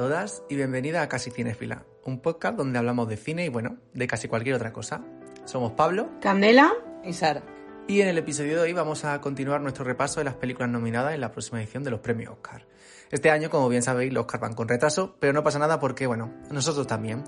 [0.00, 4.06] todas y bienvenida a Casi Cinefila, un podcast donde hablamos de cine y bueno, de
[4.06, 5.04] casi cualquier otra cosa.
[5.44, 6.72] Somos Pablo Candela
[7.04, 7.42] y Sara.
[7.86, 11.12] y en el episodio de hoy vamos a continuar nuestro repaso de las películas nominadas
[11.12, 12.66] en la próxima edición de los premios Oscar.
[13.10, 16.06] Este año, como bien sabéis, los Oscar van con retraso, pero no pasa nada porque,
[16.06, 17.22] bueno, nosotros también.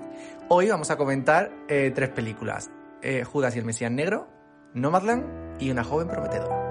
[0.49, 2.71] Hoy vamos a comentar eh, tres películas,
[3.03, 4.27] eh, Judas y el Mesías Negro,
[4.73, 6.62] Nomadland y Una joven prometedora.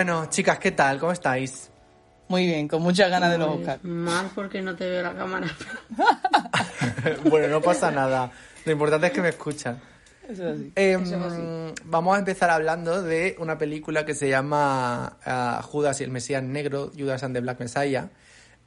[0.00, 0.98] Bueno, chicas, ¿qué tal?
[0.98, 1.70] ¿Cómo estáis?
[2.28, 3.84] Muy bien, con muchas ganas de los Oscar.
[3.84, 5.46] Mal porque no te veo la cámara.
[7.28, 8.32] bueno, no pasa nada.
[8.64, 9.78] Lo importante es que me escuchan.
[10.26, 10.72] Eso es así.
[10.74, 11.42] Em, Eso es así.
[11.84, 16.42] Vamos a empezar hablando de una película que se llama ah, Judas y el Mesías
[16.42, 18.08] Negro, Judas and the Black Messiah.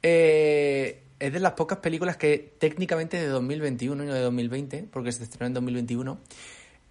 [0.02, 4.86] Eh, es de las pocas películas que técnicamente es de 2021 y no de 2020,
[4.88, 6.16] porque se estrenó en 2021.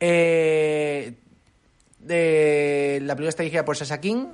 [0.01, 1.13] Eh,
[2.05, 4.27] de, la película está dirigida por Sasha King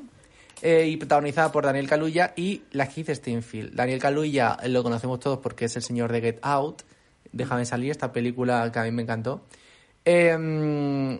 [0.61, 3.73] eh, y protagonizada por Daniel Kaluuya y la Keith Steinfield.
[3.73, 6.81] Daniel Kaluuya eh, lo conocemos todos porque es el señor de Get Out.
[7.31, 9.41] Déjame salir, esta película que a mí me encantó.
[10.03, 11.17] Eh,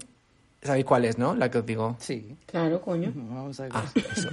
[0.62, 1.36] ¿Sabéis cuál es, no?
[1.36, 1.96] La que os digo.
[2.00, 2.36] Sí.
[2.46, 3.14] Claro, coño.
[3.16, 3.72] Vamos a ver.
[3.74, 4.30] Ah, eso.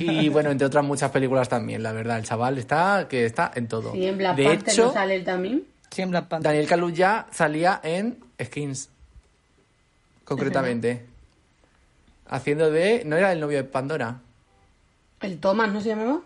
[0.00, 2.18] Y bueno, entre otras muchas películas también, la verdad.
[2.18, 3.94] El chaval está que está en todo.
[3.94, 5.64] Y en Black de Panther hecho, no sale él también.
[5.90, 6.50] Sí, en Black Panther.
[6.50, 8.90] Daniel Kaluuya salía en Skins.
[10.24, 11.06] Concretamente.
[12.30, 13.02] Haciendo de...
[13.04, 14.20] ¿No era el novio de Pandora?
[15.20, 16.20] El Thomas, ¿no se llamaba?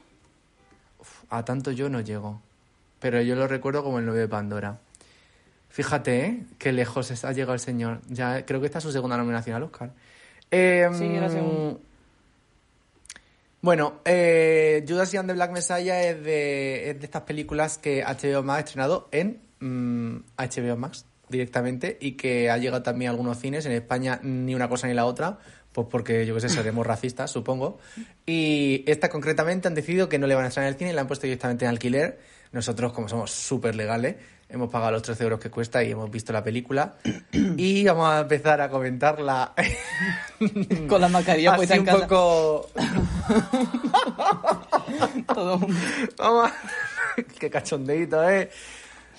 [1.31, 2.43] A tanto yo no llego.
[3.01, 4.79] Pero yo lo recuerdo como el novio de Pandora.
[5.71, 6.43] Fíjate, ¿eh?
[6.59, 8.01] Qué lejos ha llegado el señor.
[8.09, 9.93] Ya creo que esta es su segunda nominación al Oscar.
[10.51, 11.79] Eh, Sí, era segunda.
[13.63, 18.43] Bueno, eh, Judas and the Black Messiah es de, es de estas películas que HBO
[18.43, 23.39] Max ha estrenado en mm, HBO Max directamente y que ha llegado también a algunos
[23.39, 23.65] cines.
[23.65, 25.39] En España ni una cosa ni la otra,
[25.75, 27.79] pues porque yo qué sé, seremos racistas, supongo.
[28.25, 30.93] Y esta concretamente han decidido que no le van a estrenar en el cine y
[30.95, 32.21] la han puesto directamente en alquiler.
[32.53, 34.15] Nosotros, como somos súper legales,
[34.49, 36.95] hemos pagado los 13 euros que cuesta y hemos visto la película.
[37.57, 39.53] Y vamos a empezar a comentarla
[40.89, 42.07] Con la mascarilla así puesta en un casa.
[42.07, 42.71] poco...
[45.35, 45.77] Todo mundo.
[46.17, 46.55] Vamos a...
[47.39, 48.49] Qué cachondeito, ¿eh?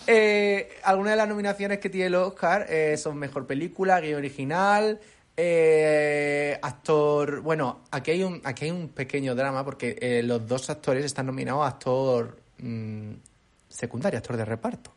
[0.08, 5.00] Eh, algunas de las nominaciones que tiene el Oscar eh, son Mejor Película, Guión Original,
[5.38, 7.42] eh, Actor...
[7.42, 11.26] Bueno, aquí hay un, aquí hay un pequeño drama porque eh, los dos actores están
[11.28, 13.12] nominados a Actor mm,
[13.68, 14.94] secundario, Actor de reparto.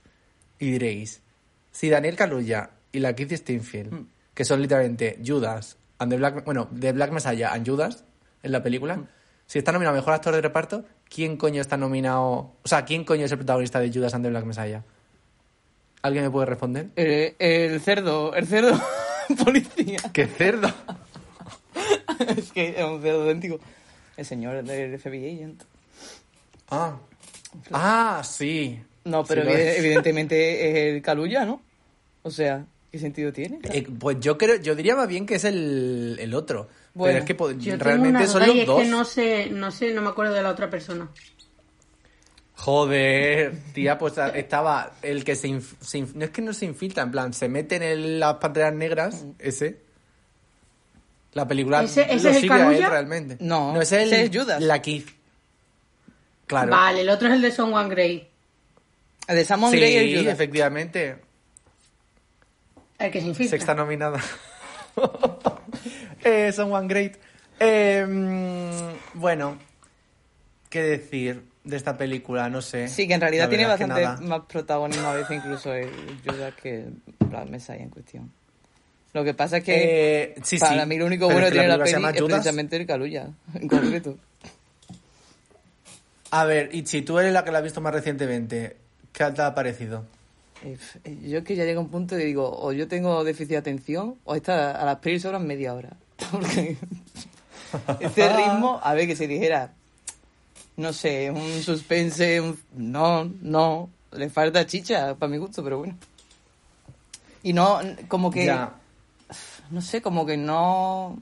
[0.59, 1.23] Y diréis,
[1.71, 6.69] si Daniel Kaluuya y la Keith Steinfield, que son literalmente Judas, and the Black, bueno,
[6.79, 8.05] The Black Messiah and Judas
[8.43, 9.05] en la película,
[9.47, 12.55] si está nominado a Mejor Actor de Reparto, ¿quién coño está nominado?
[12.63, 14.83] O sea, ¿quién coño es el protagonista de Judas and the Black Messiah?
[16.03, 16.91] ¿Alguien me puede responder?
[16.95, 18.81] El, el cerdo, el cerdo
[19.45, 19.99] policía.
[20.13, 20.73] ¡Qué cerdo!
[22.37, 23.61] es que es un cerdo idéntico.
[24.17, 25.63] El señor del FBI agent.
[26.71, 26.97] Ah,
[27.73, 28.81] ah sí.
[29.05, 29.79] No, pero Sí, es.
[29.79, 31.63] evidentemente es el Caluya, ¿no?
[32.23, 33.61] O sea, ¿qué sentido tiene?
[33.73, 36.69] Eh, pues yo creo, yo diría más bien que es el, el otro.
[36.95, 38.83] Bueno, pero es que realmente son los es dos.
[38.83, 41.09] que no sé, no sé, no me acuerdo de la otra persona.
[42.61, 46.53] Joder, tía, pues a- estaba el que se, inf- se inf- No es que no
[46.53, 49.79] se infiltra, en plan, se mete en el- las panteras negras, ese.
[51.35, 53.37] La película ¿Ese- ese lo es el sigue a él realmente.
[53.41, 54.61] No, no es el, ese es Judas.
[54.61, 55.09] La Keith.
[56.49, 56.71] Claro.
[56.73, 58.29] Vale, el otro es el de Son One Grey,
[59.29, 60.35] El de Samon sí, Grey y el Judas.
[60.35, 61.17] efectivamente.
[62.99, 63.57] el que se infiltra.
[63.57, 64.21] Sexta nominada.
[66.25, 67.17] eh, son One Great.
[67.61, 69.59] Eh, mm, bueno,
[70.71, 72.49] ¿qué decir de esta película?
[72.49, 72.89] No sé.
[72.89, 75.91] Sí, que en realidad La tiene bastante más protagonismo a veces incluso el
[76.25, 76.87] Judas que
[77.21, 78.33] Black Messiah en cuestión.
[79.13, 79.75] Lo que pasa es que
[80.23, 82.33] Eh, sí, para sí, mí lo único bueno que tiene la película se peli es
[82.35, 84.17] precisamente el Caluya, en concreto.
[86.31, 88.77] A ver, y si tú eres la que la has visto más recientemente,
[89.13, 90.05] ¿qué te ha parecido?
[90.65, 90.77] Eh,
[91.23, 94.17] Yo es que ya llega un punto y digo, o yo tengo déficit de atención,
[94.25, 95.91] o esta a las pelis sobran media hora.
[96.31, 96.77] Porque
[98.01, 99.73] este ritmo, a ver que se dijera,
[100.79, 102.59] no sé, un suspense, un...
[102.75, 105.99] no, no, le falta chicha para mi gusto, pero bueno.
[107.43, 107.79] Y no,
[108.09, 108.75] como que, Ya.
[109.71, 111.19] no sé, como que no...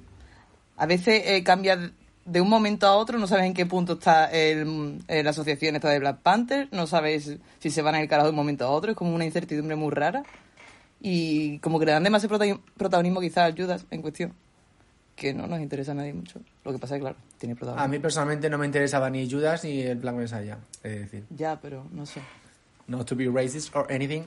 [0.76, 1.91] A veces eh, cambia
[2.25, 5.76] de un momento a otro, no sabes en qué punto está el, eh, la asociación
[5.76, 8.64] esta de Black Panther, no sabes si se van a ir carajo de un momento
[8.67, 10.23] a otro, es como una incertidumbre muy rara.
[11.00, 14.32] Y como que le dan demasiado prota- protagonismo quizás a Judas en cuestión,
[15.17, 16.41] que no nos interesa a nadie mucho.
[16.65, 17.89] Lo que pasa es que, claro, tiene A protagonismo.
[17.89, 21.87] mí personalmente no me interesaba ni Judas ni el Black Messiah, es decir, Ya, pero
[21.91, 22.21] no sé.
[22.87, 24.23] no to be racist or anything.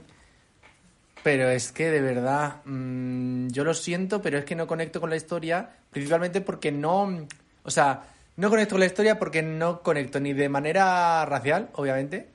[1.24, 5.10] Pero es que de verdad, mm, yo lo siento, pero es que no conecto con
[5.10, 7.28] la historia, principalmente porque no,
[7.64, 8.04] o sea,
[8.38, 12.30] no conecto con la historia porque no conecto ni de manera racial, obviamente,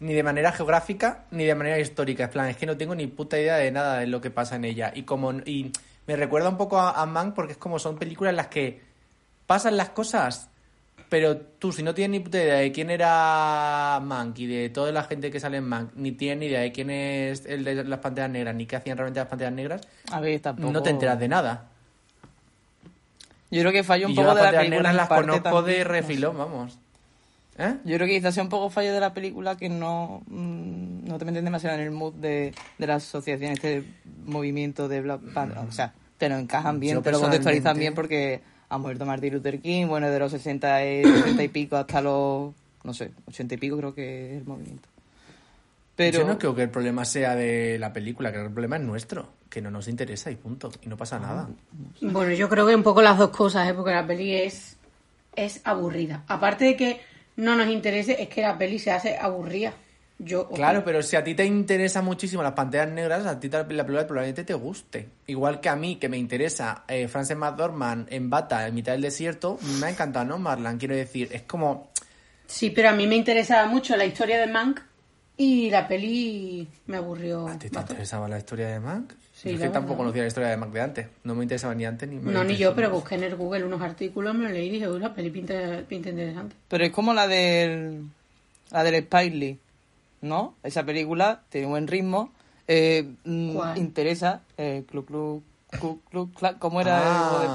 [0.00, 2.24] ni de manera geográfica, ni de manera histórica.
[2.24, 4.56] En plan, es que no tengo ni puta idea de nada de lo que pasa
[4.56, 4.92] en ella.
[4.94, 5.72] Y como y
[6.06, 8.80] me recuerda un poco a, a Mank porque es como son películas en las que
[9.46, 10.48] pasan las cosas,
[11.08, 14.90] pero tú, si no tienes ni puta idea de quién era Mank y de toda
[14.92, 17.84] la gente que sale en Mank, ni tienes ni idea de quién es el de
[17.84, 19.80] las panteras negras, ni qué hacían realmente las panteras negras,
[20.10, 20.72] A ver, tampoco...
[20.72, 21.68] no te enteras de nada.
[23.50, 24.76] Yo creo que falla un y yo poco las de la película.
[24.76, 25.92] negras en las parte conozco también, de no sé.
[25.92, 26.78] refilón, vamos.
[27.58, 27.76] ¿Eh?
[27.84, 31.18] Yo creo que quizás sea un poco fallo de la película que no, mm, no
[31.18, 33.82] te meten demasiado en el mood de, de la asociación, este
[34.26, 35.58] movimiento de Black Panther.
[35.66, 39.34] O sea, te lo encajan bien, Yo te lo contextualizan bien porque ha muerto Martin
[39.34, 42.52] Luther King, bueno, de los 60 y, 60 y pico hasta los,
[42.84, 44.88] no sé, 80 y pico creo que es el movimiento.
[45.94, 48.76] Pero Yo no creo que el problema sea de la película, creo que el problema
[48.76, 51.48] es nuestro, que no nos interesa y punto, y no pasa nada.
[52.02, 53.72] Bueno, yo creo que un poco las dos cosas, ¿eh?
[53.72, 54.76] porque la peli es,
[55.34, 56.24] es aburrida.
[56.28, 57.00] Aparte de que
[57.36, 59.72] no nos interese, es que la peli se hace aburrida.
[60.18, 63.58] Yo, Claro, pero si a ti te interesa muchísimo las panteras negras, a ti la
[63.58, 65.08] la película probablemente te guste.
[65.26, 69.02] Igual que a mí, que me interesa eh, Frances McDormand en bata en mitad del
[69.02, 70.38] desierto, me ha encantado, ¿no?
[70.38, 71.90] Marlan, quiero decir, es como...
[72.46, 74.80] Sí, pero a mí me interesaba mucho la historia de Mank
[75.36, 77.46] y la peli me aburrió.
[77.48, 79.14] ¿A ti te interesaba la historia de Mac?
[79.36, 81.06] Sí, Yo es que tampoco conocía la historia de Mac de antes.
[81.24, 83.64] No me interesaba ni antes ni me No, ni yo, pero busqué en el Google
[83.64, 86.56] unos artículos, me lo leí y dije, uy, la peli pinta, pinta interesante.
[86.68, 88.04] Pero es como la del.
[88.70, 89.58] La del Spike Lee,
[90.22, 90.54] ¿no?
[90.62, 92.32] Esa película tiene buen ritmo.
[92.66, 93.76] Eh, mm, ¿Cuál?
[93.78, 94.40] interesa.
[94.56, 95.42] Eh, Clu, clu,
[95.78, 96.98] clu, clu, cla- ¿Cómo era?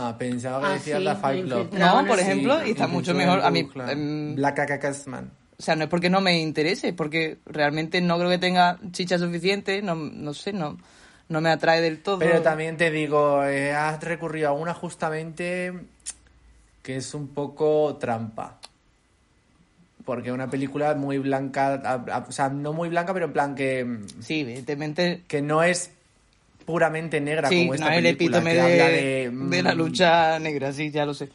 [0.10, 1.70] Ah, pensaba que Ah, decías sí, la Fight Club.
[1.74, 3.42] No, por ejemplo, y está mucho mejor.
[3.42, 5.32] A mí, em, Black Kakasman.
[5.58, 8.80] o sea, no es porque no me interese, es porque realmente no creo que tenga
[8.92, 9.82] chicha suficiente.
[9.82, 10.78] No, no sé, no,
[11.32, 12.20] no me atrae del todo.
[12.20, 15.74] Pero también te digo, eh, has recurrido a una justamente
[16.84, 18.60] que es un poco trampa.
[20.06, 23.34] Porque es una película muy blanca, a- a- o sea, no muy blanca, pero en
[23.34, 25.22] plan que, Sí, evidentemente.
[25.28, 25.92] que no es
[26.66, 29.64] puramente negra Sí, como no esta es el película, epítome que de, habla de, de
[29.64, 31.30] la mm, lucha negra, sí, ya lo sé.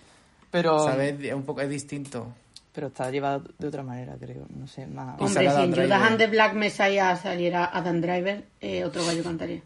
[0.51, 0.79] Pero.
[0.81, 1.15] ¿Sabes?
[1.23, 2.33] Es un poco es distinto.
[2.73, 4.45] pero está llevado de otra manera, creo.
[4.55, 5.19] No sé, más.
[5.21, 5.73] Hombre, si en.
[5.75, 9.63] Judas and the Black Messiah saliera Adam Driver, eh, otro gallo cantaría.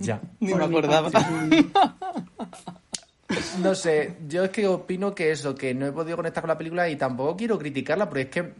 [0.00, 0.20] Ya.
[0.40, 1.10] Ni me acordaba.
[3.60, 6.56] No sé, yo es que opino que eso, que no he podido conectar con la
[6.56, 8.54] película y tampoco quiero criticarla, porque es que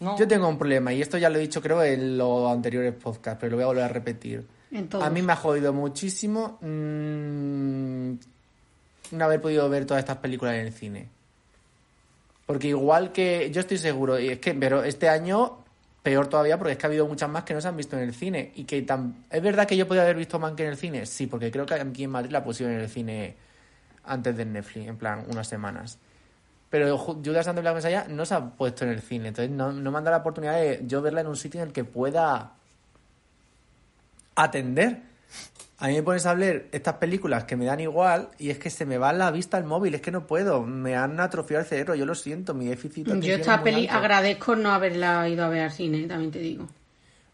[0.00, 0.16] No.
[0.18, 3.38] yo tengo un problema, y esto ya lo he dicho creo en los anteriores podcasts,
[3.38, 4.46] pero lo voy a volver a repetir.
[5.02, 8.12] A mí me ha jodido muchísimo mm,
[9.12, 11.08] no haber podido ver todas estas películas en el cine.
[12.46, 15.58] Porque igual que yo estoy seguro, y es que, pero este año
[16.08, 18.02] peor todavía porque es que ha habido muchas más que no se han visto en
[18.02, 18.50] el cine.
[18.54, 19.24] Y que tan...
[19.30, 21.04] ¿Es verdad que yo podía haber visto Mank en el cine?
[21.04, 23.36] Sí, porque creo que aquí en Madrid la pusieron en el cine
[24.04, 25.98] antes de Netflix, en plan, unas semanas.
[26.70, 29.70] Pero Ju- Judas and the Black no se ha puesto en el cine, entonces no,
[29.70, 31.84] no me han dado la oportunidad de yo verla en un sitio en el que
[31.84, 32.52] pueda
[34.34, 35.02] atender.
[35.80, 38.68] A mí me pones a hablar estas películas que me dan igual y es que
[38.68, 41.68] se me va la vista al móvil, es que no puedo, me han atrofiado el
[41.68, 43.04] cerebro, yo lo siento, mi déficit.
[43.06, 43.98] de Yo atención esta peli alto.
[43.98, 46.66] agradezco no haberla ido a ver al cine, también te digo.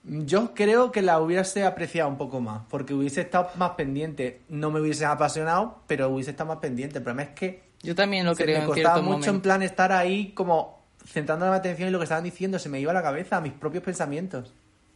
[0.07, 4.43] Yo creo que la hubiese apreciado un poco más, porque hubiese estado más pendiente.
[4.51, 6.99] No me hubiese apasionado, pero hubiese estado más pendiente.
[6.99, 9.43] El problema es que Yo también lo se creo me en costaba mucho en momento.
[9.43, 12.91] plan estar ahí como centrando la atención y lo que estaban diciendo se me iba
[12.91, 14.53] a la cabeza, a mis propios pensamientos.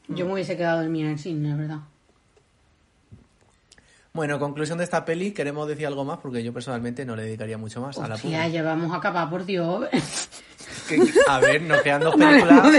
[0.09, 1.79] Yo me hubiese quedado dormida en el cine, la verdad.
[4.19, 7.57] Bueno, conclusión de esta peli, queremos decir algo más porque yo personalmente no le dedicaría
[7.57, 8.33] mucho más a la peli.
[8.53, 9.89] ya vamos a acabar, por Dios.
[10.89, 10.99] Que-
[11.29, 12.73] A ver, nos quedan dos No películas muy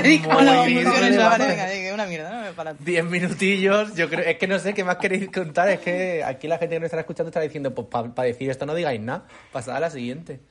[1.94, 2.74] una mierda, no me para.
[2.74, 6.50] Diez minutillos, yo creo, es que no sé qué más queréis contar, es que aquí
[6.50, 9.24] la gente que nos estará escuchando estará diciendo, pues para decir esto no digáis nada,
[9.54, 10.42] pasad a la siguiente.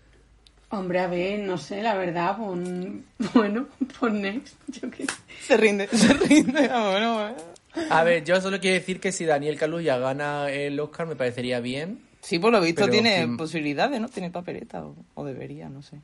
[0.70, 3.04] Hombre, a ver, no sé, la verdad, pon...
[3.34, 3.66] bueno,
[4.00, 5.12] pon next, yo qué sé.
[5.42, 6.66] Se rinde, se rinde.
[6.66, 7.57] Bueno, bueno.
[7.90, 11.60] A ver, yo solo quiero decir que si Daniel Kaluuya gana el Oscar me parecería
[11.60, 12.00] bien.
[12.20, 14.08] Sí, por lo visto Pero tiene ¿quién- posibilidades, ¿no?
[14.08, 15.98] Tiene papeleta o, o debería, no sé.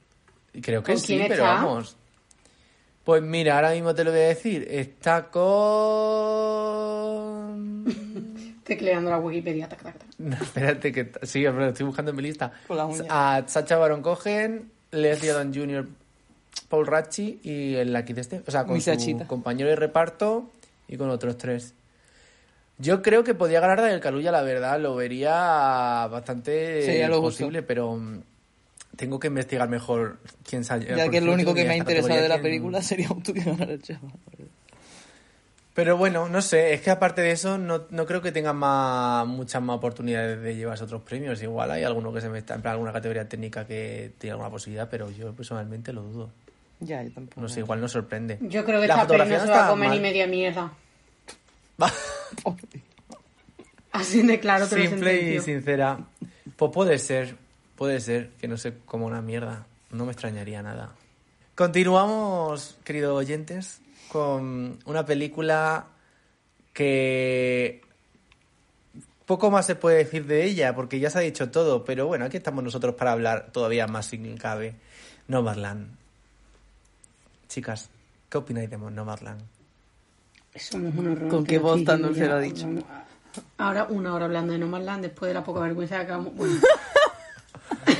[0.62, 1.54] Creo que ¿Con sí, pero está?
[1.54, 1.96] vamos.
[3.04, 4.66] Pues mira, ahora mismo te lo voy a decir.
[4.70, 5.28] Está
[6.44, 7.84] con...
[8.64, 10.08] Tecleando la Wikipedia, tac, tac, tac.
[10.18, 12.52] No, espérate, que sí, estoy buscando en mi lista.
[13.10, 15.86] A Sacha Baron Cohen, Leslie Odom Jr.,
[16.68, 18.42] Paul Ratchi y el Lucky de este.
[18.46, 19.26] O sea, con Mi su Sachita.
[19.26, 20.50] compañero de reparto
[20.88, 21.74] y con otros tres.
[22.78, 27.62] Yo creo que podía ganar Daniel Kaluuya, la verdad, lo vería bastante Sería lo posible,
[27.62, 28.22] pero mm,
[28.96, 30.86] tengo que investigar mejor quién sale.
[30.96, 33.40] Ya que es lo único que me ha interesado de la película sería tú que
[33.40, 34.12] ganara el chaval.
[35.74, 39.26] Pero bueno, no sé, es que aparte de eso no, no creo que tengan más,
[39.26, 41.42] muchas más oportunidades de llevarse otros premios.
[41.42, 44.50] Igual hay alguno que se me está en plan alguna categoría técnica que tiene alguna
[44.50, 46.30] posibilidad, pero yo personalmente lo dudo.
[46.80, 47.40] Ya, yo tampoco.
[47.40, 48.38] No sé, igual no sorprende.
[48.42, 49.96] Yo creo que La esta peli fotografía no se va a está comer mal.
[49.98, 50.72] ni media mierda.
[51.80, 51.92] Va.
[53.92, 55.98] Así de claro te lo Simple y sincera.
[56.56, 57.36] Pues puede ser,
[57.76, 59.66] puede ser que no sé como una mierda.
[59.90, 60.94] No me extrañaría nada.
[61.54, 65.86] Continuamos, queridos oyentes, con una película
[66.72, 67.82] que
[69.26, 72.24] poco más se puede decir de ella, porque ya se ha dicho todo, pero bueno,
[72.24, 74.74] aquí estamos nosotros para hablar todavía más si cabe.
[75.28, 76.03] Nomadland.
[77.54, 77.88] Chicas,
[78.28, 79.40] ¿qué opináis de Nomadland?
[80.56, 81.28] Somos un horror.
[81.28, 82.66] ¿Con qué voz tan dulce lo ha dicho?
[83.58, 86.32] Ahora una hora hablando de No Man's Land después de la poca vergüenza que acabamos.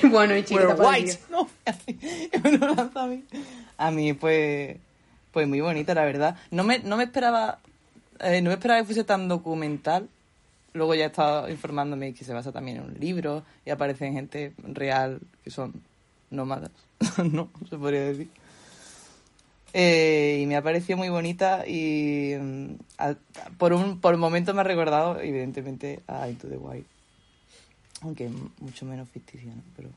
[0.02, 1.20] Bueno, bueno y para white.
[1.30, 1.49] No,
[3.00, 3.25] a mí.
[3.78, 4.76] A mí, pues,
[5.30, 6.37] pues muy bonita, la verdad.
[6.50, 7.61] No me, no me esperaba,
[8.18, 10.08] eh, no me esperaba que fuese tan documental.
[10.73, 14.52] Luego ya he estado informándome que se basa también en un libro y aparecen gente
[14.58, 15.75] real que son
[16.30, 16.73] nómadas,
[17.30, 17.50] ¿no?
[17.70, 18.28] Se podría decir.
[19.76, 23.16] Eh, y me ha parecido muy bonita y mm, a-
[23.59, 26.87] por un por momentos me ha recordado, evidentemente, a Into the Wild.
[28.02, 29.62] Aunque mucho menos ficticia, ¿no?
[29.75, 29.88] Pero...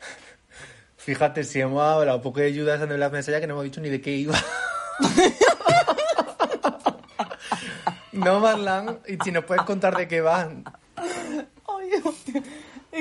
[0.96, 3.90] Fíjate, si hemos hablado poco de and the Black Messiah que no hemos dicho ni
[3.90, 4.34] de qué iba.
[8.12, 10.64] Nomadland, y si nos puedes contar de qué van.
[11.66, 12.02] Oye,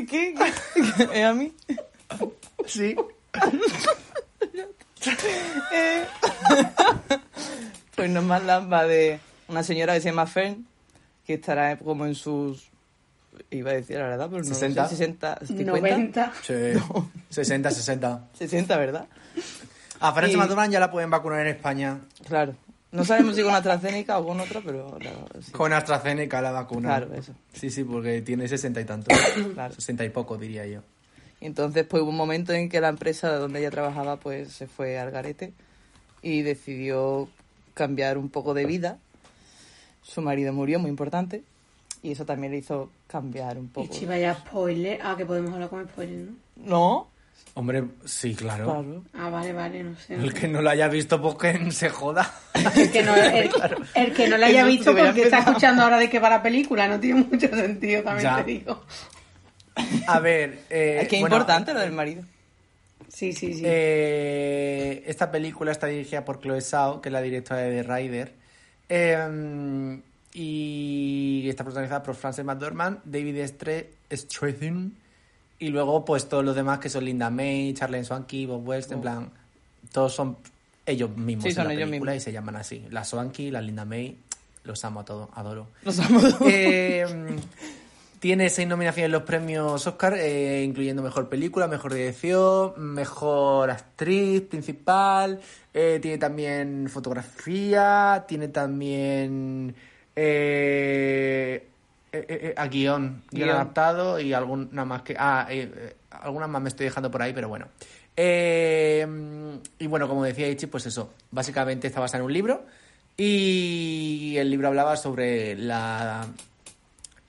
[0.05, 0.35] que,
[1.13, 1.53] es a mí.
[2.65, 2.95] Sí.
[5.73, 6.05] Eh,
[7.95, 10.65] pues no es más lamba de una señora que se llama Fern,
[11.25, 12.69] que estará como en sus.
[13.51, 14.87] Iba a decir la verdad, pero no 60.
[14.89, 15.71] Sé, 60, 50.
[15.71, 16.33] 90.
[16.41, 16.53] Sí.
[17.29, 18.27] 60, 60.
[18.33, 19.07] 60, ¿verdad?
[19.99, 21.99] A Francia Y- ya la pueden vacunar en España.
[22.27, 22.55] Claro.
[22.91, 24.97] No sabemos si con AstraZeneca o con otra, pero.
[24.97, 25.51] claro, sí.
[25.51, 26.97] Con AstraZeneca la vacuna.
[26.97, 27.33] Claro, eso.
[27.53, 29.17] Sí, sí, porque tiene 60 y tantos.
[29.53, 29.73] Claro.
[29.73, 30.81] 60 y poco, diría yo.
[31.39, 34.67] Y entonces, pues hubo un momento en que la empresa donde ella trabajaba, pues se
[34.67, 35.53] fue al garete
[36.21, 37.27] y decidió
[37.73, 38.97] cambiar un poco de vida.
[40.01, 41.43] Su marido murió, muy importante,
[42.01, 43.93] y eso también le hizo cambiar un Y poco.
[43.93, 44.99] si vaya spoiler.
[45.03, 46.33] Ah, que podemos hablar con spoiler, ¿no?
[46.55, 47.07] No,
[47.53, 48.65] Hombre, sí, claro.
[48.65, 49.03] Claro.
[49.13, 50.13] Ah, vale, vale, no sé.
[50.15, 52.31] El que no lo haya visto, pues que se joda.
[52.75, 53.49] El que no, el,
[53.95, 56.87] el que no la haya visto porque está escuchando ahora de qué va la película,
[56.87, 58.37] no tiene mucho sentido, también Ya.
[58.37, 58.83] te digo.
[60.07, 60.59] A ver.
[60.69, 62.23] Eh, es que bueno, importante lo del marido.
[63.07, 63.61] Sí, sí, sí.
[63.65, 68.33] Eh, esta película está dirigida por Chloe Zhao, que es la directora de The Rider.
[68.89, 69.99] Eh,
[70.33, 73.43] y está protagonizada por Frances McDormand, David
[74.11, 74.93] Strathairn
[75.59, 79.01] y luego pues todos los demás que son Linda May, Charlene Swanky, Bob West, en
[79.01, 79.31] plan,
[79.91, 80.37] todos son
[80.85, 82.21] ellos mismos Sí, en son la ellos película mismos.
[82.21, 82.85] y se llaman así.
[82.91, 84.15] La Swanky, la Linda May,
[84.63, 85.69] los amo a todos, adoro.
[85.83, 86.19] Los amo.
[86.45, 87.05] Eh,
[88.19, 94.41] tiene seis nominaciones en los premios Oscar, eh, incluyendo mejor película, mejor dirección, mejor actriz
[94.41, 95.39] principal.
[95.73, 99.75] eh, tiene también fotografía, tiene también
[100.15, 101.67] eh,
[102.57, 103.49] a guion, guion Guión.
[103.49, 105.15] adaptado y alguna más que.
[105.17, 105.47] Ah,
[106.09, 107.67] algunas más me estoy dejando por ahí, pero bueno.
[108.15, 109.05] Eh,
[109.77, 112.65] y bueno, como decía Ichi, pues eso, básicamente está basada en un libro
[113.15, 116.25] y el libro hablaba sobre la,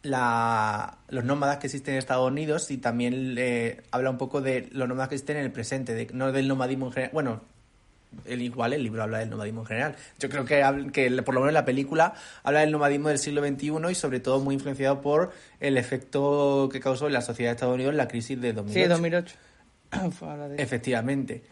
[0.08, 4.68] la, los nómadas que existen en Estados Unidos y también eh, habla un poco de
[4.72, 7.10] los nómadas que existen en el presente, de, no del nomadismo en general.
[7.12, 7.40] Bueno,
[8.24, 9.96] el igual el libro habla del nomadismo en general.
[10.18, 13.72] Yo creo que, que por lo menos la película habla del nomadismo del siglo XXI
[13.90, 17.74] y sobre todo muy influenciado por el efecto que causó en la sociedad de Estados
[17.74, 18.82] Unidos la crisis de 2008.
[18.82, 19.36] Sí, 2008.
[20.18, 21.42] Fue habla de- Efectivamente.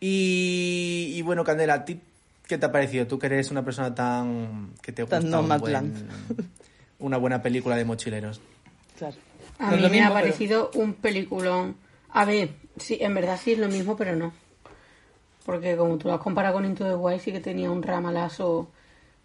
[0.00, 2.00] Y, y bueno, Candela, ¿a ti
[2.48, 3.06] qué te ha parecido?
[3.06, 4.70] Tú que eres una persona tan...
[4.82, 5.92] que te Tan gusta buen-
[7.00, 8.40] una buena película de mochileros.
[8.98, 9.16] Claro.
[9.58, 11.76] A No mí me mismo, ha pero- parecido un peliculón.
[12.10, 14.32] A ver, sí, en verdad sí es lo mismo, pero no.
[15.44, 18.68] Porque como tú lo has comparado con Into the Wild, sí que tenía un ramalazo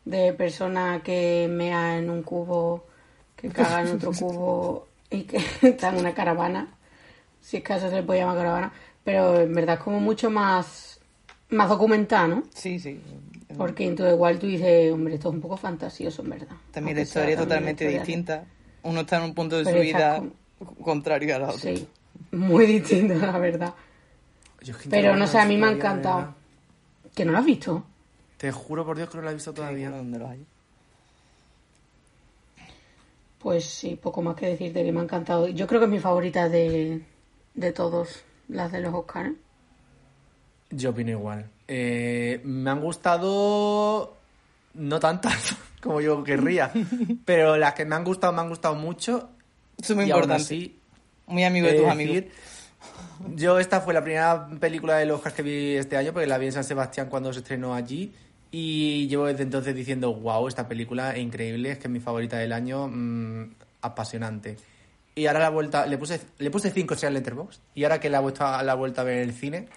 [0.05, 2.85] de persona que mea en un cubo,
[3.35, 6.73] que caga en otro cubo y que está en una caravana.
[7.41, 8.73] Si es que a eso se le puede llamar caravana.
[9.03, 10.99] Pero en verdad es como mucho más,
[11.49, 12.43] más documental, ¿no?
[12.53, 12.99] Sí, sí.
[13.57, 16.47] Porque the Wild tú dices, hombre, esto es un poco fantasioso, en verdad.
[16.71, 18.45] También Aunque la historia es totalmente historia distinta.
[18.83, 20.23] Uno está en un punto de Pero su vida
[20.81, 21.59] contrario a la otra.
[21.59, 21.87] Sí,
[22.31, 23.73] muy distinto, la verdad.
[24.61, 26.33] Yo es que Pero no sé, a mí me ha encantado.
[27.13, 27.83] ¿Que no lo has visto?
[28.37, 29.89] Te juro por Dios que no la he visto todavía.
[29.89, 30.45] ¿Dónde los hay?
[33.39, 35.47] Pues sí, poco más que decirte que me ha encantado.
[35.47, 37.01] Yo creo que es mi favorita de,
[37.53, 39.33] de todos, las de los Oscars.
[40.71, 41.49] Yo opino igual.
[41.67, 44.15] Eh, me han gustado
[44.75, 46.71] no tantas como yo querría,
[47.25, 49.29] pero las que me han gustado me han gustado mucho.
[49.79, 50.43] Eso es muy y importante.
[50.43, 50.75] así,
[51.27, 52.15] Muy amigo de tus de amigos.
[52.15, 52.31] decir,
[53.35, 56.47] yo esta fue la primera película de los que vi este año porque la vi
[56.47, 58.13] en San Sebastián cuando se estrenó allí
[58.51, 62.37] y llevo desde entonces diciendo wow esta película es increíble es que es mi favorita
[62.37, 63.51] del año mm,
[63.81, 64.57] apasionante
[65.15, 68.09] y ahora la vuelta le puse le puse 5 estrellas en Letterboxd y ahora que
[68.09, 69.67] la he vuelto a, la he vuelto a ver en el cine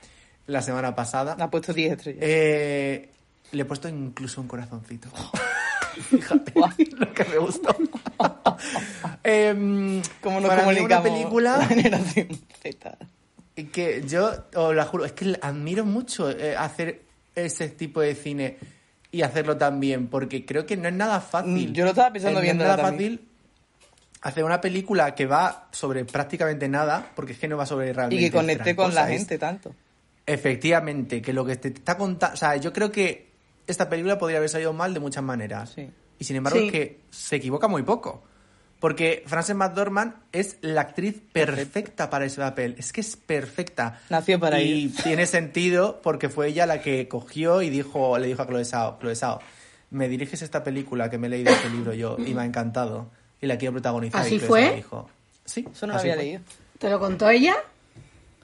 [0.48, 2.20] la semana pasada Ha puesto 10 estrellas.
[2.22, 3.08] eh,
[3.52, 5.08] le he puesto incluso un corazoncito.
[6.10, 6.52] Fíjate
[6.98, 7.74] lo que me gustó.
[9.22, 12.28] Em, ¿Cómo nos para mí una comunicamos la película generación
[12.62, 12.98] Z?
[13.72, 17.02] que yo os la juro, es que admiro mucho eh, hacer
[17.34, 18.56] ese tipo de cine
[19.10, 21.70] y hacerlo tan bien, porque creo que no es nada fácil.
[21.70, 23.16] Mm, yo lo estaba pensando Eh, no es nada también.
[23.18, 23.28] fácil
[24.22, 28.22] hacer una película que va sobre prácticamente nada, porque es que no va sobre realmente
[28.22, 29.74] Y que conecte con la gente tanto.
[30.28, 32.34] Efectivamente, que lo que te está contando.
[32.34, 33.28] O sea, yo creo que
[33.66, 35.72] esta película podría haber salido mal de muchas maneras.
[35.74, 35.88] Sí.
[36.18, 36.66] Y sin embargo, Sí.
[36.66, 38.22] es que se equivoca muy poco.
[38.80, 42.76] Porque Frances McDormand es la actriz perfecta para ese papel.
[42.78, 44.00] Es que es perfecta.
[44.08, 48.42] Nació para Y tiene sentido porque fue ella la que cogió y dijo, le dijo
[48.42, 49.40] a Chloe Zhao, Chloe Zhao,
[49.90, 53.10] me diriges esta película que me he leído este libro yo y me ha encantado.
[53.40, 54.20] Y la quiero protagonizar.
[54.20, 54.62] ¿Así y Chloe fue?
[54.66, 55.10] Zhao dijo,
[55.44, 55.66] sí.
[55.72, 56.22] Eso no lo había fue".
[56.22, 56.40] leído.
[56.78, 57.56] ¿Te lo contó ella?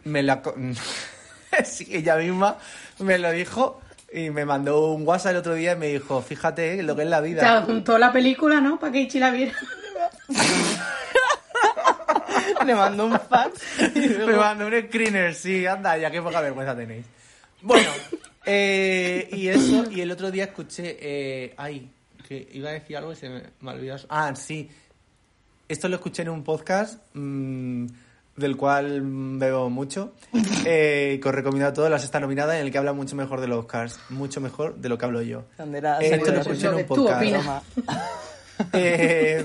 [0.03, 0.43] me la
[1.65, 2.57] sí, ella misma
[2.99, 3.81] me lo dijo
[4.13, 7.09] y me mandó un WhatsApp el otro día y me dijo, fíjate lo que es
[7.09, 7.41] la vida.
[7.41, 8.79] Te adjuntó la película, ¿no?
[8.79, 9.55] Para que Ichi la viera.
[12.65, 13.61] Le mandó un fax.
[13.95, 17.05] y me mandó un screener, sí, anda, ya qué poca vergüenza tenéis.
[17.61, 17.91] Bueno,
[18.47, 21.91] eh, y eso, y el otro día escuché, eh, ay,
[22.27, 24.07] que iba a decir algo y se me, me ha olvidado.
[24.09, 24.71] Ah, sí,
[25.69, 27.87] esto lo escuché en un podcast mm,
[28.37, 29.01] del cual
[29.39, 30.13] bebo mucho,
[30.65, 33.41] eh, que os recomiendo a todos, las está nominada, en el que habla mucho mejor
[33.41, 35.45] de los Oscars, mucho mejor de lo que hablo yo.
[35.59, 37.23] Eh, esto lo escuché en un podcast.
[38.73, 39.45] Eh,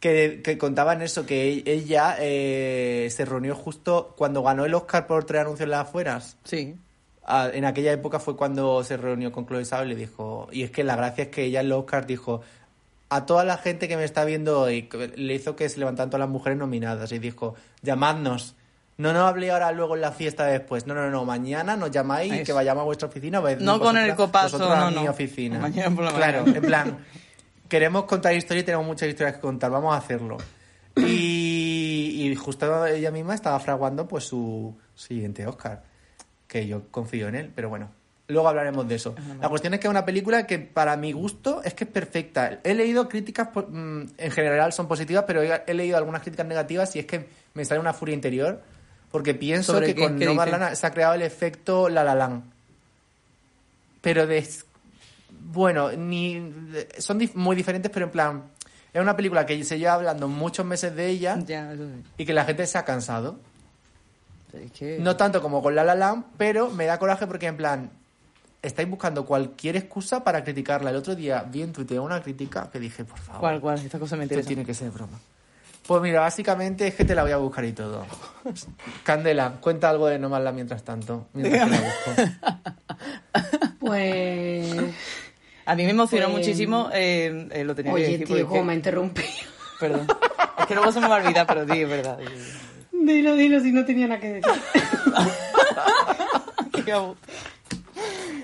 [0.00, 5.24] que, que contaban eso, que ella eh, se reunió justo cuando ganó el Oscar por
[5.24, 6.36] tres anuncios en las afueras.
[6.44, 6.74] Sí.
[7.22, 10.64] Ah, en aquella época fue cuando se reunió con Chloe Zhao y le dijo, y
[10.64, 12.42] es que la gracia es que ella en los Oscars dijo,
[13.16, 16.20] a toda la gente que me está viendo hoy, le hizo que se levantaran todas
[16.20, 18.56] las mujeres nominadas y dijo, llamadnos.
[18.96, 20.86] No nos hablé ahora luego en la fiesta después.
[20.86, 21.24] No, no, no.
[21.24, 22.44] Mañana nos llamáis y Eso.
[22.44, 23.40] que vayamos a vuestra oficina.
[23.40, 25.10] vais- No con el copazo, vosotras a no, mi no.
[25.10, 25.58] oficina.
[25.58, 26.58] Mañana por la Claro, mañana.
[26.58, 26.98] en plan,
[27.68, 29.70] queremos contar historias y tenemos muchas historias que contar.
[29.72, 30.36] Vamos a hacerlo.
[30.96, 35.82] Y, y justo ella misma estaba fraguando pues su siguiente Oscar.
[36.46, 37.90] Que yo confío en él, pero bueno.
[38.26, 39.14] Luego hablaremos de eso.
[39.40, 42.58] La cuestión es que es una película que para mi gusto es que es perfecta.
[42.64, 47.00] He leído críticas, mm, en general son positivas, pero he, leído algunas críticas negativas y
[47.00, 48.62] es que me sale una furia interior
[49.10, 50.76] porque pienso ¿Sobre que con ¿Qué Nomadland dicen?
[50.76, 52.44] se ha creado el efecto La La Land.
[54.00, 54.48] Pero de...
[55.46, 56.50] Bueno, ni
[56.98, 58.42] son muy diferentes, pero en plan...
[58.94, 62.02] Es una película que se lleva hablando muchos meses de ella Ya, eso sí.
[62.16, 63.38] y que la gente se ha cansado.
[64.52, 64.98] Es que...
[64.98, 67.90] No tanto como con La La Land, pero me da coraje porque en plan
[68.64, 70.90] estáis buscando cualquier excusa para criticarla.
[70.90, 73.78] El otro día vi en Twitter una crítica que dije, por favor, ¿Cuál, cuál?
[73.78, 74.48] Esta cosa me esto interesa.
[74.48, 75.18] tiene que ser broma.
[75.86, 78.06] Pues mira, básicamente es que te la voy a buscar y todo.
[79.04, 81.26] Candela, cuenta algo de Nomadla mientras tanto.
[81.34, 82.22] Mientras la busco.
[83.80, 84.74] Pues.
[85.66, 88.48] A mí me emocionó Pues- muchísimo, eh, eh, lo tenía que Oye, decir tío, porque-
[88.48, 89.28] cómo me ha interrumpido.
[89.80, 90.06] Perdón.
[90.58, 92.18] Es que luego se me va a olvidar, pero sí, es verdad.
[92.92, 94.52] Dilo, dilo, si no tenía nada que decir.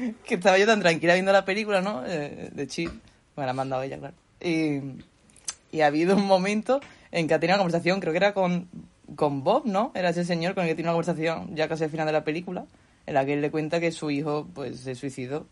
[0.24, 2.04] Que estaba yo tan tranquila viendo la película, ¿no?
[2.06, 2.90] Eh, de chill.
[3.36, 4.14] Bueno, la ha mandado ella, claro.
[4.40, 4.80] Y,
[5.72, 6.80] y ha habido un momento
[7.12, 8.68] en que ha tenido una conversación, creo que era con,
[9.16, 9.92] con Bob, ¿no?
[9.94, 12.24] Era ese señor con el que tiene una conversación ya casi al final de la
[12.24, 12.66] película,
[13.06, 15.46] en la que él le cuenta que su hijo, pues, se suicidó.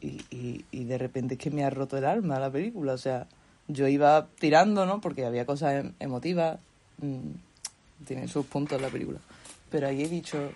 [0.00, 2.92] Y, y, y de repente es que me ha roto el alma la película.
[2.92, 3.26] O sea,
[3.66, 5.00] yo iba tirando, ¿no?
[5.00, 6.58] Porque había cosas em- emotivas.
[6.98, 9.18] mm, tiene sus puntos la película.
[9.70, 10.52] Pero ahí he dicho...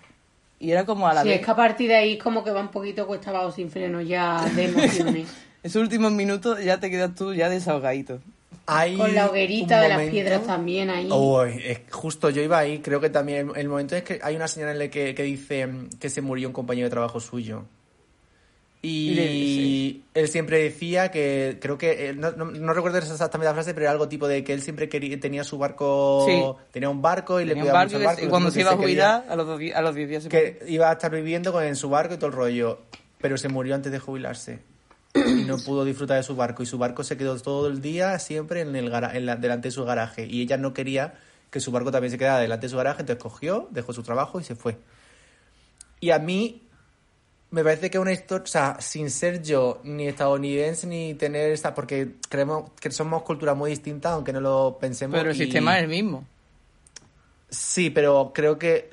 [0.63, 1.39] Y era como a la Si vez...
[1.39, 3.99] es que a partir de ahí como que va un poquito cuesta abajo sin freno
[4.01, 5.27] ya de emociones.
[5.63, 8.19] Esos últimos minutos ya te quedas tú ya desahogadito.
[8.65, 11.09] Hay Con la hoguerita de las piedras también ahí.
[11.11, 14.37] Uy, es- justo yo iba ahí, creo que también el, el momento es que hay
[14.37, 15.67] una señora en la que, que dice
[15.99, 17.63] que se murió un compañero de trabajo suyo.
[18.85, 19.13] Y, Y
[20.13, 23.73] le- él siempre decía que, creo que, eh, no, no- no recuerdo exactamente la frase,
[23.73, 26.43] pero era algo tipo de que él siempre quería, tenía su barco, Sí.
[26.73, 28.25] tenía un barco y le Tenía un cuidaba barco mucho el y, barco.
[28.25, 30.59] y cuando se iba a jubilar, a los, dos, a los 10 días se que
[30.67, 32.79] iba a estar viviendo con, en su barco y todo el rollo,
[33.21, 34.59] pero se murió antes de jubilarse
[35.15, 38.19] y no pudo disfrutar de su barco y su barco se quedó todo el día
[38.19, 41.13] siempre en el en la- delante de su garaje y ella no quería
[41.51, 44.41] que su barco también se quedara delante de su garaje, entonces cogió, dejó su trabajo
[44.41, 44.75] y se fue.
[46.01, 46.63] Y a mí
[47.53, 51.73] me parece que una historia, o sea, sin ser yo ni estadounidense ni tener esta,
[51.75, 55.17] porque creemos que somos culturas muy distintas, aunque no lo pensemos.
[55.19, 56.25] Pero el y- sistema es el mismo.
[57.49, 58.89] Sí, pero creo que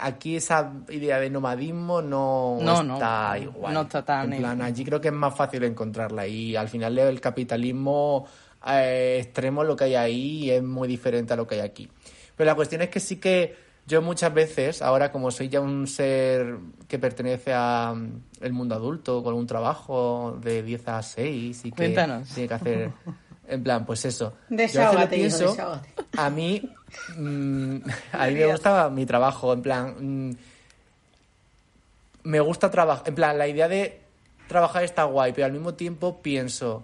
[0.00, 3.74] aquí esa idea de nomadismo no, No, no, está igual.
[3.74, 6.96] no está tan En plan, allí creo que es más fácil encontrarla y al final
[6.96, 8.28] el capitalismo
[8.64, 11.88] eh, extremo lo que hay ahí es muy diferente a lo que hay aquí.
[12.36, 13.56] Pero la cuestión es que sí que
[13.88, 18.74] yo muchas veces, ahora como soy ya un ser que pertenece a mm, el mundo
[18.74, 22.28] adulto, con un trabajo de 10 a 6 y que Cuéntanos.
[22.28, 22.90] tiene que hacer,
[23.48, 24.34] en plan, pues eso.
[24.50, 25.88] Yo Desahógate, hijo, pienso, desahógate.
[26.16, 26.70] a mí,
[27.16, 27.76] mm,
[28.12, 30.36] a mí me gustaba mi trabajo, en plan, mm,
[32.24, 34.00] me gusta trabajar, en plan, la idea de
[34.48, 36.82] trabajar está guay, pero al mismo tiempo pienso,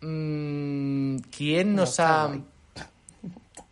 [0.00, 2.26] ¿quién No nos ha...
[2.28, 2.44] guay.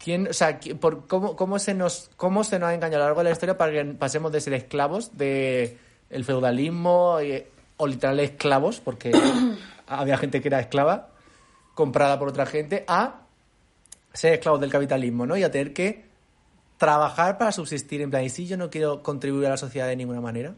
[0.07, 3.07] ¿Quién, o sea, qui- por cómo, cómo se nos cómo se nos ha engañado a
[3.07, 5.79] lo largo de la historia para que pasemos de ser esclavos de
[6.11, 7.43] el feudalismo y-
[7.77, 9.11] o literal esclavos, porque
[9.89, 11.09] había gente que era esclava
[11.75, 13.23] comprada por otra gente, a
[14.13, 15.37] ser esclavos del capitalismo, ¿no?
[15.37, 16.05] Y a tener que
[16.79, 18.01] trabajar para subsistir.
[18.01, 20.55] En plan, ¿y si yo no quiero contribuir a la sociedad de ninguna manera?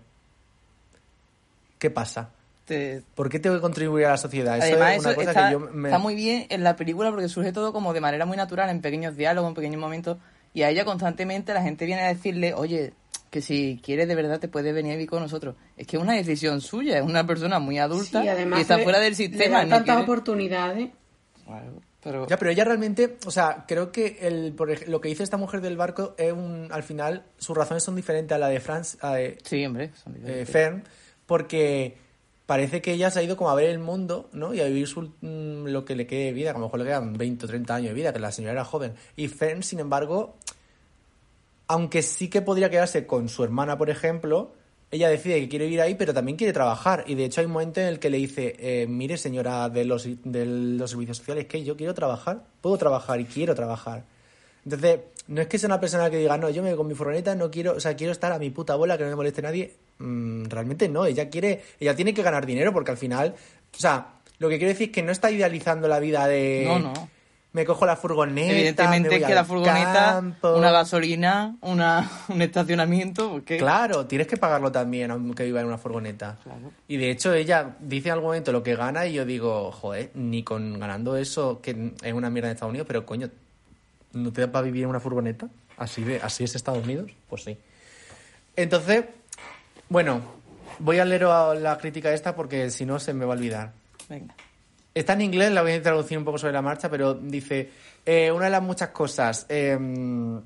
[1.78, 2.32] ¿Qué pasa?
[2.68, 4.57] Te- ¿Por qué tengo que contribuir a la sociedad?
[4.59, 5.88] Eso Además, es una eso cosa está, que yo me...
[5.88, 8.81] está muy bien en la película porque surge todo como de manera muy natural, en
[8.83, 10.18] pequeños diálogos, en pequeños momentos.
[10.54, 12.92] Y a ella constantemente la gente viene a decirle, oye,
[13.31, 15.54] que si quieres de verdad te puedes venir a vivir con nosotros.
[15.76, 18.76] Es que es una decisión suya, es una persona muy adulta Sí, además y está
[18.76, 19.61] le- fuera del sistema.
[19.61, 20.90] tantas quiere- oportunidades.
[21.44, 22.26] Claro, pero...
[22.26, 25.61] Ya, pero ella realmente, o sea, creo que el, por lo que dice esta mujer
[25.61, 29.14] del barco es un, al final, sus razones son diferentes a la de Franz, a
[29.14, 29.90] de Sí, hombre.
[30.02, 30.44] son eh.
[30.46, 30.85] Fern,
[31.26, 31.96] porque
[32.48, 34.54] parece que ella se ha ido como a ver el mundo, ¿no?
[34.54, 36.87] Y a vivir su, mm, lo que le quede de vida, a lo mejor le
[36.87, 38.94] quedan 20 o 30 años de vida, que la señora era joven.
[39.16, 40.34] Y Fern, sin embargo,
[41.66, 44.54] aunque sí que podría quedarse con su hermana, por ejemplo,
[44.90, 47.04] ella decide que quiere vivir ahí, pero también quiere trabajar.
[47.06, 49.84] Y de hecho hay un momento en el que le dice, eh, mire señora de
[49.84, 54.04] los, de los servicios sociales, que yo quiero trabajar, puedo trabajar y quiero trabajar.
[54.68, 56.94] Entonces, no es que sea una persona que diga, no, yo me voy con mi
[56.94, 59.40] furgoneta, no quiero, o sea, quiero estar a mi puta bola, que no me moleste
[59.40, 59.74] nadie.
[59.98, 63.35] Mm, realmente no, ella quiere, ella tiene que ganar dinero porque al final,
[63.74, 66.64] o sea, lo que quiero decir es que no está idealizando la vida de...
[66.66, 67.09] No, no.
[67.52, 68.52] me cojo la furgoneta.
[68.52, 70.54] Evidentemente me es que la furgoneta, campo.
[70.54, 76.37] una gasolina, una, un estacionamiento, Claro, tienes que pagarlo también, aunque viva en una furgoneta.
[76.42, 76.72] Claro.
[76.88, 80.11] Y de hecho, ella dice en algún momento lo que gana, y yo digo, joder,
[80.12, 83.31] ni con ganando eso, que es una mierda en Estados Unidos, pero coño,
[84.12, 85.48] ¿no te da para vivir en una furgoneta?
[85.76, 87.10] ¿Así, de, ¿Así es Estados Unidos?
[87.28, 87.56] Pues sí.
[88.56, 89.04] Entonces,
[89.88, 90.20] bueno,
[90.78, 93.72] voy a leer la crítica esta porque si no se me va a olvidar.
[94.08, 94.34] Venga.
[94.94, 97.70] Está en inglés, la voy a traducir un poco sobre la marcha, pero dice,
[98.04, 100.42] eh, una de las muchas cosas, eh, o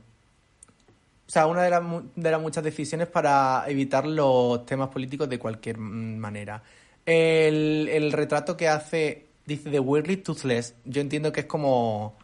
[1.27, 1.83] sea, una de las,
[2.15, 6.63] de las muchas decisiones para evitar los temas políticos de cualquier manera.
[7.07, 12.19] El, el retrato que hace, dice, de Weirdly Toothless, yo entiendo que es como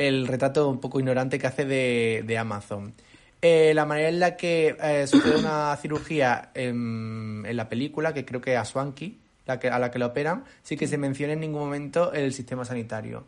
[0.00, 2.94] el retrato un poco ignorante que hace de, de Amazon.
[3.42, 8.24] Eh, la manera en la que eh, sucede una cirugía en, en la película, que
[8.24, 11.34] creo que a Swanky, la que, a la que la operan, sí que se menciona
[11.34, 13.24] en ningún momento el sistema sanitario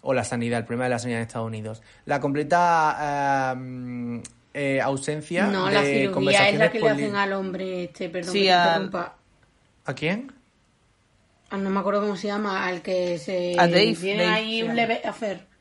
[0.00, 1.82] o la sanidad, el problema de la sanidad en Estados Unidos.
[2.06, 4.22] La completa eh,
[4.54, 8.32] eh, ausencia No, de la cirugía es la que le hacen al hombre este, perdón
[8.32, 9.16] Sí, que interrumpa.
[9.84, 10.32] ¿A quién?
[11.50, 14.60] Ah, no me acuerdo cómo se llama, al que se A Dave, tiene Dave ahí
[14.60, 15.55] se un leve affair.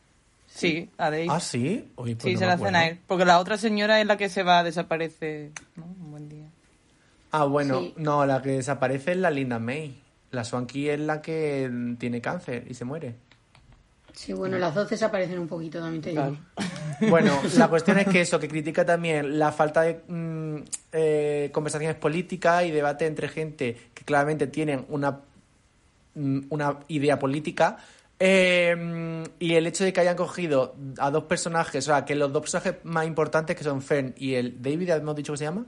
[0.56, 1.28] Sí, a Dave.
[1.30, 1.92] Ah, sí.
[1.98, 3.00] Uy, pues sí, no se la hacen a él.
[3.08, 5.52] Porque la otra señora es la que se va, desaparece.
[5.76, 5.84] ¿no?
[5.86, 6.46] Un buen día.
[7.32, 7.94] Ah, bueno, Sí.
[7.98, 10.02] no, la que desaparece es la Linda May.
[10.32, 13.16] La Swanky es la que tiene cáncer y se muere.
[14.14, 16.22] Sí, bueno, las dos desaparecen un poquito, también te digo.
[16.22, 16.38] Claro.
[17.10, 20.56] Bueno, la cuestión es que eso, que critica también la falta de mm,
[20.94, 25.20] eh, conversaciones políticas y debate entre gente que claramente tienen una,
[26.16, 27.76] mm, una idea política.
[28.20, 32.32] Eh, y el hecho de que hayan cogido a dos personajes, o sea, que los
[32.32, 35.66] dos personajes más importantes que son Fern y el David, ¿hemos dicho que se llama?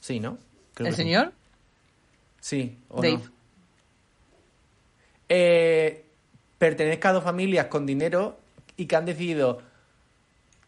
[0.00, 0.38] Sí, ¿no?
[0.74, 1.32] Creo ¿El que señor?
[2.40, 3.18] Sí, o Dave.
[3.18, 3.34] no.
[5.28, 6.04] Eh,
[6.58, 8.38] pertenezca a dos familias con dinero
[8.76, 9.62] y que han decidido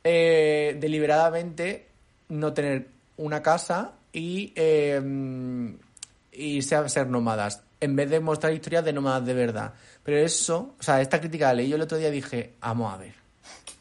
[0.04, 1.88] eh, deliberadamente
[2.28, 5.00] no tener una casa y, eh,
[6.60, 9.72] ser nómadas, en vez de mostrar historias de nómadas de verdad.
[10.04, 12.98] Pero eso, o sea, esta crítica la leí yo el otro día dije, vamos a
[12.98, 13.14] ver,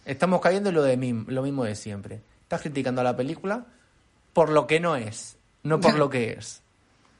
[0.06, 2.22] estamos cayendo en lo, de mim- lo mismo de siempre.
[2.44, 3.66] Estás criticando a la película
[4.34, 6.62] por lo que no es, no por lo que es.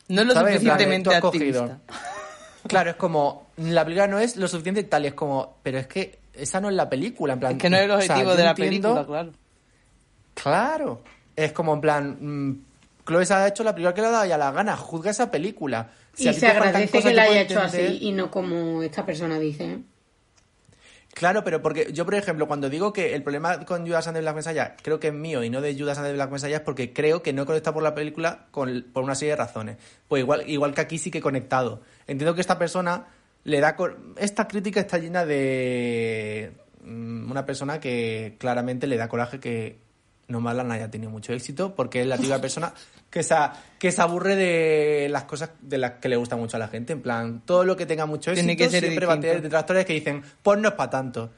[0.08, 1.80] No es lo plan, suficientemente cogido- activista.
[2.68, 6.18] Claro, es como, la película no es lo suficiente tal, es como, pero es que
[6.34, 7.52] esa no es la película, en plan...
[7.54, 9.32] Es que no es el o sea, objetivo de la entiendo- película, claro.
[10.34, 11.02] Claro,
[11.36, 12.66] es como en plan, mm,
[13.08, 15.30] Chloe se ha hecho la película que le ha dado ya la gana, juzga esa
[15.32, 15.90] película.
[16.16, 19.38] Si y se agradece que la haya hecho entender- así y no como esta persona
[19.38, 19.64] dice.
[19.66, 19.80] ¿eh?
[21.14, 24.22] Claro, pero porque yo, por ejemplo, cuando digo que el problema con Judas and the
[24.22, 26.62] Black Messiah creo que es mío y no de Judas and the Black Messiah es
[26.62, 29.78] porque creo que no he conectado por la película con, por una serie de razones.
[30.10, 31.82] Pues igual, igual que aquí sí que he conectado.
[32.06, 33.08] Entiendo que esta persona
[33.46, 33.78] le da...
[34.18, 36.52] Esta crítica está llena de
[36.84, 39.85] mm, una persona que claramente le da coraje que
[40.28, 42.74] Nomadland haya tenido mucho éxito porque es la típica persona
[43.10, 43.36] que se,
[43.80, 46.94] que se aburre de las cosas de las que le gusta mucho a la gente.
[46.94, 49.30] En plan, todo lo que tenga mucho éxito Tiene que ser siempre va a tener
[49.36, 49.44] distinto.
[49.48, 51.32] detractores que dicen, pues no es para tanto.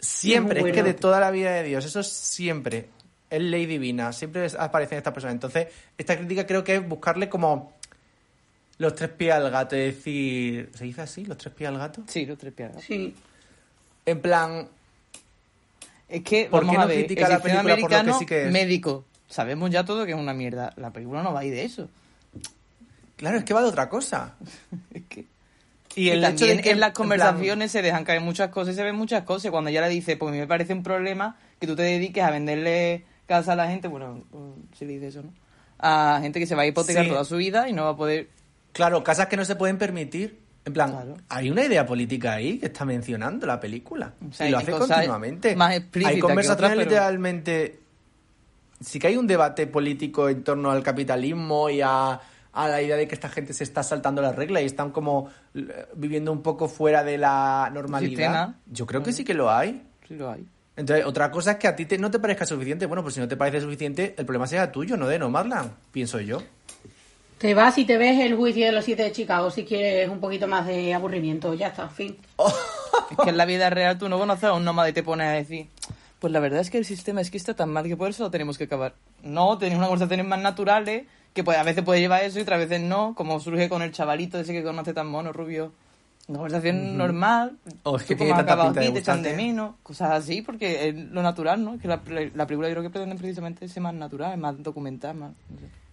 [0.00, 2.88] Siempre, es que de toda la vida de Dios, eso es siempre.
[3.30, 5.34] Es ley divina, siempre es- aparecen estas personas.
[5.34, 7.72] Entonces, esta crítica creo que es buscarle como
[8.78, 11.24] los tres pies al gato, es decir, ¿se dice así?
[11.24, 12.02] ¿Los tres pies al gato?
[12.06, 12.82] Sí, los tres piedras.
[12.82, 13.14] Sí.
[14.06, 14.68] En plan,
[16.14, 17.88] Es que, ¿Por vamos qué no a ver, critica el la sistema película por lo
[17.88, 18.52] que americano sí que es?
[18.52, 19.04] médico.
[19.28, 20.72] Sabemos ya todo que es una mierda.
[20.76, 21.88] La película no va a ir de eso.
[23.16, 24.34] claro, es que va de otra cosa.
[24.94, 25.26] Es que...
[25.96, 28.50] Y Y el hecho también de que en las plan, conversaciones se dejan caer muchas
[28.50, 29.50] cosas y se ven muchas cosas.
[29.52, 32.22] Cuando ella le dice, pues a mí me parece un problema que tú te dediques
[32.22, 34.42] a venderle casa a la gente, bueno, pues,
[34.78, 35.32] se dice eso, ¿no?
[35.78, 37.10] A gente que se va a hipotecar Sí.
[37.10, 38.28] toda su vida y no va a poder...
[38.72, 40.40] Claro, casas que no se pueden permitir.
[40.66, 41.16] En plan, Claro.
[41.28, 44.14] hay una idea política ahí que está mencionando la película.
[44.28, 45.54] O sea, y lo hace continuamente.
[45.56, 47.80] más hay conversaciones otras, pero- literalmente.
[48.80, 52.20] Sí que hay un debate político en torno al capitalismo y a,
[52.52, 55.28] a la idea de que esta gente se está saltando las reglas y están como
[55.54, 58.56] eh, viviendo un poco fuera de la normalidad.
[58.66, 59.82] Yo creo que sí que lo hay.
[60.08, 60.46] Sí lo hay.
[60.76, 62.86] Entonces, otra cosa es que a ti te- no te parezca suficiente.
[62.86, 66.18] Bueno, pues si no te parece suficiente, el problema sea tuyo, no de Nomadland, pienso
[66.20, 66.42] yo.
[67.44, 70.18] Te vas y te ves el juicio de los siete de Chicago si quieres un
[70.18, 71.52] poquito más de aburrimiento.
[71.52, 72.16] Ya está, fin.
[73.10, 75.26] Es que en la vida real tú no conoces a un nómada y te pones
[75.26, 75.68] a decir,
[76.20, 78.22] pues la verdad es que el sistema es que está tan mal que por eso
[78.22, 78.94] lo tenemos que acabar.
[79.22, 81.04] No, tenéis unas conversaciones más naturales,
[81.34, 83.92] que pues, a veces puede llevar eso y otras veces no, como surge con el
[83.92, 85.74] chavalito ese que conoce tan mono, rubio.
[86.28, 89.74] Una conversación normal, O es que tiene tanta pinta de aquí, te echan de menos,
[89.82, 91.78] cosas así, porque es lo natural, ¿no?
[91.78, 92.00] Que la,
[92.34, 95.32] la película yo creo que pretende precisamente ser más natural, más documental, más...
[95.50, 95.83] no sé.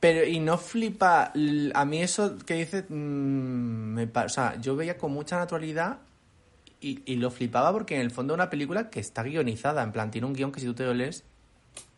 [0.00, 1.32] Pero, y no flipa,
[1.74, 5.98] a mí eso que dices, mm, me o sea, yo veía con mucha naturalidad
[6.80, 9.90] y, y lo flipaba porque en el fondo es una película que está guionizada, en
[9.90, 11.24] plan, tiene un guion que si tú te lo lees,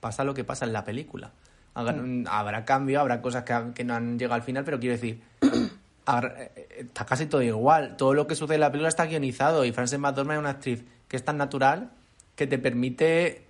[0.01, 1.33] pasa lo que pasa en la película.
[1.75, 5.21] Habrá, habrá cambio, habrá cosas que, que no han llegado al final, pero quiero decir,
[6.07, 7.97] habrá- eh, está casi todo igual.
[7.99, 10.85] Todo lo que sucede en la película está guionizado y Frances McDormand es una actriz
[11.07, 11.91] que es tan natural
[12.35, 13.45] que te permite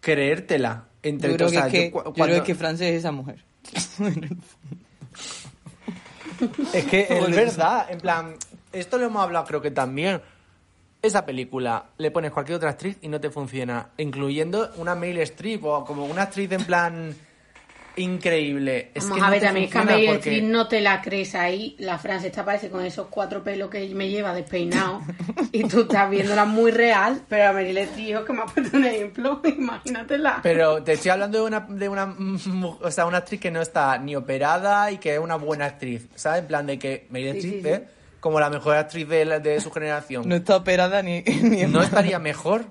[0.00, 0.84] creértela.
[1.04, 2.88] Entre Yo creo, o que sea, es que, yo cu- yo cuando- creo que Frances
[2.90, 3.44] es esa mujer.
[6.72, 8.34] Es que es verdad, en plan,
[8.72, 10.20] esto lo hemos hablado creo que también.
[11.00, 15.62] Esa película le pones cualquier otra actriz y no te funciona, incluyendo una Meryl Streep
[15.64, 17.14] o como una actriz en plan
[17.96, 18.90] increíble.
[18.94, 21.76] Es Vamos que a no ver, te también porque- no te la crees ahí.
[21.78, 25.00] La Francia esta parece con esos cuatro pelos que me lleva despeinado.
[25.52, 28.84] y tú estás viéndola muy real, pero a Meryl Streep, que me ha puesto un
[28.84, 30.40] ejemplo, imagínatela.
[30.42, 32.16] Pero te estoy hablando de una, de una,
[32.80, 36.06] o sea, una actriz que no está ni operada y que es una buena actriz,
[36.14, 36.40] ¿sabes?
[36.40, 37.88] En plan de que Meryl Sí, Streep sí.
[38.20, 40.28] como la mejor actriz de, la- de su generación.
[40.28, 42.64] No está operada ni, ni no estaría mejor.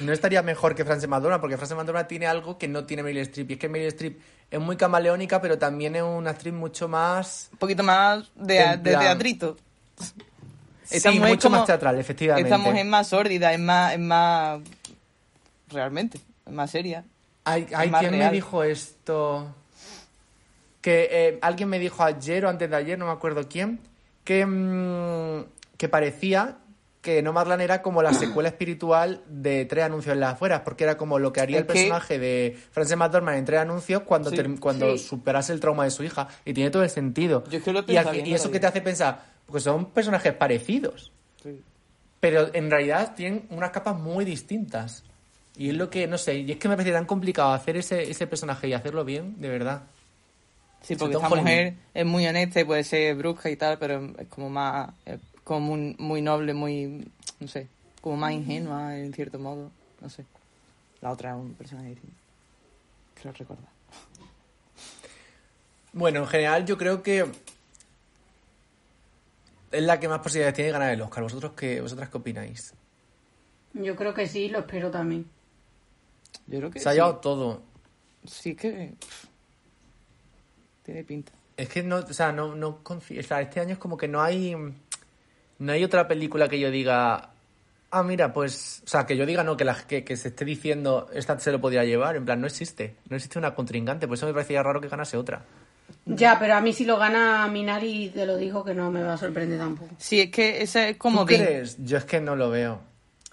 [0.00, 3.22] No estaría mejor que Frances McDormand, porque Frances McDormand tiene algo que no tiene Meryl
[3.22, 3.50] Streep.
[3.50, 4.18] Y es que Meryl Streep
[4.50, 7.48] es muy camaleónica, pero también es una actriz mucho más...
[7.52, 9.56] Un poquito más de, de teatrito.
[10.84, 12.48] Sí, Esta mucho como- más teatral, efectivamente.
[12.48, 14.60] Esta mujer es más sórdida, es más, es más...
[15.70, 17.04] Realmente, es más seria.
[17.44, 19.54] Ay, ay, más ¿quién me dijo esto?
[20.80, 23.80] Que eh, alguien me dijo ayer o antes de ayer, no me acuerdo quién,
[24.24, 25.44] que, mm,
[25.78, 26.58] que parecía
[27.04, 30.96] que Nomadland era como la secuela espiritual de Tres Anuncios en las afueras, porque era
[30.96, 34.30] como lo que haría Es el que- personaje de Frances McDormand en Tres Anuncios cuando,
[34.30, 35.04] Sí, cuando sí.
[35.06, 36.28] superase el trauma de su hija.
[36.46, 37.44] Y tiene todo el sentido.
[37.50, 37.92] Yo es que lo y,
[38.30, 41.12] y eso que te hace pensar, porque son personajes parecidos,
[42.20, 45.04] pero en realidad tienen unas capas muy distintas.
[45.56, 48.10] Y es lo que, no sé, y es que me parece tan complicado hacer ese,
[48.10, 49.82] ese personaje y hacerlo bien, de verdad.
[50.80, 54.26] Sí, porque esta mujer es muy honesta y puede ser brusca y tal, pero es
[54.28, 54.88] como más...
[55.44, 57.06] como muy, muy noble, muy...
[57.38, 57.68] no sé,
[58.00, 59.70] como más ingenua en cierto modo.
[60.00, 60.24] No sé.
[61.00, 62.16] La otra es un personaje distinto.
[63.14, 63.68] Creo recordar.
[65.92, 67.24] Bueno, en general yo creo que
[69.70, 71.22] es la que más posibilidades tiene de ganar el Oscar.
[71.22, 72.74] ¿Vosotros qué, ¿Vosotras qué opináis?
[73.74, 75.28] Yo creo que sí, lo espero también.
[76.46, 76.96] Yo creo que Se ha sí.
[76.96, 77.62] llevado todo.
[78.24, 78.94] Sí, es que...
[80.84, 81.32] Tiene pinta.
[81.56, 83.20] Es que no, o sea, no, no confío.
[83.20, 84.54] O sea, este año es como que no hay.
[85.58, 87.30] No hay otra película que yo diga.
[87.90, 88.82] Ah, mira, pues.
[88.84, 91.52] O sea, que yo diga no, que, la, que, que se esté diciendo esta se
[91.52, 92.16] lo podría llevar.
[92.16, 92.96] En plan, no existe.
[93.08, 94.08] No existe una contrincante.
[94.08, 95.42] Por eso me parecía raro que ganase otra.
[96.06, 99.14] Ya, pero a mí si lo gana Minari, te lo digo que no me va
[99.14, 99.94] a sorprender tampoco.
[99.98, 101.20] Sí, es que ese es como...
[101.20, 101.76] ¿Tú crees?
[101.78, 102.80] Yo es que no lo veo.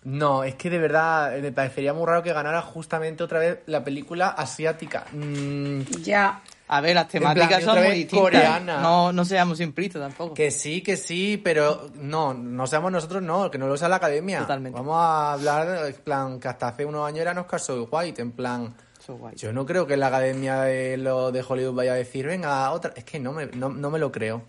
[0.03, 3.60] No, es que de verdad eh, me parecería muy raro que ganara justamente otra vez
[3.67, 5.05] la película asiática.
[5.12, 8.19] Mm, Ya, A ver, las plan, temáticas y son muy distintas.
[8.19, 8.81] coreana.
[8.81, 10.34] No, no seamos simplistas tampoco.
[10.34, 13.97] que sí, que sí, pero no, no seamos nosotros, no, que no lo sea la
[13.97, 14.39] academia.
[14.39, 14.79] Totalmente.
[14.79, 18.31] Vamos a hablar, en plan, que hasta hace unos años era Oscar So White, en
[18.31, 18.73] plan.
[18.99, 19.36] Es guay.
[19.36, 22.93] Yo no creo que la academia de, lo, de Hollywood vaya a decir, venga, otra.
[22.95, 24.43] Es que no me, no, no me lo creo.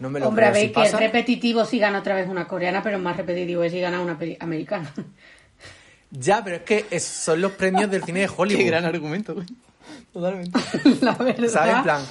[0.00, 0.62] No me lo hombre, a creo.
[0.62, 3.72] ver, Si que es repetitivo si gana otra vez una coreana, pero más repetitivo es
[3.72, 4.90] si gana una peli americana.
[6.10, 8.60] Ya, pero es que son los premios del cine de Hollywood.
[8.60, 9.46] Qué gran argumento, güey.
[10.12, 10.58] Totalmente.
[11.00, 11.48] La verdad.
[11.48, 11.76] ¿Sabes?
[11.76, 12.02] En plan,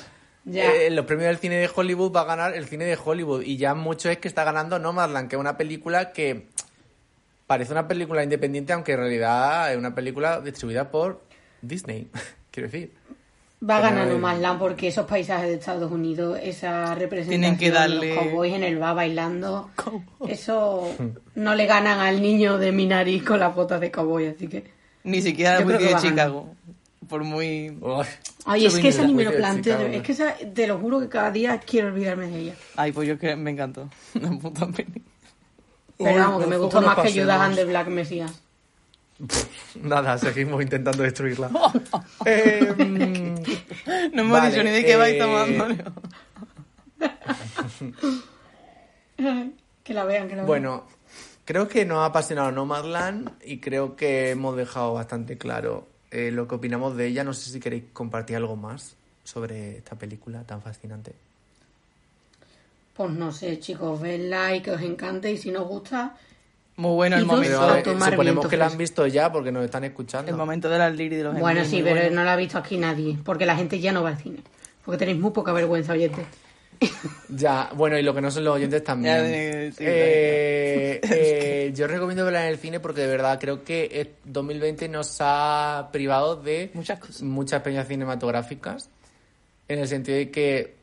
[0.46, 0.72] Ya.
[0.74, 3.42] eh, los premios del cine de Hollywood va a ganar el cine de Hollywood.
[3.44, 6.48] Y ya mucho es que está ganando Nomadland, que es una película que
[7.48, 11.22] parece una película independiente, aunque en realidad es una película distribuida por
[11.62, 12.08] Disney.
[12.52, 12.92] Quiero decir.
[13.68, 17.72] Va a ganar no- Nomadland porque esos paisajes de Estados Unidos, esa representación Tienen que
[17.74, 19.72] darle- de los cowboys en el bar bailando,
[20.30, 20.96] eso
[21.36, 24.70] no le ganan al niño de Minari con las botas de cowboy, así que...
[25.04, 26.00] Ni siquiera de va.
[26.00, 26.54] Chicago.
[27.08, 27.78] Por muy...
[27.80, 28.06] Uy.
[28.46, 31.10] Ay, es que esa ni me lo planteo, es que esa, te lo juro que
[31.10, 32.56] cada día quiero olvidarme de ella.
[32.76, 33.90] Ay, pues yo que me encantó.
[34.16, 35.04] Una puta peli.
[35.98, 37.12] Pero Uy, vamos, que me gustó más que.
[37.12, 38.30] Judas and the Black Messiah.
[39.82, 41.50] Nada, seguimos intentando destruirla.
[42.26, 43.36] Em,
[44.14, 45.68] No hemos Vale, dicho ni de qué vais eh, tomando.
[49.84, 50.46] Que la vean, que la vean.
[50.46, 50.86] Bueno,
[51.46, 56.48] creo que nos ha apasionado Nomadland y creo que hemos dejado bastante claro eh, lo
[56.48, 57.24] que opinamos de ella.
[57.24, 61.13] No sé si queréis compartir algo más sobre esta película tan fascinante.
[62.96, 66.15] Pues no sé, chicos, vedla y que os encante y si nos gusta,
[66.78, 67.60] Muy bueno el momento.
[67.60, 68.80] Pero ver, suponemos viento que la han fresco.
[69.04, 70.32] visto ya porque nos están escuchando.
[70.32, 72.15] El momento de las liris y de los Bueno, sí, pero bueno.
[72.15, 74.40] no la ha visto aquí nadie, porque la gente ya no va al cine.
[74.84, 76.26] Porque tenéis muy poca vergüenza, oyente.
[77.30, 79.17] Ya, bueno, y lo que no son los oyentes también.
[79.25, 84.88] Eh, Eh, yo recomiendo verla en el cine porque de verdad creo que eh, 2020
[84.88, 87.21] nos ha privado de Muchas cosas.
[87.23, 88.90] muchas peñas cinematográficas.
[89.67, 90.75] En el sentido de que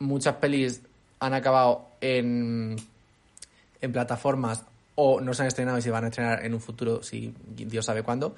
[0.00, 0.80] muchas pelis
[1.20, 2.76] han acabado en
[3.80, 4.64] en plataformas
[4.94, 7.86] o no se han estrenado y se van a estrenar en un futuro, si Dios
[7.86, 8.34] sabe cuándo.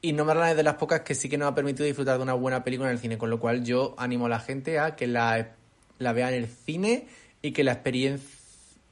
[0.00, 2.22] Y No Nomadland es de las pocas que sí que nos ha permitido disfrutar de
[2.22, 4.94] una buena película en el cine, con lo cual yo animo a la gente a
[4.94, 5.56] que la,
[5.98, 7.06] la vea en el cine
[7.42, 8.28] y que la experiencia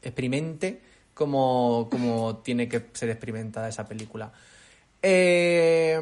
[0.03, 0.81] experimente
[1.15, 4.33] como, como tiene que ser experimentada esa película.
[5.03, 5.99] Eh,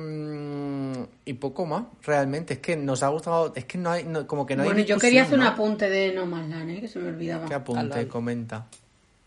[1.24, 2.54] y poco más, realmente.
[2.54, 3.52] Es que nos ha gustado.
[3.54, 4.04] Es que no hay.
[4.04, 4.68] no- como que no hay.
[4.68, 6.80] bueno, yo quería hacer un apunte de No Man's Land, ¿eh?
[6.80, 7.46] que se me olvidaba.
[7.46, 8.08] ¿Qué apunte?
[8.08, 8.66] Comenta.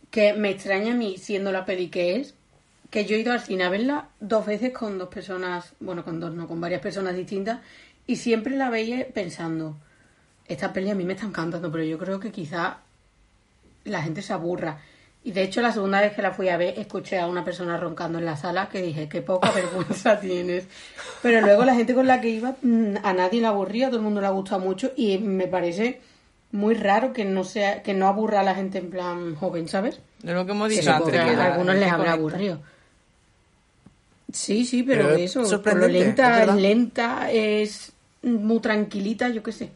[0.10, 2.34] Que me extraña a mí, siendo la peli que es,
[2.90, 6.20] que yo he ido al cine a verla dos veces con dos personas, bueno, con
[6.20, 7.60] dos, no, con varias personas distintas,
[8.08, 9.78] y siempre la veía pensando,
[10.48, 12.78] esta peli a mí me está encantando, pero yo creo que quizá
[13.84, 14.80] la gente se aburra.
[15.24, 17.76] Y de hecho, la segunda vez que la fui a ver, escuché a una persona
[17.78, 20.68] roncando en la sala que dije, qué poca vergüenza tienes.
[21.22, 24.00] Pero luego la gente con la que iba, mm, a nadie le aburría, a todo
[24.00, 26.00] el mundo le ha gustado mucho y me parece
[26.52, 30.00] muy raro que no sea que no aburra a la gente en plan joven, ¿sabes?
[30.24, 31.12] Es lo que hemos dicho antes.
[31.12, 32.62] que a la algunos les habrá aburrido.
[34.32, 37.92] Sí, sí, pero, Pero es eso, por lo sorprendente, es lenta, es lenta, es
[38.24, 39.72] muy tranquilita, yo qué sé.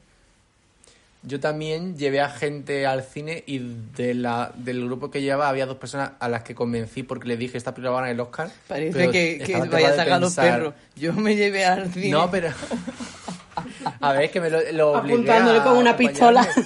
[1.23, 3.59] Yo también llevé a gente al cine y
[3.95, 7.37] de la, del grupo que llevaba había dos personas a las que convencí porque les
[7.37, 8.49] dije esta película va a ganar el Oscar.
[8.67, 10.73] Parece que, vaya a sacar los perros.
[10.95, 12.09] Yo me llevé al cine.
[12.09, 12.49] No, pero.
[13.99, 16.47] A ver, es que me lo, lo obligué Apuntándole a con una pistola.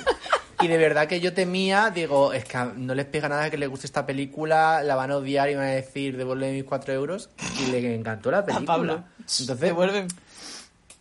[0.62, 3.68] Y de verdad que yo temía, digo, es que no les pega nada que les
[3.68, 7.30] guste esta película, la van a odiar y van a decir, devuelve mis cuatro euros.
[7.60, 8.66] Y le encantó la a película.
[8.66, 9.04] Pablo.
[9.20, 10.08] Entonces, Devuelven.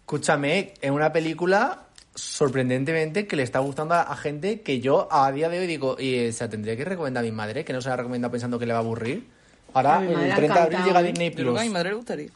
[0.01, 1.85] escúchame, es una película
[2.15, 5.97] sorprendentemente que le está gustando a, a gente que yo a día de hoy digo,
[5.99, 8.31] y eh, se la tendría que recomendar a mi madre, que no se la recomienda
[8.31, 9.27] pensando que le va a aburrir.
[9.73, 11.05] Ahora, el le ha 30 de abril llega ¿eh?
[11.05, 11.55] Disney Yo creo Plus.
[11.57, 12.29] que a mi madre le gustaría.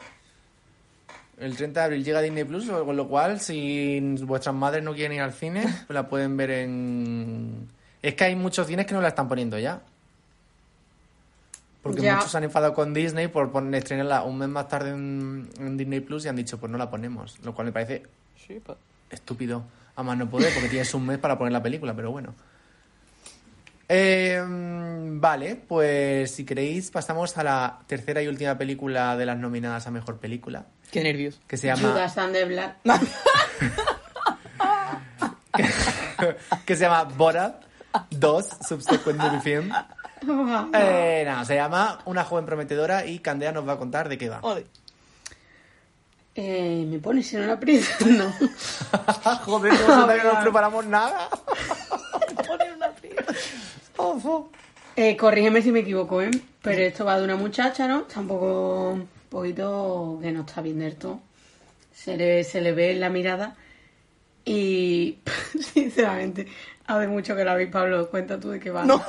[1.39, 5.13] El 30 de abril llega Disney Plus, con lo cual, si vuestras madres no quieren
[5.13, 7.69] ir al cine, pues la pueden ver en.
[8.01, 9.81] Es que hay muchos cines que no la están poniendo ya.
[11.81, 12.15] Porque Ya.
[12.15, 15.77] muchos se han enfadado con Disney por poner, estrenarla un mes más tarde en, en
[15.77, 17.39] Disney Plus y han dicho, pues no la ponemos.
[17.43, 18.03] Lo cual me parece
[18.45, 18.59] Sí,
[19.09, 19.63] estúpido.
[19.95, 22.33] A más no poder, porque tienes un mes para poner la película, pero bueno.
[23.91, 29.87] Eh, vale, pues si queréis, pasamos a la tercera y última película de las nominadas
[29.87, 31.41] a mejor película, Qué nervios.
[31.47, 31.89] que se llama.
[31.89, 32.77] Judas and the Black.
[36.65, 37.63] que se llama Borat
[38.11, 39.71] 2, Subsequent Movie Film.
[40.73, 44.29] Eh, no, se llama Una joven prometedora y Candea nos va a contar de qué
[44.29, 44.41] va.
[46.41, 48.31] Eh, me pones en una aprieto, no.
[49.45, 51.29] Joder, nosotros no nos preparamos nada.
[54.95, 56.31] Eh, corrígeme si me equivoco, ¿eh?
[56.61, 58.01] Pero esto va de una muchacha, ¿no?
[58.07, 61.19] Está un un poquito que no está bien del todo.
[61.93, 63.57] Se le, se le ve en la mirada
[64.45, 65.17] y,
[65.73, 66.47] sinceramente,
[66.87, 68.09] hace mucho que la vi, Pablo.
[68.09, 68.85] Cuenta tú de qué va.
[68.85, 69.03] No.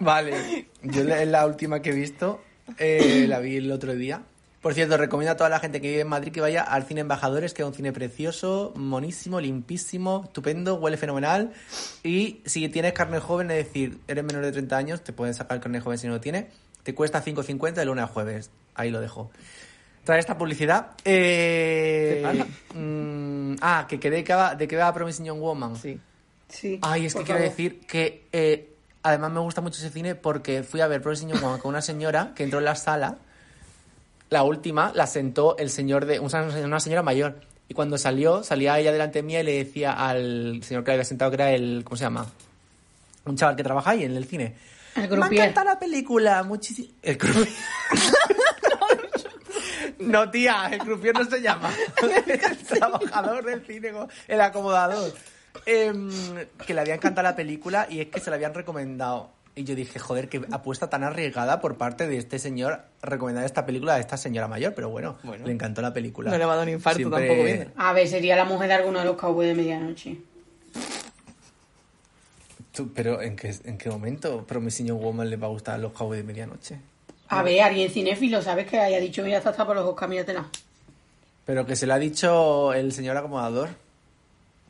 [0.00, 2.40] Vale, yo es la última que he visto,
[2.78, 4.22] eh, la vi el otro día.
[4.64, 7.02] Por cierto, recomiendo a toda la gente que vive en Madrid que vaya al Cine
[7.02, 11.52] Embajadores, que es un cine precioso, monísimo, limpísimo, estupendo, huele fenomenal.
[12.02, 15.60] Y si tienes carne joven, es decir, eres menor de 30 años, te pueden sacar
[15.60, 16.46] carne joven si no lo tienes.
[16.82, 18.50] Te cuesta 5.50 de lunes a jueves.
[18.74, 19.30] Ahí lo dejo.
[20.02, 20.92] Tras esta publicidad.
[21.04, 22.78] Eh, ¿Qué pasa?
[22.78, 25.76] mm, ah, que, que de, qué va, de va Promising Young Woman.
[25.76, 26.00] Sí.
[26.48, 26.78] Sí.
[26.80, 27.50] Ay, es que quiero favor.
[27.50, 28.73] decir que eh,
[29.04, 31.82] además me gusta mucho ese cine porque fui a ver Promising Young Woman con una
[31.82, 33.18] señora que entró en la sala.
[34.30, 37.40] La última la sentó el señor de una, señora mayor.
[37.68, 41.04] Y cuando salió, salía ella delante mía y le decía al señor que la había
[41.04, 41.82] sentado, que era el.
[41.84, 42.26] ¿Cómo se llama?
[43.26, 44.56] Un chaval que trabaja ahí en el cine.
[44.96, 46.88] El Me encanta la película, muchísimo.
[47.02, 47.48] El croupier.
[49.98, 51.70] No, tía, el croupier no se llama.
[52.26, 53.92] El trabajador del cine,
[54.28, 55.12] el acomodador.
[55.66, 56.10] Em,
[56.66, 59.30] que le había encantado la película y es que se la habían recomendado.
[59.56, 63.64] Y yo dije, joder, qué apuesta tan arriesgada por parte de este señor recomendar esta
[63.64, 65.46] película a esta señora mayor, pero bueno, Bueno.
[65.46, 66.30] le encantó la película.
[66.32, 67.70] No le va a dar un infarto Siempre- tampoco viendo.
[67.76, 70.18] A ver, sería la mujer de alguno de los cowboys de medianoche.
[72.72, 75.78] Tú, pero ¿en qué, ¿en qué momento Promising Young Woman le va a gustar a
[75.78, 76.80] los cowboys de medianoche?
[77.28, 78.66] A ver, alguien cinéfilo, ¿sabes?
[78.66, 80.46] Que haya dicho, mira, esta está por los Oscar, míratela.
[81.46, 83.68] Pero que se lo ha dicho el señor acomodador.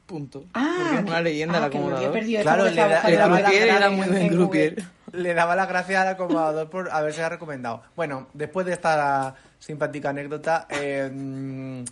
[0.06, 0.44] Punto.
[0.54, 2.12] Ah, Porque es una leyenda ah, que había acomodador.
[2.12, 4.76] perdido Claro, le da- era muy en- buen.
[5.12, 7.82] Le daba las gracias al acomodador por haberse recomendado.
[7.96, 11.84] Bueno, después de esta simpática anécdota, eh, mm,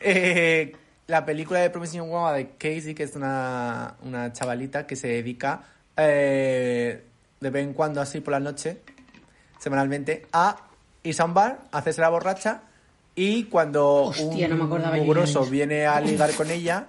[0.00, 4.96] eh, la película de Promising Young Woman de Casey, que es una, una chavalita que
[4.96, 5.62] se dedica
[5.96, 7.02] eh,
[7.40, 8.82] de vez en cuando, así por la noche,
[9.58, 10.56] semanalmente, a
[11.02, 12.60] irse a un bar, a hacerse la borracha
[13.14, 16.86] y cuando Hostia, un no me mugroso viene a ligar con ella,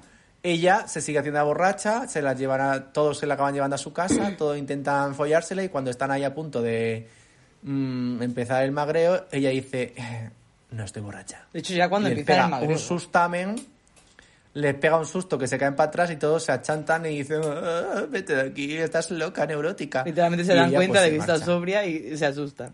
[0.49, 3.77] Ella se sigue haciendo borracha, se la llevan a, todos se la acaban llevando a
[3.77, 7.05] su casa, todos intentan follársela y cuando están ahí a punto de
[7.63, 10.29] mm, empezar el magreo, ella dice, "Eh,
[10.71, 11.45] no estoy borracha.
[11.51, 12.71] De hecho, ya cuando empieza el magreo.
[12.71, 13.55] un sustamen,
[14.53, 17.41] les pega un susto que se caen para atrás y todos se achantan y dicen,
[17.43, 20.03] "Ah, vete de aquí, estás loca, neurótica.
[20.05, 22.71] Literalmente se Y dan ella, cuenta pues, de que está sobria y se asustan.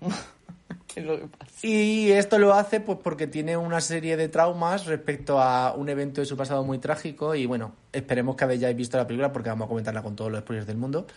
[1.61, 6.21] Y esto lo hace pues porque tiene una serie de traumas respecto a un evento
[6.21, 9.65] de su pasado muy trágico y bueno, esperemos que hayáis visto la película porque vamos
[9.65, 11.07] a comentarla con todos los spoilers del mundo.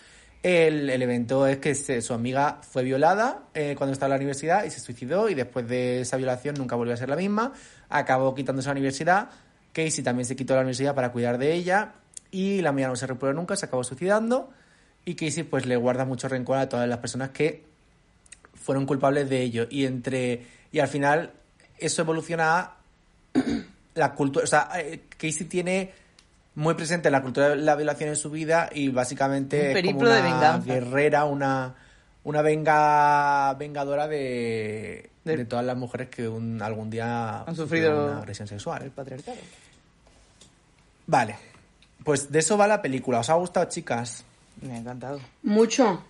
[0.43, 4.65] El, el evento es que su amiga fue violada eh, cuando estaba en la universidad
[4.65, 7.53] y se suicidó y después de esa violación nunca volvió a ser la misma.
[7.89, 9.31] Acabó quitándose la universidad.
[9.73, 11.95] Casey también se quitó la universidad para cuidar de ella
[12.31, 14.51] y la amiga no se recuperó nunca, se acabó suicidando
[15.05, 17.65] y Casey pues le guarda mucho rencor a todas las personas que
[18.67, 21.31] fueron culpables de ello y entre y al final
[21.79, 22.77] eso evoluciona a
[23.95, 25.93] la cultura o sea eh, Casey tiene
[26.57, 29.75] muy presente la cultura de la violación en su vida y básicamente Un es como
[29.75, 30.67] periplo de una venganza.
[30.75, 31.75] guerrera una
[32.25, 38.19] una venga vengadora de, de todas las mujeres que un- algún día Han sufrido una
[38.19, 39.37] agresión sexual el patriarcado.
[41.07, 41.37] vale
[42.05, 44.25] pues de eso va la película os ha gustado chicas
[44.61, 45.21] Me ha encantado.
[45.43, 46.03] Mucho.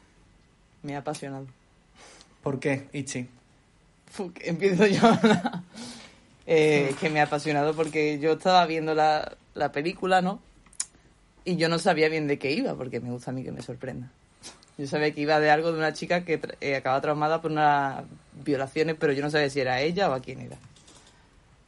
[0.82, 1.46] Me ha apasionado.
[2.47, 3.26] ¿Por qué Ichi?
[4.12, 5.03] Fuck, empiezo yo.
[6.49, 10.38] Eh, que me ha apasionado porque yo estaba viendo la, la película, ¿no?
[11.44, 13.62] Y yo no sabía bien de qué iba, porque me gusta a mí que me
[13.62, 14.12] sorprenda.
[14.78, 18.05] Yo sabía que iba de algo de una chica que eh, acaba traumada por unas
[18.44, 20.57] violaciones, pero yo no sabía si era ella o a quién era.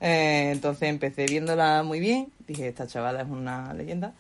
[0.01, 4.13] Eh, entonces empecé viéndola muy bien, dije, esta chavala es una leyenda.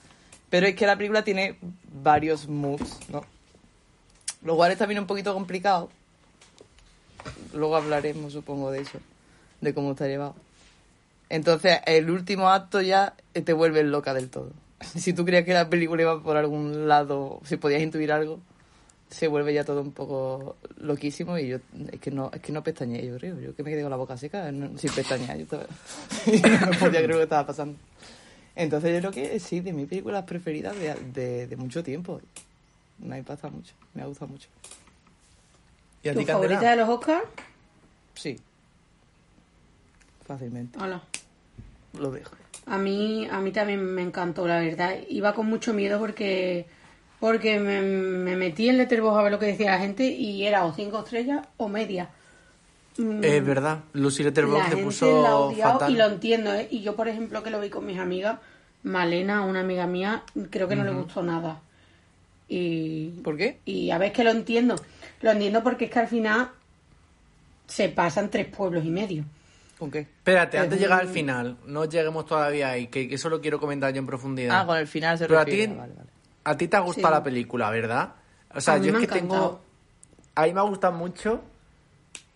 [0.50, 1.54] Pero es que la película tiene
[2.02, 3.24] varios moves, ¿no?
[4.42, 5.88] Lo cual es también un poquito complicado,
[7.54, 8.98] luego hablaremos, supongo, de eso,
[9.60, 10.34] de cómo está llevado.
[11.30, 13.14] Entonces, el último acto ya
[13.44, 14.50] te vuelve loca del todo.
[14.80, 18.38] Si tú creías que la película iba por algún lado, si podías intuir algo,
[19.10, 21.58] se vuelve ya todo un poco loquísimo y yo
[21.92, 23.40] es que no es que no pestañeé, yo creo.
[23.40, 25.36] Yo que me quedé con la boca seca, no- sin pestañear.
[25.36, 25.66] Yo estaba-
[26.66, 27.76] no podía creer lo que estaba pasando.
[28.54, 32.20] Entonces, yo creo que sí, de mis películas preferidas de, de, de mucho tiempo.
[32.98, 34.48] Me ha mucho, me ha gustado mucho.
[36.02, 36.48] ¿Y a ¿Tu ti, Candela?
[36.54, 37.24] favorita de los Oscars?
[38.14, 38.36] Sí.
[40.26, 40.78] Fácilmente.
[40.80, 41.02] Hola.
[41.98, 42.32] Lo dejo.
[42.66, 44.94] A mí, a mí también me encantó, la verdad.
[45.08, 46.66] Iba con mucho miedo porque
[47.20, 50.64] porque me, me metí en Letterboxd a ver lo que decía la gente y era
[50.64, 52.10] o cinco estrellas o media.
[52.96, 55.92] Mm, Es verdad, Lucy Letterboxd te puso la odiado fatal.
[55.92, 56.68] y lo entiendo, ¿eh?
[56.70, 58.38] Y yo, por ejemplo, que lo vi con mis amigas,
[58.84, 61.60] Malena, una amiga mía, creo que no le gustó nada.
[62.48, 63.58] Y, ¿Por qué?
[63.64, 64.76] y a ver, que lo entiendo.
[65.20, 66.50] Lo entiendo porque es que al final
[67.66, 69.24] se pasan tres pueblos y medio.
[69.78, 70.00] ¿Con qué?
[70.00, 73.92] Espérate, antes de llegar al final, no lleguemos todavía ahí, que eso lo quiero comentar
[73.92, 74.60] yo en profundidad.
[74.60, 76.10] Ah, con el final se Pero a ti, Vale, vale.
[76.44, 77.12] a ti te ha gustado Sí.
[77.14, 78.14] la película, ¿verdad?
[78.54, 79.60] O sea, A mí yo me es que tengo...
[80.34, 81.42] A mí me ha gustado mucho,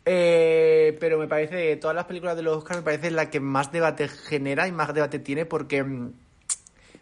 [0.05, 3.41] eh, pero me parece de todas las películas de los Oscars me parece la que
[3.41, 5.83] más debate genera y más debate tiene porque...
[5.83, 6.13] mm,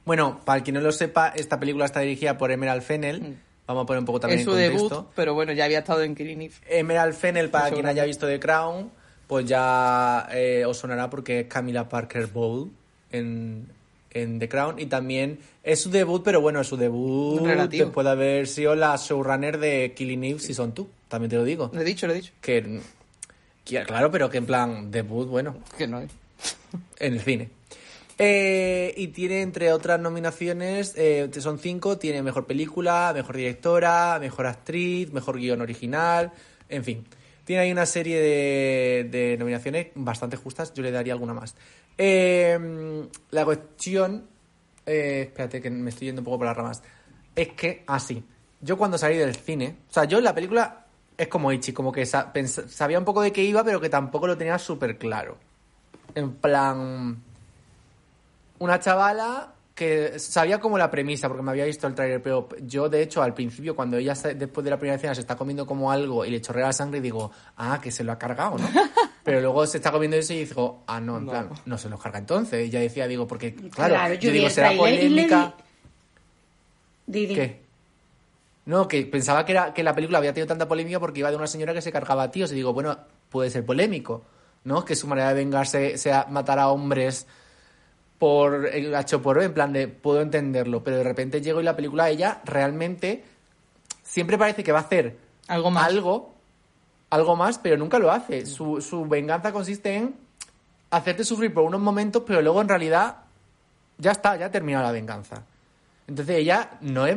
[0.04, 3.20] Bueno, para el que no lo sepa, esta película está dirigida por Emerald Fennel.
[3.22, 3.36] Mm.
[3.70, 4.94] Vamos a poner un poco también Es su en contexto.
[4.96, 6.54] debut, pero bueno, ya había estado en Killing Eve.
[6.68, 8.90] Emerald Fennel, para quien haya visto The Crown,
[9.28, 12.70] pues ya eh, os sonará porque es Camila Parker Bowl
[13.12, 13.68] en,
[14.10, 14.80] en The Crown.
[14.80, 17.84] Y también es su debut, pero bueno, es su debut Relativo.
[17.84, 20.86] después de haber sido la showrunner de Killing Eve Season 2.
[21.08, 21.70] También te lo digo.
[21.72, 22.32] Lo he dicho, lo he dicho.
[22.40, 22.80] Que,
[23.64, 26.10] que- claro, pero que en plan debut, bueno, Que no es.
[26.98, 27.50] en el cine.
[28.22, 34.46] Eh, y tiene, entre otras nominaciones, eh, son cinco, tiene Mejor Película, Mejor Directora, Mejor
[34.46, 36.30] Actriz, Mejor Guión Original,
[36.68, 37.06] en fin.
[37.46, 41.56] Tiene ahí una serie de, nominaciones bastante justas, yo le daría alguna más.
[41.96, 44.28] Eh, la cuestión,
[44.84, 46.82] eh, espérate que me estoy yendo un poco por las ramas,
[47.34, 48.22] es que, así,
[48.60, 50.84] yo cuando salí del cine, o sea, yo en la película
[51.16, 54.36] es como Ichi, como que sabía un poco de qué iba, pero que tampoco lo
[54.36, 55.38] tenía súper claro.
[56.14, 57.22] En plan,
[58.61, 62.88] una chavala que sabía como la premisa, porque me había visto el trailer, pero yo
[62.88, 65.64] de hecho al principio cuando ella se- después de la primera escena se está comiendo
[65.66, 68.68] como algo y le chorrea la sangre digo, ah, que se lo ha cargado, ¿no?
[69.24, 71.30] pero luego se está comiendo eso y digo, ah, no, en No.
[71.30, 72.66] plan, no se lo carga entonces.
[72.66, 75.54] Y ya decía, digo, porque claro, Claro, yo, digo, será tráiler polémica.
[77.06, 77.34] Di, di.
[77.34, 77.61] ¿Qué?
[78.66, 81.36] No, que pensaba que, era, que la película había tenido tanta polémica porque iba de
[81.36, 82.52] una señora que se cargaba a tíos.
[82.52, 82.96] Y digo, bueno,
[83.30, 84.22] puede ser polémico,
[84.64, 84.84] ¿no?
[84.84, 87.26] Que su manera de vengarse sea matar a hombres
[88.20, 90.84] por el hecho por B, en plan de, puedo entenderlo.
[90.84, 93.24] Pero de repente llego y la película, ella realmente
[94.04, 95.16] siempre parece que va a hacer
[95.48, 95.86] Algo más.
[95.86, 96.34] algo,
[97.08, 98.44] algo más, pero nunca lo hace.
[98.44, 100.14] Su, su venganza consiste en
[100.90, 103.16] hacerte sufrir por unos momentos, pero luego en realidad
[103.96, 105.42] Ya está, ya ha terminado la venganza.
[106.06, 107.16] Entonces ella no es,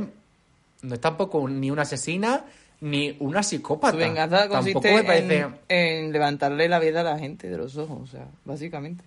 [0.83, 2.45] no es tampoco ni una asesina
[2.81, 3.93] ni una psicópata.
[3.93, 5.39] Tu venganza consiste me parece...
[5.39, 9.03] en, en levantarle la vida a la gente de los ojos, o sea, básicamente.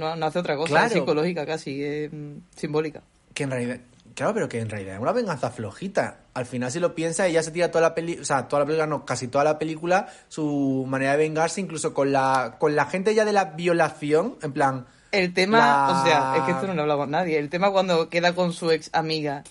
[0.00, 0.86] No, no hace otra cosa, Claro.
[0.86, 3.02] es psicológica casi, es mm, simbólica.
[3.34, 3.78] Que en realidad...
[4.14, 6.18] Claro, pero que en realidad es una venganza flojita.
[6.34, 8.66] Al final, si lo piensa, ella se tira toda la película, o sea, toda la
[8.66, 12.86] película, no, casi toda la película, su manera de vengarse, incluso con la, con la
[12.86, 16.66] gente ya de la violación, en plan, El tema, La- o sea, es que esto
[16.66, 17.38] no lo habla con nadie.
[17.38, 19.44] El tema cuando queda con su ex amiga,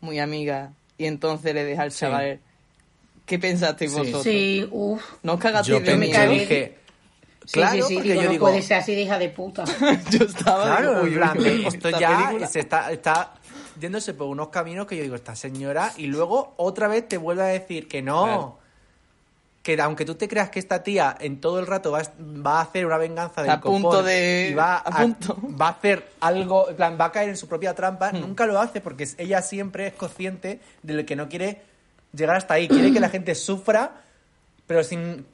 [0.00, 1.98] muy amiga, y entonces le deja al Sí.
[2.00, 2.38] chaval.
[3.26, 3.98] ¿Qué pensasteis Sí.
[3.98, 4.22] vosotros?
[4.22, 5.02] Sí, uff.
[5.22, 6.78] ¿No os cagasteis yo, de me yo dije...
[7.46, 8.46] Sí, Claro, sí, sí, porque digo, yo no digo...
[8.46, 9.64] puede ser así de hija de puta.
[10.10, 12.46] Yo estaba Claro, digo, uy, en uy, plan, uy, esto ya película.
[12.46, 13.34] se está, está
[13.78, 17.42] yéndose por unos caminos que yo digo, esta señora, y luego otra vez te vuelve
[17.42, 18.24] a decir que no.
[18.24, 18.58] Claro.
[19.62, 22.58] Que aunque tú te creas que esta tía en todo el rato va, a- va
[22.58, 25.38] a hacer una venganza del A punto de- y va a punto.
[25.60, 28.20] va a hacer algo, en plan, va a caer en su propia trampa, Hmm.
[28.20, 31.62] nunca lo hace porque ella siempre es consciente de lo que no quiere
[32.12, 32.68] llegar hasta ahí.
[32.68, 34.02] Quiere que la gente sufra,
[34.66, 35.26] pero sin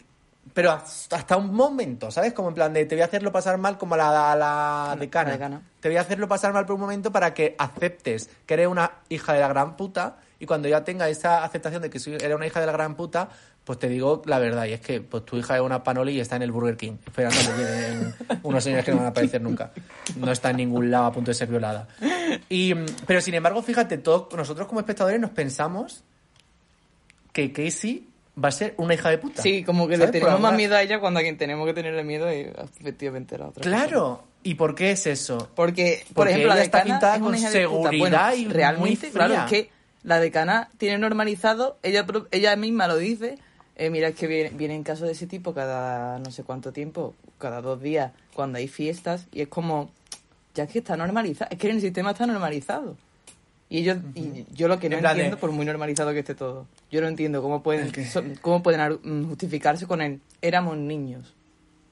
[0.54, 2.32] pero hasta un momento, ¿sabes?
[2.32, 4.96] Como en plan de te voy a hacerlo pasar mal como a la, a la
[4.98, 5.32] decana.
[5.80, 8.90] Te voy a hacerlo pasar mal por un momento para que aceptes que eres una
[9.08, 12.34] hija de la gran puta y cuando ya tenga esa aceptación de que soy- eres
[12.34, 13.28] una hija de la gran puta,
[13.64, 16.20] pues te digo la verdad y es que pues tu hija es una panoli y
[16.20, 19.40] está en el Burger King esperando que lleguen unos señores que no van a aparecer
[19.42, 19.70] nunca.
[20.16, 21.86] No está en ningún lado a punto de ser violada.
[22.48, 22.74] Y,
[23.06, 26.02] pero sin embargo, fíjate, todos nosotros como espectadores nos pensamos
[27.32, 28.08] que Casey
[28.42, 29.42] va a ser una hija de puta.
[29.42, 32.04] Sí, como que le tenemos más miedo a ella cuando a quien tenemos que tenerle
[32.04, 32.48] miedo es
[32.80, 33.62] efectivamente a la otra.
[33.62, 33.84] persona.
[33.86, 34.24] Claro.
[34.42, 35.50] ¿Y por qué es eso?
[35.54, 38.52] Porque, por Porque ejemplo, la ella está decana pintada es con seguridad Bueno, y muy
[38.54, 39.12] realmente, fría.
[39.12, 39.70] claro, es que
[40.02, 43.36] la decana tiene normalizado, ella ella misma lo dice,
[43.76, 47.14] eh, mira, es que viene, vienen casos de ese tipo cada no sé cuánto tiempo,
[47.38, 49.90] cada dos días, cuando hay fiestas, y es como,
[50.54, 52.96] ya es que está normalizado, es que en el sistema está normalizado.
[53.70, 56.18] Y ellos, y yo lo que no En plan de- entiendo, por muy normalizado que
[56.18, 60.76] esté todo, yo no entiendo cómo pueden, so- cómo pueden mm, justificarse con el, éramos
[60.76, 61.34] niños.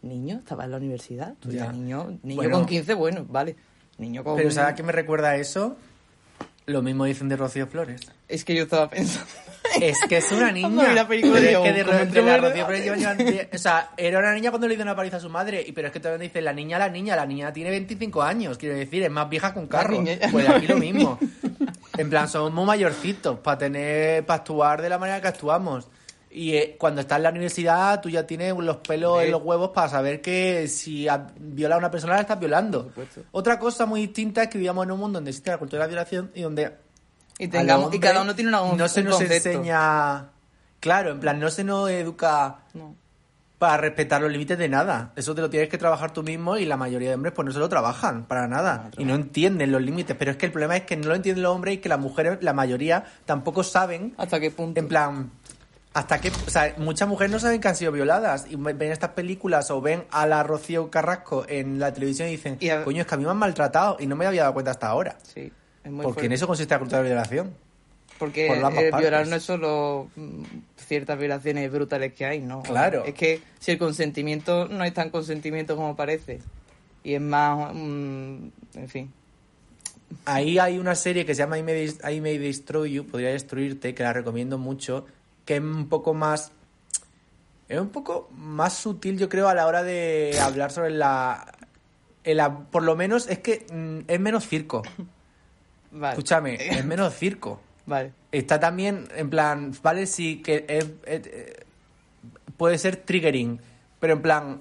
[0.03, 0.37] ¿Niño?
[0.39, 1.35] ¿Estaba en la universidad?
[1.41, 1.73] Tú Ya.
[1.73, 2.57] niño, niño Bueno.
[2.59, 3.57] con 15, bueno, vale.
[3.99, 4.37] Niño con...
[4.37, 5.77] Pero ¿sabes a qué me recuerda eso?
[6.67, 8.03] Lo mismo dicen de Rocío Flores.
[8.29, 9.27] Es que yo estaba pensando...
[9.81, 10.93] Es que es una niña.
[10.93, 12.37] La película Pero es que de, ¿cómo de la?
[12.39, 15.17] Rocío Flores llevan- llevan die- O sea, era una niña cuando le dio una paliza
[15.17, 15.65] a su madre.
[15.67, 17.17] y Pero es que todavía dicen la niña, la niña.
[17.17, 18.57] La niña tiene 25 años.
[18.59, 20.03] Quiero decir, es más vieja que un carro.
[20.31, 21.19] Pues aquí lo mismo.
[21.99, 25.89] En plan, somos muy mayorcitos para tener, para actuar de la manera que actuamos.
[26.31, 29.71] Y eh, cuando estás en la universidad, tú ya tienes los pelos en los huevos
[29.71, 32.85] para saber que si has violado a una persona, la estás violando.
[32.85, 33.23] supuesto.
[33.33, 35.87] Otra cosa muy distinta es que vivamos en un mundo donde existe la cultura de
[35.87, 36.77] la violación y donde
[37.39, 39.49] Y, cada uno tiene una, un, no se un nos concepto.
[39.49, 40.29] enseña
[40.81, 42.95] claro en plan no se nos educa No.
[43.59, 45.13] Para respetar los límites de nada.
[45.17, 47.53] Eso te lo tienes que trabajar tú mismo y la mayoría de hombres pues no
[47.53, 50.15] se lo trabajan para nada y no entienden los límites.
[50.19, 51.99] Pero es que el problema es que no lo entienden los hombres y que las
[51.99, 54.79] mujeres la mayoría tampoco saben ¿Hasta qué punto?
[54.79, 55.31] en plan
[55.95, 59.11] hasta que o sea muchas mujeres no saben que han sido violadas y ven estas
[59.11, 63.01] películas o ven a la Rocío Carrasco en la televisión y dicen Y a- coño
[63.01, 65.17] es que a mí me han maltratado y no me había dado cuenta hasta ahora
[65.23, 65.51] Sí,
[65.83, 67.55] es muy porque en eso consiste la cultura de la violación
[68.19, 70.43] Porque por eh, violar no es solo mm,
[70.77, 72.63] ciertas violaciones brutales que hay, ¿no?
[72.63, 73.05] Claro.
[73.05, 76.41] Es que si el consentimiento no es tan consentimiento como parece.
[77.05, 79.13] Y es más, mm, en fin.
[80.25, 83.95] Ahí hay una serie que se llama I May, I May Destroy You, podría destruirte,
[83.95, 85.07] que la recomiendo mucho,
[85.45, 86.53] que es un poco más...
[87.69, 91.53] Es un poco más sutil, yo creo, a la hora de hablar sobre la...
[92.25, 94.83] el ab- por lo menos es que mm, es menos circo.
[95.93, 96.13] Vale.
[96.15, 97.61] Escúchame, es menos circo.
[97.89, 98.13] Vale.
[98.33, 101.65] Está también, en plan, vale, sí que es- es- eh,
[102.59, 103.61] puede ser triggering,
[103.99, 104.61] pero en plan,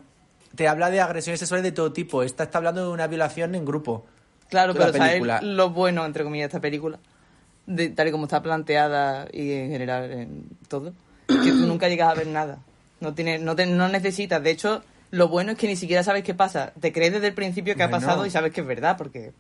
[0.55, 2.23] te habla de agresiones sexuales de todo tipo.
[2.23, 4.05] Esta está hablando de una violación en grupo.
[4.49, 6.99] Claro, pero ¿sabes lo bueno, entre comillas, de esta película?
[7.65, 10.93] De, tal y como está planteada y en general en todo,
[11.27, 12.59] que tú nunca llegas a ver nada.
[13.01, 14.41] No, tienes, no, te- no necesitas.
[14.41, 16.71] De hecho, lo bueno es que ni siquiera sabes qué pasa.
[16.79, 19.33] Te crees desde el principio que ha pasado y sabes que es verdad, porque,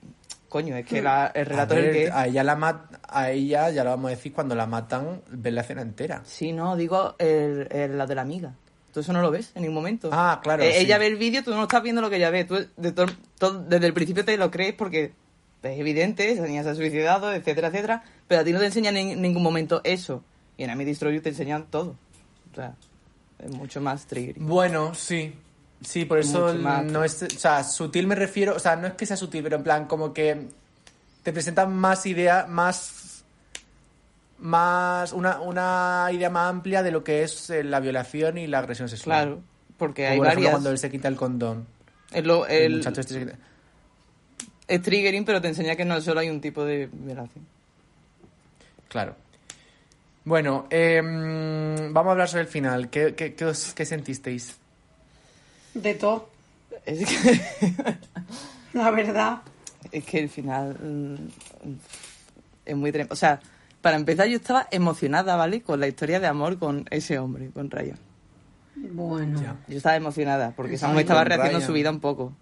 [0.49, 2.11] coño, es que la- el A relato es el que es.
[2.11, 5.53] a ella la mat- a ella ya lo vamos a decir cuando la matan ves
[5.53, 8.53] la escena entera Sí, no, digo el, el- la de la amiga.
[8.93, 10.09] Tú eso no lo ves en ningún momento.
[10.11, 10.79] Ah, claro, Eh, sí.
[10.85, 12.45] Ella ve el vídeo, tú no estás viendo lo que ella ve.
[12.45, 12.93] Tú de
[13.67, 15.13] desde el principio te lo crees porque
[15.61, 18.03] es evidente, esa niña se ha suicidado, etcétera, etcétera.
[18.27, 20.23] Pero a ti no te enseñan en ningún momento eso.
[20.57, 21.95] Y en Amy Destroy You te enseñan todo.
[22.51, 22.73] O sea,
[23.37, 24.47] es mucho más triggering.
[24.47, 25.35] bueno sí
[25.83, 29.05] sí por eso no es o sea sutil me refiero o sea no es que
[29.05, 30.47] sea sutil pero en plan como que
[31.23, 33.23] te presentan más idea más
[34.39, 38.59] más una, una idea más amplia de lo que es eh, la violación y la
[38.59, 39.41] agresión sexual Claro,
[39.77, 40.51] porque hay por ejemplo varias.
[40.51, 41.65] cuando él se quita el condón
[42.11, 43.37] Es lo- el, el- muchacho este se quita-
[44.67, 47.45] es triggering, pero te enseña que no solo hay un tipo de violación.
[48.89, 49.15] Claro.
[50.25, 52.89] Bueno, em, vamos a hablar sobre el final.
[52.89, 54.57] ¿Qué, qué, qué os- qué sentisteis?
[55.81, 56.29] De todo,
[56.85, 57.39] Es que,
[58.73, 59.41] la verdad.
[59.91, 61.15] es que el final mm,
[62.65, 63.13] es muy tremendo.
[63.13, 63.39] O sea,
[63.81, 65.61] para empezar, yo estaba emocionada, ¿vale?
[65.61, 67.97] Con la historia de amor con ese hombre, con Ryan.
[68.75, 69.41] Bueno.
[69.41, 69.55] Ya.
[69.67, 71.67] Yo estaba emocionada porque mujer estaba rehaciendo Ryan.
[71.67, 72.33] su vida un poco.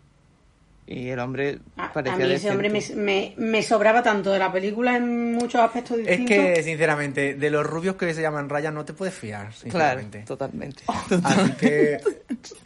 [0.88, 4.38] Y el hombre A, a parecía mí ese hombre me, me, me sobraba tanto de
[4.38, 6.36] la película en muchos aspectos Es distintos.
[6.36, 10.20] que, sinceramente, de los rubios que se llaman Ryan no te puedes fiar, Claro, sinceramente.
[10.28, 10.84] totalmente.
[11.24, 12.00] Así que...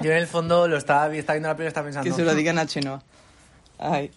[0.00, 2.10] Yo en el fondo lo estaba, vi- estaba viendo la película y estaba pensando...
[2.10, 3.02] Que se lo digan a Chenoa.
[3.78, 4.10] Ay.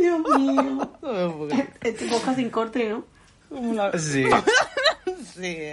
[0.00, 0.90] Dios mío.
[1.02, 1.68] No me.
[1.82, 3.04] Este podcast sin corte, ¿no?
[3.50, 4.24] Una- Sí.
[5.34, 5.70] Sí, eh.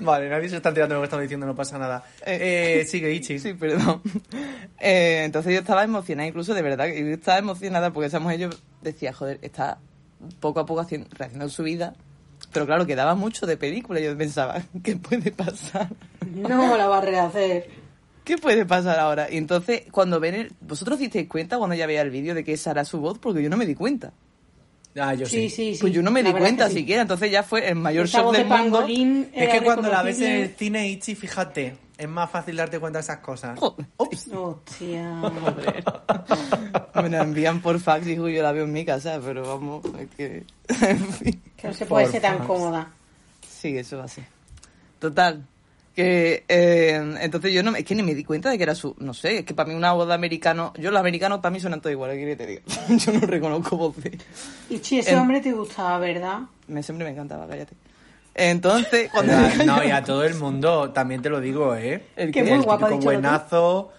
[0.00, 2.04] Vale, nadie se está enterando de lo que estamos diciendo, no pasa nada.
[2.24, 3.38] Eh, sigue, Ichi.
[3.38, 4.00] Sí, perdón.
[4.78, 8.38] Eh, entonces yo estaba emocionada, incluso de verdad, que yo estaba emocionada porque esa mujer
[8.38, 8.50] yo
[8.82, 9.78] decía, joder, está
[10.40, 11.94] poco a poco haciendo, rehaciendo su vida.
[12.52, 15.88] Pero claro, quedaba mucho de película y yo pensaba, ¿qué puede pasar?
[16.34, 17.68] No la va a rehacer.
[18.24, 19.28] ¿Qué puede pasar ahora?
[19.30, 20.52] Y entonces, cuando ven el...
[20.60, 23.18] ¿Vosotros disteis cuenta cuando ya veía el vídeo de que esa era su voz?
[23.18, 24.12] Porque yo no me di cuenta.
[24.98, 25.48] Ah, yo sí.
[25.48, 25.80] Sí, sí, sí.
[25.80, 28.26] Pues yo no me la di cuenta siquiera, entonces ya fue el mayor Esa shock
[28.26, 28.86] voz de del mundo.
[29.32, 32.98] Es que cuando la ves en el cine, Ichi, fíjate, es más fácil darte cuenta
[32.98, 33.58] de esas cosas.
[33.60, 34.28] Ups.
[34.34, 35.14] Hostia.
[36.94, 40.08] Me la envían por fax y yo la veo en mi casa, pero vamos, es
[40.16, 40.44] que...
[40.86, 41.42] en fin.
[41.56, 42.46] Que no se puede Por ser tan fax.
[42.46, 42.90] cómoda.
[43.48, 44.24] Sí, eso va a ser.
[44.98, 45.46] Total.
[45.94, 48.74] Que eh, entonces yo no me- es que ni me di cuenta de que era
[48.74, 51.52] su no sé es que para mí una voz de americano yo los americanos para
[51.52, 54.16] mí suenan todos iguales ¿qué quieres que te diga yo no reconozco voz de
[54.70, 56.38] Y chi, ese En- hombre te gustaba, ¿verdad?
[56.68, 57.74] me siempre me encantaba cállate
[58.34, 59.34] entonces cuando
[59.66, 62.02] no, y a todo el mundo, también te lo digo, ¿eh?
[62.16, 63.04] El Que que- muy guapo lo tú.
[63.04, 63.92] buenazo.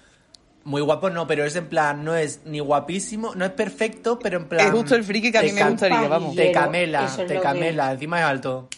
[0.66, 4.38] Muy guapo no, pero es en plan, no es ni guapísimo, no es perfecto, pero
[4.40, 4.66] en plan...
[4.66, 6.36] Es justo el friki que a mí me gustaría, vamos.
[6.38, 8.70] Te camela, es te lo que- camela, encima es alto.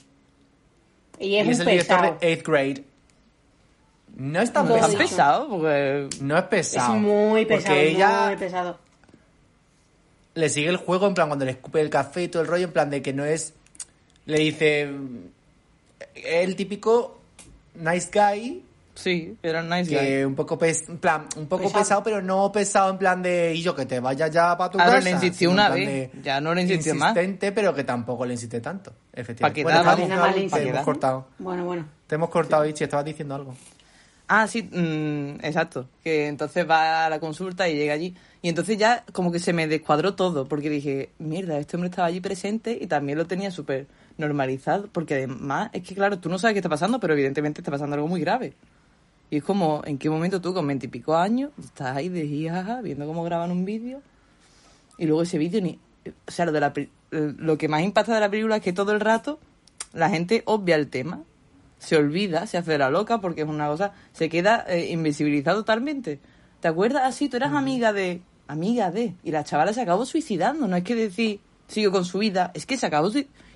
[1.19, 2.17] Y es y es un el director pesado.
[2.19, 2.83] de 8th grade.
[4.17, 5.03] No es tan Lo he ¿Tan pesado.
[5.03, 5.09] dicho.
[5.15, 5.49] pesado?
[5.49, 6.95] Porque No es pesado.
[6.95, 8.77] Es muy pesado, Porque ella muy pesado.
[10.35, 12.65] le sigue el juego en plan cuando le escupe el café y todo el rollo,
[12.65, 13.53] en plan de que no es...
[14.25, 14.89] Le dice...
[16.15, 17.19] El típico
[17.75, 18.63] nice guy
[18.95, 19.97] sí, era un nice guy.
[19.99, 21.79] que un poco pes- en plan un poco Pesado.
[21.83, 22.03] pesado.
[22.03, 24.93] pero no pesado en plan de y yo que te vaya ya para tu Ahora
[24.93, 27.09] casa le insistió una vez, ya no le insistió más.
[27.11, 30.07] insistente pero que tampoco le insiste tanto efectivamente bueno, vamos.
[30.07, 30.13] te,
[30.63, 31.85] hemos- te cortado Bueno, bueno.
[32.07, 33.53] te hemos cortado Ichi estabas diciendo algo
[34.27, 35.87] Ah, sí, mm, exacto.
[36.03, 38.15] Que entonces va a la consulta y llega allí.
[38.41, 42.07] Y entonces ya como que se me descuadró todo, porque dije, mierda, este hombre estaba
[42.07, 46.39] allí presente y también lo tenía súper normalizado, porque además es que, claro, tú no
[46.39, 48.53] sabes qué está pasando, pero evidentemente está pasando algo muy grave.
[49.29, 53.05] Y es como, ¿en qué momento tú con veintipico años estás ahí de jijaja, viendo
[53.07, 54.01] cómo graban un vídeo?
[54.97, 55.79] Y luego ese vídeo ni...
[56.27, 56.73] O sea, lo, de la,
[57.11, 59.39] lo que más impacta de la película es que todo el rato
[59.93, 61.23] la gente obvia el tema,
[61.85, 66.19] se olvida, se hace la loca porque es una cosa, se queda eh, invisibilizado totalmente.
[66.59, 67.03] ¿Te acuerdas?
[67.05, 70.83] Así, tú eras amiga de, amiga de, y la chavala se acabó suicidando, no es
[70.83, 73.11] que decir, sigue con su vida, es que se acabó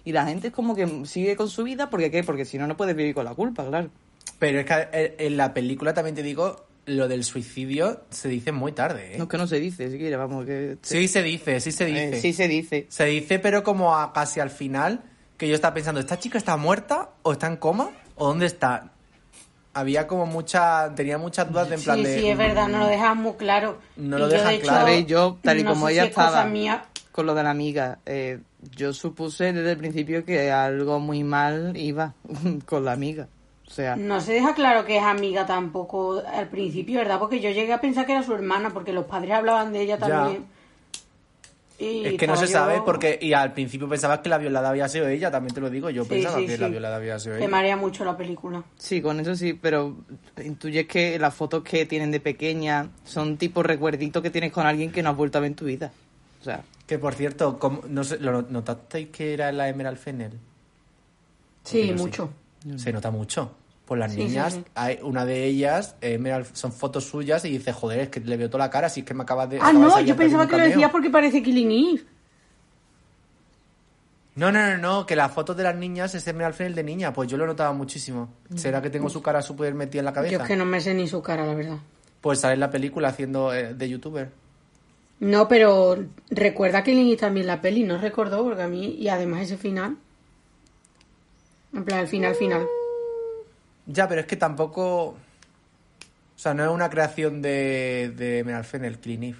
[0.06, 2.68] y la gente es como que sigue con su vida porque qué, porque si no,
[2.68, 3.90] no puedes vivir con la culpa, claro.
[4.38, 8.72] pero es que en la película también te digo lo del suicidio se dice muy
[8.72, 9.18] tarde ¿eh?
[9.18, 10.78] No es que no se dice, siquiera, vamos, que...
[10.82, 12.88] sí se dice sí se dice Eh, sí se dice.
[12.90, 15.04] se dice pero como a casi al final
[15.38, 18.92] que yo estaba pensando esta chica está muerta o está en coma o dónde está
[19.74, 22.80] había como mucha tenía muchas dudas de en plan Sí, de sí, es verdad, no
[22.80, 23.78] lo dejan muy claro.
[23.96, 24.86] No Y lo yo, dejan de hecho, claro.
[24.86, 27.44] Ver, yo, tal y no como ella si es cosa estaba mía, con lo de
[27.44, 28.40] la amiga, eh,
[28.76, 32.14] yo supuse desde el principio que algo muy mal iba
[32.66, 33.28] con la amiga.
[33.68, 37.20] O sea, No se deja claro que es amiga tampoco al principio, ¿verdad?
[37.20, 39.98] Porque yo llegué a pensar que era su hermana, porque los padres hablaban de ella
[40.00, 40.08] Ya.
[41.82, 44.90] Y Es que no se sabe porque, y al principio pensabas que la violada había
[44.90, 46.62] sido ella, también te lo digo, yo Sí, pensaba sí, que sí.
[46.62, 47.50] la violada había sido Te ella.
[47.50, 48.62] marea mucho la película.
[48.76, 49.96] sí, con eso sí, pero
[50.44, 54.92] intuyes que las fotos que tienen de pequeña son tipo recuerditos que tienes con alguien
[54.92, 55.92] que no has vuelto a ver en tu vida.
[56.42, 60.32] O sea, Que por cierto, ¿cómo- no sé, ¿lo notasteis que era la Emerald Fennel?
[61.64, 61.94] Sí.
[61.96, 62.30] mucho.
[62.78, 63.52] Se nota mucho.
[63.90, 64.64] Por las Sí, niñas, sí.
[64.76, 68.48] hay una de ellas, Emerald, son fotos suyas y dice, joder, es que le veo
[68.50, 69.60] toda la cara, si es que me acabas de...
[69.60, 70.68] Ah, no, yo en pensaba que lo cameo".
[70.70, 72.04] decías porque parece Killing Eve.
[74.36, 77.12] No, no, no, no, que las fotos de las niñas es Emerald Fennel de niña,
[77.12, 78.30] pues yo lo notaba muchísimo.
[78.56, 80.44] ¿Será que tengo su cara súper metida en la Yo cabeza?
[80.44, 81.78] es que no me sé ni su cara, la verdad.
[82.22, 84.30] Pues sale en la película haciendo eh, de youtuber.
[85.20, 85.98] No, pero
[86.30, 89.98] recuerda que Eve también la peli, no recordó, porque a mí, y además ese final.
[91.74, 92.66] En plan, el final, final.
[93.92, 95.08] Ya, pero es que tampoco.
[95.08, 95.18] O
[96.42, 99.38] sea, no es una creación de, de Meryl Fennel, Clean Eve.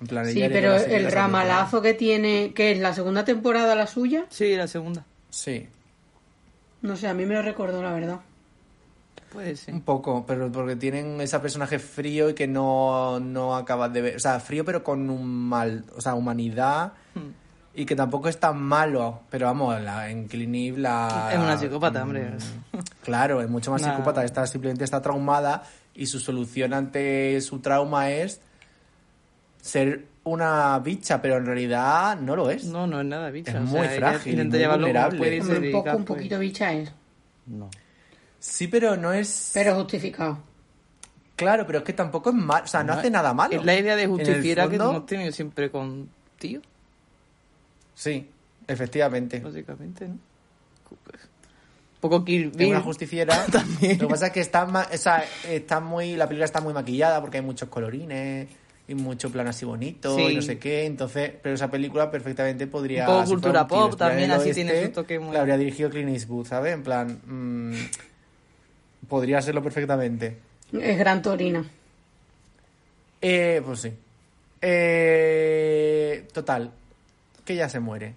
[0.00, 4.26] En plan, Sí, pero el ramalazo que tiene, que es la segunda temporada la suya,
[4.28, 5.04] Sí, la segunda.
[5.30, 5.68] Sí,
[6.82, 8.20] no sé, a mí me lo recordó, la verdad.
[9.32, 9.74] Puede ser.
[9.74, 14.16] un poco, pero porque tienen ese personaje frío y que no, no acabas de ver.
[14.16, 15.84] O sea, frío, pero con un mal.
[15.96, 16.92] O sea, humanidad.
[17.14, 17.30] Hmm.
[17.78, 19.20] Y que tampoco es tan malo.
[19.30, 21.30] Pero vamos, la, en Clean Eve la.
[21.32, 22.32] Es una psicópata, hombre.
[23.04, 24.24] Claro, es mucho más Una- psicópata.
[24.24, 25.62] Esta simplemente está traumada
[25.94, 28.40] y su solución ante su trauma es
[29.62, 32.64] ser una bicha, pero en realidad no lo es.
[32.64, 33.52] No, no es nada, bicha.
[33.52, 35.18] Es o muy sea, frágil muy vulnerable.
[35.18, 36.92] puede y se Hombre, un poco, un pues, poquito bicha es,
[37.46, 37.70] No.
[38.40, 39.52] Sí, pero no es.
[39.54, 40.38] pero justificado.
[41.36, 42.64] Claro, pero es que tampoco es malo.
[42.64, 43.54] O sea, no, No, hace nada malo.
[43.54, 46.08] Es la idea de justificar que fondo, hemos tenido siempre con
[46.38, 46.60] tío,
[47.98, 48.30] Sí,
[48.68, 49.40] efectivamente.
[49.40, 50.18] básicamente, ¿no?
[52.00, 52.68] Poco Kill Bill.
[52.70, 53.44] una justiciera.
[53.52, 53.98] También.
[53.98, 56.72] Lo que pasa es que está, ma- o sea, está muy, la película está muy
[56.72, 58.46] maquillada porque hay muchos colorines
[58.86, 60.22] y mucho plan así bonito Sí.
[60.22, 60.86] y no sé qué.
[60.86, 63.00] Entonces, pero esa película perfectamente podría.
[63.08, 65.56] Un poco si cultura un pop también, así tiene oeste, su toque muy- La habría
[65.58, 66.72] dirigido Clint Eastwood, ¿sabes?
[66.74, 67.20] En plan.
[67.26, 70.36] mm, podría serlo perfectamente.
[70.72, 71.64] Es gran torina.
[73.20, 73.92] Eh, pues sí.
[74.60, 76.70] Eh, total.
[77.48, 78.14] Que ella se muere.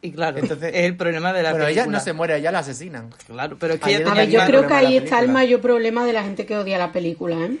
[0.00, 1.84] Y claro, Entonces- es el problema de la bueno, película.
[1.84, 3.10] ella no se muere, ella la asesinan.
[3.26, 6.06] Claro, pero es que ella A ver, yo creo que ahí está el mayor problema
[6.06, 7.58] de la gente que odia la película, ¿eh?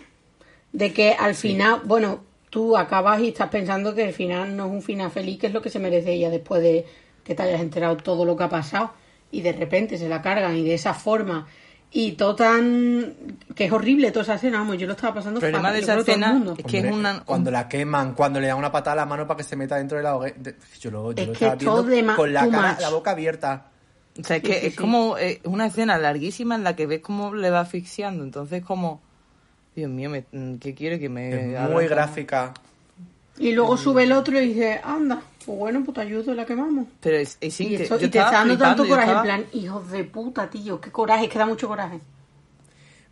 [0.72, 4.72] De que al final, bueno, tú acabas y estás pensando que el final no es
[4.72, 6.86] un final feliz, que es lo que se merece ella después de
[7.24, 8.94] que te hayas enterado todo lo que ha pasado
[9.30, 11.46] y de repente se la cargan y de esa forma
[11.94, 13.14] y todo tan
[13.54, 15.80] que es horrible toda esa escena, vamos, yo lo estaba pasando El problema fatal, de
[15.82, 17.22] esa escena es que es una...
[17.24, 19.76] Cuando la queman, cuando le dan una patada a la mano para que se meta
[19.76, 20.34] dentro de la hoguera.
[20.38, 22.80] de- Yo lo, yo Es lo que estaba todo viendo con la cara, much.
[22.80, 23.66] la boca abierta.
[24.18, 24.78] O sea, es Sí, que sí, es sí.
[24.78, 28.24] como eh, una escena larguísima en la que ves cómo le va asfixiando.
[28.24, 29.00] Entonces, como...
[29.76, 31.54] Dios mío, me- mm, ¿qué quiere que me...
[31.54, 32.52] Es muy gráfica.
[33.38, 36.44] Y luego sube el otro y dice, anda, pues bueno, pues te ayudo y la
[36.46, 36.86] quemamos.
[37.00, 40.04] Pero es, es Y, yo te está dando tanto coraje, estaba- en plan, hijos de
[40.04, 42.00] puta, tío, qué coraje, es que da mucho coraje.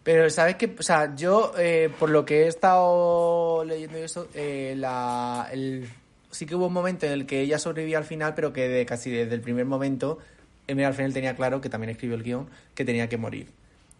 [0.02, 0.74] Pero, ¿sabes qué?
[0.78, 5.88] O sea, yo, eh, por lo que he estado leyendo y eso, eh, la, el,
[6.30, 8.86] sí que hubo un momento en el que ella sobrevivía al final, pero que de,
[8.86, 10.18] casi desde el primer momento,
[10.66, 13.48] Emily al final tenía claro, que también escribió el guion, que tenía que morir.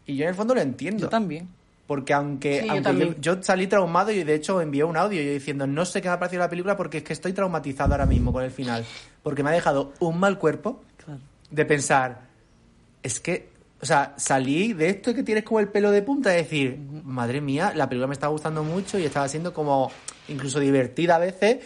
[0.07, 1.03] Y yo en el fondo lo entiendo.
[1.03, 1.49] Yo también.
[1.91, 5.33] Porque aunque, Sí, aunque yo, yo salí traumado y de hecho envié un audio yo
[5.33, 8.07] diciendo no sé qué me ha parecido la película porque es que estoy traumatizado ahora
[8.07, 8.85] mismo con el final.
[9.25, 11.19] Porque me ha dejado un mal cuerpo Claro.
[11.51, 12.21] de pensar,
[13.03, 13.49] es que,
[13.83, 17.41] o sea, salí de esto que tienes como el pelo de punta, de decir, madre
[17.41, 19.91] mía, la película me está gustando mucho y estaba siendo como
[20.29, 21.59] incluso divertida a veces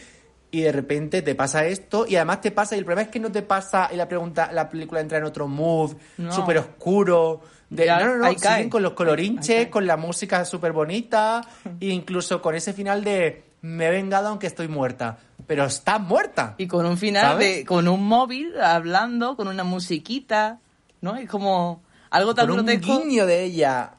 [0.50, 3.20] y de repente te pasa esto y además te pasa y el problema es que
[3.20, 6.32] no te pasa y la pregunta la película entra en otro mood No.
[6.32, 7.42] súper oscuro
[7.74, 11.40] de, Ya, no no no siguen con los Ahí colorinches con la música súper bonita
[11.80, 16.54] e incluso con ese final de me he vengado aunque estoy muerta pero estás muerta
[16.58, 17.56] Y con un final ¿Sabes?
[17.58, 20.58] de, con un móvil hablando, con una musiquita,
[21.00, 21.16] ¿no?
[21.16, 23.92] Es como algo tan con un guiño de ella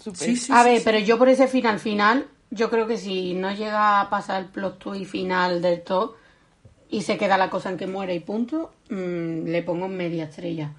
[0.00, 0.82] sí sí A sí, ver, sí.
[0.84, 4.48] pero yo por ese final final, yo creo que si no llega a pasar el
[4.48, 6.16] plot twist final del todo
[6.88, 10.72] y se queda la cosa en que muere y punto, mm, le pongo media estrella.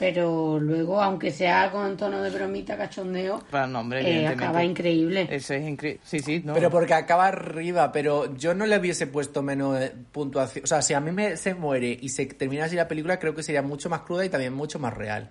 [0.00, 5.28] Pero luego, aunque sea con tono de bromita, cachondeo, no, hombre, eh, acaba increíble.
[5.30, 6.00] Eso es increíble.
[6.02, 6.54] Sí, sí, no.
[6.54, 10.64] Pero porque acaba arriba, pero yo no le hubiese puesto menos eh, puntuación.
[10.64, 13.34] O sea, si a mí me, se muere y se termina así la película, creo
[13.34, 15.28] que sería mucho más cruda y también mucho más real.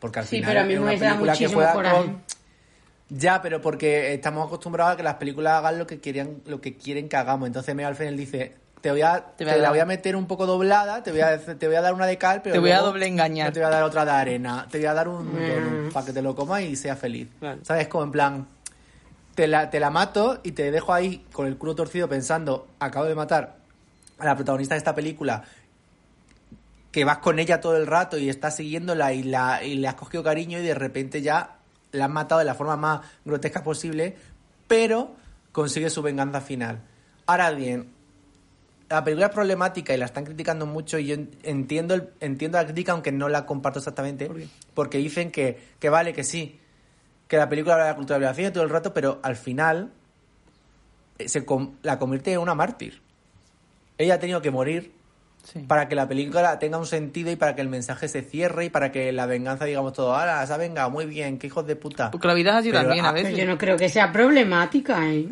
[0.00, 2.22] Porque al Sí, final pero a mí es me una película que muchísimo juega con...
[3.10, 6.76] Ya, pero porque estamos acostumbrados a que las películas hagan lo que querían, lo que
[6.76, 7.46] quieren que hagamos.
[7.46, 10.14] Entonces Megan Final dice, te voy a, Te te, voy a la voy a meter
[10.16, 12.58] un poco doblada, te voy a, te voy a dar una de cal, pero Te
[12.60, 13.48] voy a doble engañar.
[13.48, 15.28] No te voy a dar otra de arena, te voy a dar un
[15.88, 15.92] Mm.
[15.92, 17.28] para que te lo comas y seas feliz.
[17.62, 17.88] ¿Sabes?
[17.88, 18.48] Como en plan,
[19.34, 23.06] te la, te la mato y te dejo ahí con el culo torcido pensando, acabo
[23.06, 23.56] de matar
[24.18, 25.44] a la protagonista de esta película,
[26.90, 29.94] que vas con ella todo el rato y estás siguiéndola y, la, y le has
[29.94, 31.56] cogido cariño y de repente ya
[31.92, 34.16] la has matado de la forma más grotesca posible,
[34.66, 35.12] pero
[35.52, 36.80] consigue su venganza final.
[37.26, 37.90] Ahora bien,
[38.90, 42.58] la película es problemática y la están criticando mucho y yo en- entiendo, el- entiendo
[42.58, 44.30] la crítica aunque no la comparto exactamente
[44.74, 46.58] porque dicen que, que vale, que sí,
[47.26, 49.36] que la película habla de la cultura de la violación todo el rato, pero al
[49.36, 49.90] final
[51.18, 53.00] eh, se com- la convierte en una mártir.
[53.98, 54.92] Ella ha tenido que morir
[55.44, 55.60] Sí.
[55.60, 58.70] para que la película tenga un sentido y para que el mensaje se cierre y
[58.70, 61.74] para que la venganza digamos todo, ahora se ha vengado, muy bien, qué hijos de
[61.76, 62.10] puta.
[62.10, 63.36] Porque la vida es así Pero, también a veces.
[63.36, 65.28] yo no creo que sea problemática, ¿eh?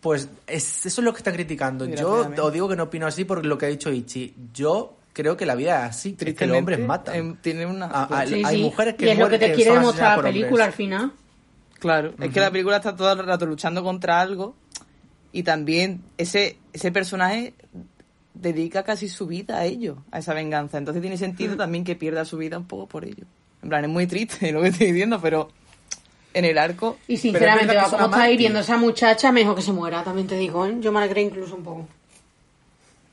[0.00, 1.84] Pues es- eso es lo que están criticando.
[1.86, 4.34] Yo os digo que no opino así por lo que ha dicho Ichi.
[4.54, 7.38] Yo creo que la vida es así, que es que los hombres matan.
[7.42, 7.86] tiene una...
[7.86, 8.62] Ah, ah, Sí, hay sí.
[8.62, 11.12] mujeres que y es lo que te quiere demostrar la película al final.
[11.80, 14.54] Claro, es que la película está todo el rato luchando contra algo
[15.32, 17.54] y también ese, ese personaje
[18.34, 20.78] dedica casi su vida a ello, a esa venganza.
[20.78, 23.24] Entonces tiene sentido también que pierda su vida un poco por ello.
[23.62, 25.48] En plan, es muy triste lo que estoy diciendo, pero
[26.38, 26.98] en el arco...
[27.08, 30.36] Y sinceramente, va como está hiriendo a esa muchacha, mejor que se muera, también te
[30.36, 30.76] digo, ¿eh?
[30.80, 31.88] Yo me alegré incluso un poco.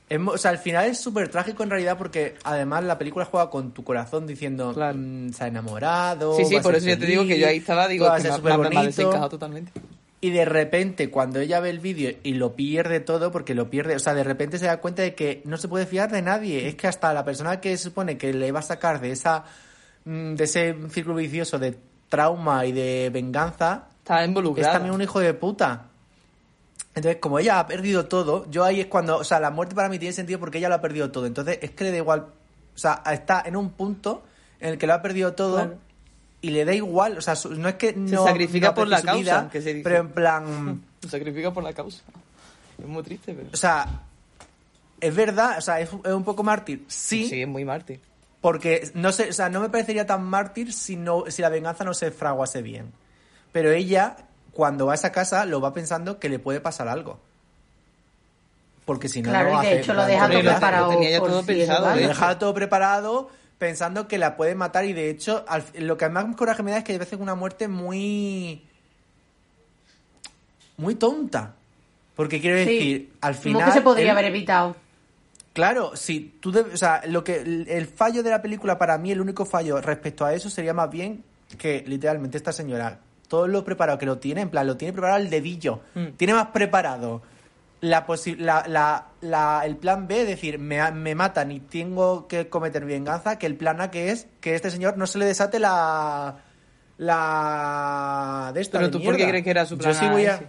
[0.08, 3.50] Es o sea, al final es súper trágico en realidad porque además la película juega
[3.50, 4.96] con tu corazón diciendo Claro.
[4.96, 6.36] mm, se ha enamorado.
[6.36, 8.56] Sí, sí, por eso yo te digo que feliz, yo ahí estaba, digo, que me,
[8.56, 9.72] me, me ha desencajado totalmente.
[10.20, 13.96] Y de repente, cuando ella ve el vídeo y lo pierde todo, porque lo pierde,
[13.96, 16.68] o sea, de repente se da cuenta de que no se puede fiar de nadie.
[16.68, 19.44] Es que hasta la persona que se supone que le va a sacar de esa
[20.04, 21.76] mm, de ese círculo vicioso de
[22.08, 24.72] trauma y de venganza, Estaba es involucrada.
[24.74, 25.86] también un hijo de puta.
[26.94, 29.88] Entonces, como ella ha perdido todo, yo ahí es cuando, o sea, la muerte para
[29.88, 31.26] mí tiene sentido porque ella lo ha perdido todo.
[31.26, 32.20] Entonces, es que le da igual,
[32.74, 34.22] o sea, está en un punto
[34.60, 35.78] en el que lo ha perdido todo Claro.
[36.40, 39.20] y le da igual, o sea, no es que no sacrifica no por la causa,
[39.20, 39.84] vida, que se dice.
[39.84, 42.02] pero en plan, Se sacrifica por la causa.
[42.78, 43.48] Es muy triste, pero...
[43.52, 43.86] o sea,
[44.98, 48.00] es verdad, o sea, es, es un poco mártir, sí, Sí, es muy mártir.
[48.46, 51.82] Porque no sé, o sea, no me parecería tan mártir si no si la venganza
[51.82, 52.92] no se fraguase bien.
[53.50, 54.18] Pero ella
[54.52, 57.18] cuando va a esa casa lo va pensando que le puede pasar algo.
[58.84, 60.84] Porque si no Claro, no y de hace- hecho lo deja todo preparado.
[60.86, 64.84] lo tenía ya todo pensado, lo de deja todo preparado pensando que la puede matar
[64.84, 67.34] y de hecho al- lo que más coraje me da es que a veces una
[67.34, 68.62] muerte muy
[70.76, 71.54] muy tonta.
[72.14, 74.76] Porque quiero Sí, decir, al como final que se podría él- haber evitado.
[75.56, 78.98] Claro, si tú debes- o sea, lo que el, el fallo de la película para
[78.98, 81.24] mí el único fallo respecto a eso sería más bien
[81.56, 85.18] que literalmente esta señora todo lo preparado que lo tiene, en plan lo tiene preparado
[85.18, 86.08] el dedillo, Mm.
[86.18, 87.22] tiene más preparado
[87.80, 88.04] la,
[88.38, 92.84] la, la, la- el plan B, es decir, me, me matan y tengo que cometer
[92.84, 96.36] venganza, que el plan A que es que este señor no se le desate la
[96.98, 100.04] la de esta Pero de tú, ¿por qué crees que era su Yo plan sí
[100.06, 100.40] A voy a?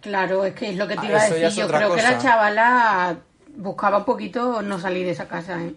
[0.00, 1.48] Claro, es que es lo que te Ah, iba a decir.
[1.62, 3.16] Yo creo que la chavala
[3.56, 5.74] buscaba un poquito no salir de esa casa, ¿eh?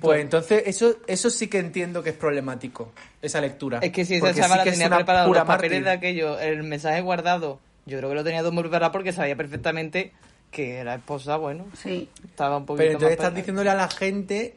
[0.00, 2.90] Pues entonces eso eso sí que entiendo que es problemático,
[3.20, 3.80] esa lectura.
[3.82, 5.84] Es que si esa sí chavala es tenía una preparado los papeles mártir.
[5.84, 9.36] de aquello, el mensaje guardado, yo creo que lo tenía todo muy preparado porque sabía
[9.36, 10.12] perfectamente
[10.50, 12.08] que la esposa, bueno, Sí.
[12.24, 14.56] estaba un poquito Pero entonces más estás diciéndole a la gente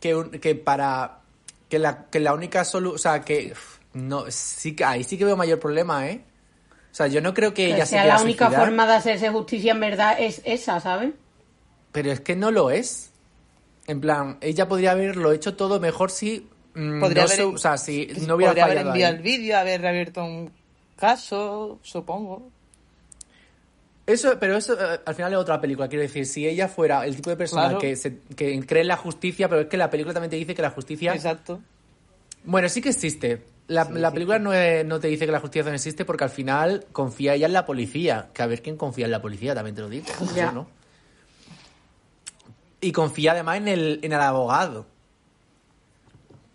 [0.00, 1.20] que, un- que para
[1.70, 3.54] que la, que la única solución, o sea, que
[3.94, 6.20] no, sí que ahí sí que veo mayor problema, ¿eh?
[6.92, 8.92] O sea, yo no creo que Que ella se sea la única suicidar, forma de
[8.92, 11.12] hacerse justicia en verdad es esa, ¿sabes?
[11.96, 13.10] Pero es que no lo es.
[13.88, 17.58] En plan, ella podría haberlo hecho todo mejor si mm, Podría no haber, se- o
[17.58, 19.16] sea, si no hubiera podría haber fallado enviado ahí.
[19.18, 20.50] el vídeo, haber reabierto un
[20.96, 22.50] caso, supongo.
[24.06, 25.88] Eso, pero eso eh, al final es otra película.
[25.88, 27.78] Quiero decir, si ella fuera el tipo de persona Claro.
[27.78, 30.54] que, se, que cree en la justicia, pero es que la película también te dice
[30.54, 31.12] que la justicia.
[31.12, 31.60] Exacto.
[32.44, 33.42] Bueno, sí que existe.
[33.66, 36.30] La, la película no, es- no te dice que la justicia no existe porque al
[36.30, 38.28] final confía ella en la policía.
[38.32, 40.06] Que a ver quién confía en la policía, también te lo digo.
[40.36, 40.46] Ya.
[40.46, 40.68] Yo no.
[42.80, 44.86] Y confía además en el, en el abogado.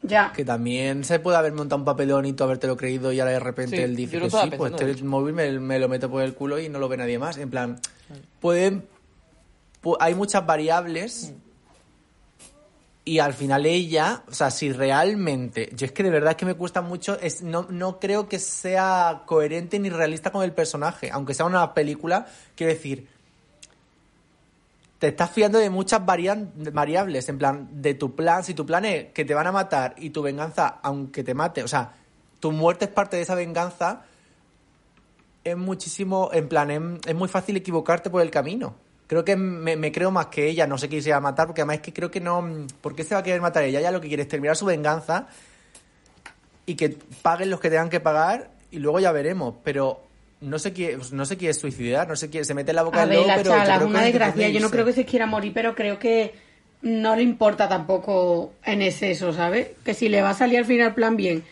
[0.03, 0.31] Ya.
[0.33, 3.39] Que también se puede haber montado un papelón y tú habértelo creído y ahora de
[3.39, 6.23] repente Sí, él dice que sí, pues pensando, este móvil me, me lo meto por
[6.23, 7.37] el culo y no lo ve nadie más.
[7.37, 7.79] En plan,
[8.39, 8.87] pueden...
[9.83, 11.33] pu- hay muchas variables
[13.05, 15.69] y al final ella, o sea, si realmente...
[15.75, 19.23] Yo es que de verdad que me cuesta mucho, es, no, no creo que sea
[19.25, 21.09] coherente ni realista con el personaje.
[21.11, 23.07] Aunque sea una película, quiero decir
[25.01, 29.05] te estás fiando de muchas variables, en plan, de tu plan, si tu plan es
[29.05, 31.93] que te van a matar y tu venganza, aunque te mate, o sea,
[32.39, 34.03] tu muerte es parte de esa venganza,
[35.43, 38.75] es muchísimo, en plan, es, muy fácil equivocarte por el camino.
[39.07, 41.61] Creo que me, creo más que ella, no sé quién se va a matar, porque
[41.61, 43.79] además es que creo que no, ¿por qué se va a querer matar ella?
[43.79, 45.29] Ella lo que quiere es terminar su venganza
[46.67, 50.10] y que paguen los que tengan que pagar y luego ya veremos, pero...
[50.41, 52.97] No se quiere, no se quiere suicidar, no se quiere, se mete en la boca
[52.97, 54.49] A del ver, lobo, la pero yo chala es creo una que desgracia.
[54.49, 56.33] Yo no creo que se quiera morir, pero creo que
[56.81, 59.67] no le importa tampoco en exceso, ¿sabes?
[59.85, 61.43] Que si le va a salir al final plan bien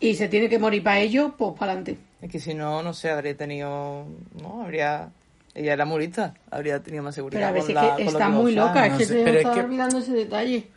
[0.00, 1.98] y se tiene que morir para ello, pues para adelante.
[2.22, 4.06] Es que si no, no sé, habría tenido.
[4.40, 5.10] No, habría.
[5.54, 7.40] Ella era murista, habría tenido más seguridad.
[7.40, 9.30] Pero a con veces la- que con está muy loca, no es que sé, se
[9.30, 10.68] es está que- olvidando ese detalle.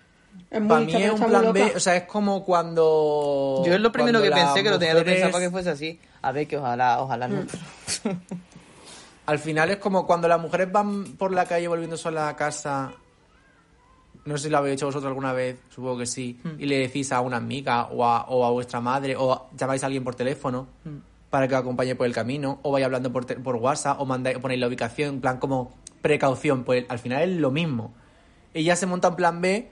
[0.50, 1.74] Es muy Para mí es un plan B, loca.
[1.78, 3.64] o sea, es como cuando...
[3.66, 6.00] Yo es lo primero que pensé, que lo tenía que pensar para que fuese así.
[6.22, 7.42] A ver, que ojalá, ojalá no.
[9.26, 12.92] Al final es como cuando las mujeres van por la calle volviendo solas a casa...
[14.26, 16.40] No sé si lo habéis hecho vosotros alguna vez, supongo que sí.
[16.44, 16.52] Hmm.
[16.58, 19.88] Y le decís a una amiga o a, o a vuestra madre o llamáis a
[19.88, 20.98] alguien por teléfono Hmm.
[21.30, 24.06] para que os acompañe por el camino o vais hablando por, te- por WhatsApp o
[24.06, 26.64] mandáis, ponéis la ubicación, en plan como precaución.
[26.64, 27.94] Pues al final es lo mismo.
[28.54, 29.70] ella se monta un plan B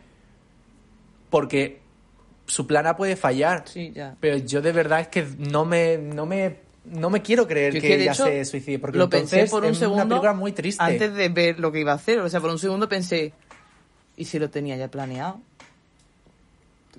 [1.32, 1.80] porque
[2.46, 3.64] su plan A puede fallar.
[3.68, 4.16] Sí, ya.
[4.20, 7.82] Pero yo de verdad es que no me, no me, no me quiero creer Yo
[7.82, 8.78] que, ella hecho, se suicide.
[8.78, 10.84] Porque lo entonces pensé por un es segundo una película muy triste.
[10.84, 12.20] antes de ver lo que iba a hacer.
[12.20, 13.34] O sea, por un segundo pensé,
[14.18, 15.40] ¿y si lo tenía ya planeado?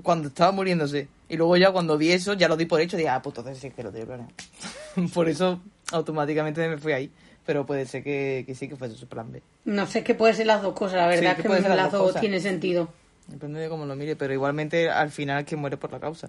[0.02, 1.08] Cuando estaba muriéndose.
[1.28, 3.60] Y luego ya cuando vi eso, ya lo di por hecho, dije, ah, pues entonces
[3.62, 4.32] sí que lo tenía planeado.
[5.14, 5.60] por eso
[5.92, 7.10] automáticamente me fui ahí.
[7.44, 9.42] Pero puede ser que, que sí que fuese su plan B.
[9.64, 11.48] No sé, es que puede ser las dos cosas, la Sí, verdad que es que
[11.48, 12.20] puede ser las, las dos dos cosas.
[12.20, 12.88] tiene sentido.
[13.32, 16.28] Depende de cómo lo mire, pero igualmente al final es que muere por la causa.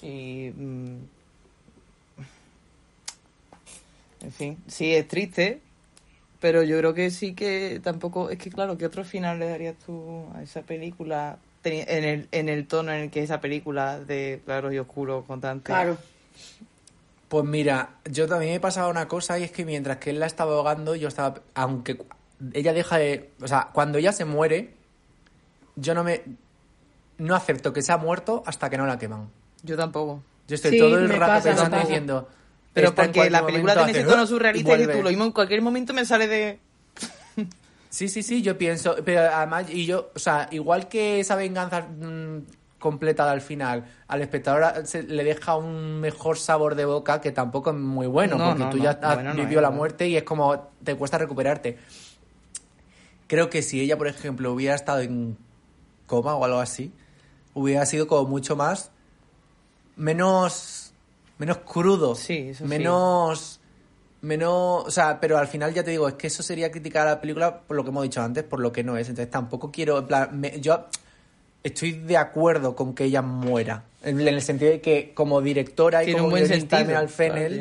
[0.00, 0.50] Y.
[0.56, 0.96] mm,
[4.22, 5.60] en fin, sí, es triste,
[6.40, 8.30] pero yo creo que sí que tampoco.
[8.30, 11.38] Es que, claro, ¿qué otro final le darías tú a esa película?
[11.64, 15.66] En el, en el tono en el que esa película de claros y oscuros constante.
[15.66, 15.96] Claro.
[17.28, 20.26] Pues mira, yo también me pasaba una cosa y es que mientras que él la
[20.26, 21.40] estaba ahogando, yo estaba.
[21.54, 21.98] Aunque
[22.52, 23.30] ella deja de.
[23.40, 24.74] O sea, cuando ella se muere,
[25.76, 26.22] yo no me.
[27.18, 29.28] No acepto que se ha muerto hasta que no la queman.
[29.62, 30.22] Yo tampoco.
[30.48, 31.82] Yo estoy Sí, todo el rato pasa, pensando pasa.
[31.86, 32.28] diciendo.
[32.72, 35.60] Pero porque la película tiene ese tono surrealista y y tú lo mismo en cualquier
[35.62, 36.58] momento me sale de.
[37.90, 41.82] Sí, sí, sí, yo pienso, pero además, y yo, o sea, igual que esa venganza
[41.82, 42.38] mm,
[42.78, 47.68] completada al final, al espectador se- le deja un mejor sabor de boca que tampoco
[47.70, 50.16] es muy bueno, No, porque no, tú no, ya has bueno vivido la muerte y
[50.16, 51.76] es como te cuesta recuperarte.
[53.26, 55.36] Creo que si ella, por ejemplo, hubiera estado en
[56.12, 56.92] coma o algo así,
[57.54, 58.90] hubiera sido como mucho más,
[59.96, 60.92] menos,
[61.38, 62.68] menos crudo, Sí, eso sí.
[62.68, 63.58] menos
[64.20, 67.10] menos, o sea, pero al final ya te digo, es que eso sería criticar a
[67.12, 69.08] la película por lo que hemos dicho antes, por lo que no es.
[69.08, 70.86] Entonces tampoco quiero, en plan, me- yo
[71.64, 76.02] estoy de acuerdo con que ella muera, en, en el sentido de que como directora
[76.02, 76.94] y Tiene como un buen guionista sentido.
[76.98, 77.52] Claro, Fennell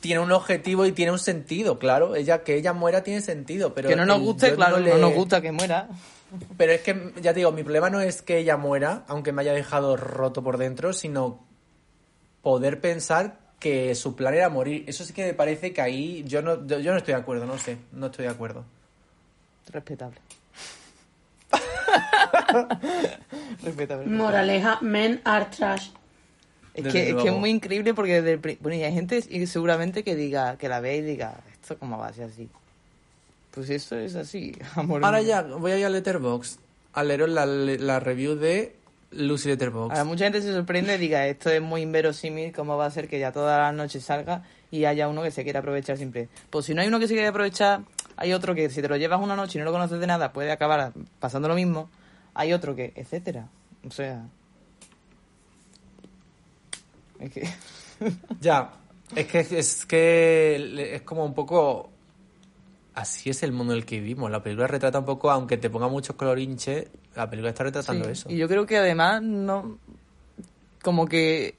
[0.00, 2.14] tiene un tiene objetivo y tiene un sentido, claro.
[2.14, 5.40] Ella que ella muera tiene sentido, pero que no nos guste, claro, no, nos gusta
[5.40, 5.88] que muera.
[6.56, 9.42] Pero es que ya te digo, mi problema no es que ella muera, aunque me
[9.42, 11.44] haya dejado roto por dentro, sino
[12.42, 14.84] poder pensar que su plan era morir.
[14.86, 17.46] Eso sí que me parece que ahí yo no, yo, yo no estoy de acuerdo,
[17.46, 18.64] no sé, no estoy de acuerdo.
[19.70, 20.18] Respetable.
[23.62, 24.06] Respetable.
[24.06, 25.90] Moraleja, men are trash.
[26.72, 28.92] Es Desde que, es que es muy increíble porque desde el pri- bueno, y hay
[28.94, 32.26] gente y seguramente que diga, que la vea y diga, esto cómo va a ser
[32.30, 32.48] así.
[33.50, 35.04] Pues eso es así, amor.
[35.04, 35.28] Ahora mío.
[35.28, 36.60] ya voy a ir a Letterboxd
[36.92, 38.76] a leeros la, la review de
[39.12, 39.92] Lucy Letterboxd.
[39.92, 43.08] Ahora mucha gente se sorprende y diga, esto es muy inverosímil, ¿cómo va a ser
[43.08, 46.28] que ya todas las noches salga y haya uno que se quiera aprovechar siempre?
[46.50, 47.82] Pues si no hay uno que se quiere aprovechar,
[48.16, 50.32] hay otro que si te lo llevas una noche y no lo conoces de nada,
[50.32, 51.90] puede acabar pasando lo mismo.
[52.34, 53.48] Hay otro que, etcétera.
[53.86, 54.26] O sea...
[57.18, 57.48] Es que...
[58.40, 58.70] Ya,
[59.14, 61.90] es que es que es como un poco
[63.00, 64.30] así es el mundo en el que vivimos.
[64.30, 68.10] La película retrata un poco, aunque te ponga muchos colorinches, la película está retratando Sí,
[68.12, 68.30] eso.
[68.30, 69.78] Y yo creo que además no.
[70.82, 71.56] Como que.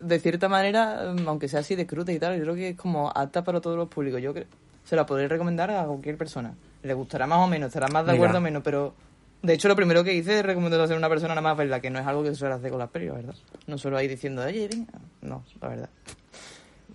[0.00, 2.76] De cierta manera, mm, aunque sea así de cruda y tal, yo creo que es
[2.76, 4.20] como apta para todos los públicos.
[4.20, 4.46] Yo creo.
[4.84, 6.54] Se la podré recomendar a cualquier persona.
[6.82, 8.24] Le gustará más o menos, estará más de Mira.
[8.24, 8.94] acuerdo o menos, pero.
[9.42, 11.90] De hecho, lo primero que hice es recomendarlo a una persona nada más verla, que
[11.90, 13.40] no es algo que se suele hacer con las películas, ¿verdad?
[13.66, 14.92] No solo ahí diciendo, oye, venga.
[15.20, 15.88] No, la verdad.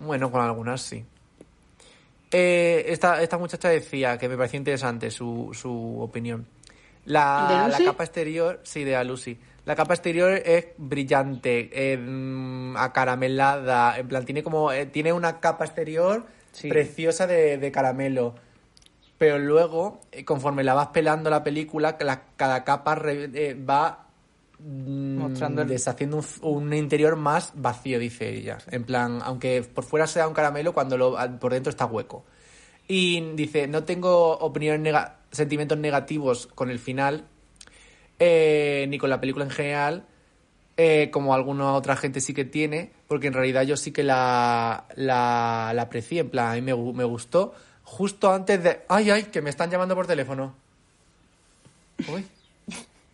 [0.00, 1.04] Bueno, con algunas sí.
[2.30, 6.46] Eh, esta, esta muchacha decía que me parecía interesante su, su opinión.
[7.06, 9.38] La, ¿De la capa exterior, sí, de la Lucy.
[9.64, 15.40] La capa exterior es brillante, eh, mm, acaramelada, en plan, tiene como, eh, tiene una
[15.40, 16.68] capa exterior Sí.
[16.68, 18.34] preciosa de, de caramelo.
[19.18, 24.06] Pero luego, conforme la vas pelando la película, la- cada capa re- va
[24.62, 28.58] Mostrando el- deshaciendo un, interior más vacío, dice ella.
[28.70, 32.24] En plan, aunque por fuera sea un caramelo, cuando lo, por dentro está hueco.
[32.88, 37.24] Y dice, no tengo opiniones nega- sentimientos negativos con el final,
[38.18, 40.04] eh, ni con la película en general,
[40.76, 44.86] eh, como alguna otra gente sí que tiene, porque en realidad yo sí que la,
[44.96, 47.54] la, la aprecié, en plan, a mí me, me gustó,
[47.84, 48.80] justo antes de...
[48.88, 49.22] ¡Ay, ay!
[49.24, 50.54] Que me están llamando por teléfono.
[52.12, 52.26] Uy.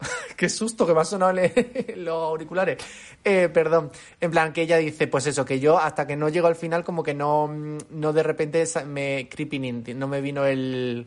[0.36, 1.32] Qué susto que me han sonado
[1.96, 2.78] los auriculares.
[3.24, 3.90] Eh, perdón.
[4.20, 6.84] En plan, que ella dice, pues eso, que yo hasta que no llego al final,
[6.84, 11.06] como que no, mm, no de repente me creeping in, no me vino el,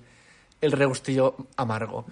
[0.61, 2.05] el regustillo amargo.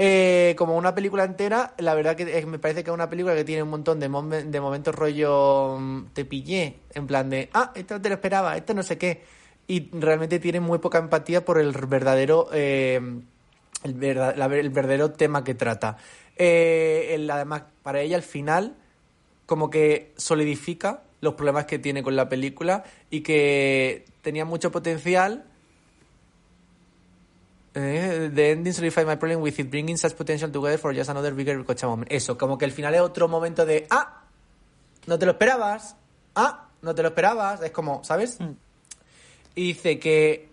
[0.00, 3.42] Eh, como una película entera, la verdad que me parece que es una película que
[3.44, 8.00] tiene un montón de momentos rollo mm, te pillé, en plan de, ah, esto no
[8.00, 9.24] te lo esperaba, esto no sé qué.
[9.66, 13.00] Y realmente tiene muy poca empatía por el verdadero, eh,
[13.84, 15.96] el, verda- la- el verdadero tema que trata.
[16.36, 18.76] Eh, el- además, para ella al final,
[19.46, 25.44] como que solidifica los problemas que tiene con la película y que tenía mucho potencial
[27.74, 31.32] Eh, the ending solidify my problem with it bringing such potential together for just another
[31.34, 32.10] bigger cocha moment.
[32.10, 34.22] Eso, como que el final es otro momento de ah,
[35.06, 35.94] no te lo esperabas,
[36.34, 38.40] ah, no te lo esperabas, es como, ¿sabes?
[38.40, 38.52] Mm.
[39.54, 40.48] Y dice que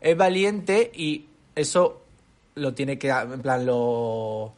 [0.00, 2.02] es valiente y eso
[2.58, 4.52] lo tiene que, en plan, lo,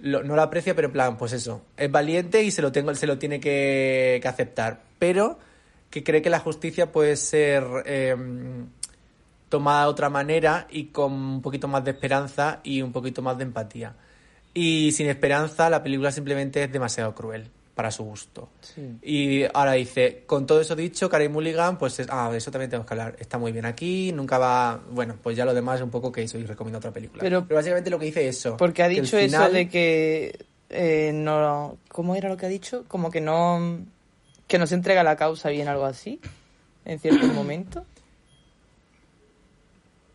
[0.00, 3.06] no lo aprecia, pero en plan, pues eso, es valiente y se lo tengo, se
[3.06, 5.38] lo tiene que, que aceptar, pero
[5.90, 8.16] que cree que la justicia puede ser eh,
[9.48, 13.38] tomada de otra manera y con un poquito más de esperanza y un poquito más
[13.38, 13.94] de empatía.
[14.52, 18.48] Y sin esperanza la película simplemente es demasiado cruel para su gusto.
[18.60, 18.82] Sí.
[19.02, 22.70] Y ahora dice, con todo eso dicho, Carey Mulligan, pues es- ah, de eso también
[22.70, 23.16] tenemos que hablar.
[23.18, 26.22] Está muy bien aquí, nunca va, bueno, pues ya lo demás es un poco que
[26.22, 27.20] eso y recomiendo otra película.
[27.22, 28.56] Pero- básicamente lo que dice es eso.
[28.56, 31.76] Porque ha dicho eso de que eh, no...
[31.88, 32.84] ¿Cómo era lo que ha dicho?
[32.88, 33.78] Como que no...
[34.46, 36.20] Que no se entrega la causa bien, algo así,
[36.84, 37.82] en ciertos momentos.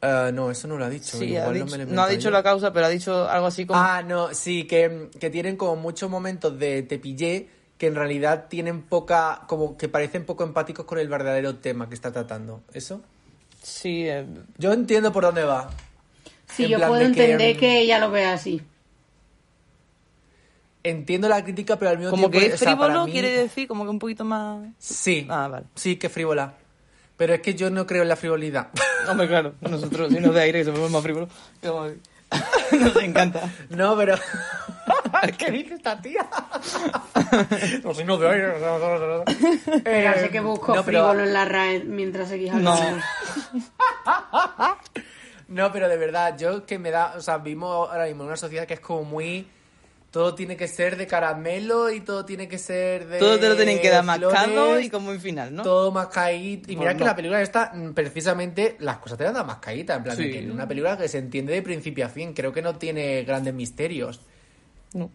[0.02, 1.18] Ah, no, eso no lo ha dicho.
[1.18, 2.32] Sí, igual ha no dicho- me lo he no ha dicho yo.
[2.32, 3.80] la causa, pero ha dicho algo así como...
[3.80, 8.46] Ah, no, sí, que, que tienen como muchos momentos de te pillé que en realidad
[8.50, 12.62] tienen poca, como que parecen poco empáticos con el verdadero tema que está tratando.
[12.74, 13.02] ¿Eso?
[13.62, 14.26] Sí, eh,
[14.58, 15.70] Yo entiendo por dónde va.
[16.48, 18.62] Sí, En yo puedo que, entender mm, que ella lo vea así.
[20.82, 22.40] Entiendo la crítica, pero al mismo como tiempo...
[22.40, 24.66] que es o sea, para frívolo, mí- quiere decir, como que un poquito más...
[24.78, 25.28] Sí.
[25.30, 25.66] Ah, vale.
[25.76, 26.54] Sí, que frívola.
[27.20, 28.70] Pero es que yo no creo en la frivolidad.
[29.08, 31.30] Hombre, claro, nosotros, si nos de aire, que somos más frívolos,
[32.72, 33.52] nos encanta.
[33.70, 34.16] no, pero...
[35.38, 36.28] ¿Qué dice esta tía?
[37.84, 38.54] no, si no de aire.
[39.76, 42.72] Espérate que busco Eh, no, pero- en la RAE mientras seguís No.
[42.74, 43.04] hablando.
[45.48, 48.38] No, pero de verdad, yo que me da, o sea, vivimos ahora mismo en una
[48.38, 49.48] sociedad que es como muy
[50.12, 53.56] todo tiene que ser de caramelo y todo tiene que ser de Todo te lo
[53.56, 55.62] tienen que dar mascado y como en final, ¿no?
[55.64, 56.72] todo mascadito.
[56.72, 59.96] Y mira Pues que la película esta, mm, precisamente, las cosas te las da mascadita.
[59.96, 60.32] En plan, Sí.
[60.32, 62.34] que es una película que se entiende de principio a fin.
[62.34, 64.22] Creo que no tiene grandes misterios.
[64.94, 65.12] No.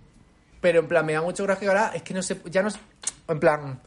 [0.61, 2.71] Pero en plan, me da mucho coraje que ahora es que no sé, ya no
[2.71, 2.79] sé-
[3.29, 3.81] En plan.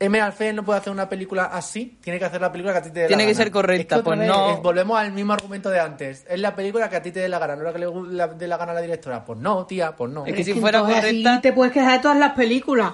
[0.00, 2.82] Emerald Fennell no puede hacer una película así, tiene que hacer la película que a
[2.82, 3.44] ti te dé la Tiene que gana.
[3.44, 4.50] ser correcta, Es que otra pues vez, no.
[4.54, 6.24] es- volvemos al mismo argumento de antes.
[6.28, 8.28] Es la película que a ti te dé la gana, no la que le la-
[8.28, 9.24] dé la gana a la directora.
[9.24, 10.24] Pues no, tía, pues no.
[10.24, 12.92] Es que si fuera entonces así correcta- te puedes quejar de todas las películas.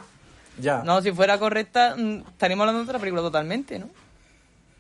[0.59, 0.82] Ya.
[0.82, 3.90] No, si fuera correcta, mm, estaríamos hablando de otra película totalmente, ¿no?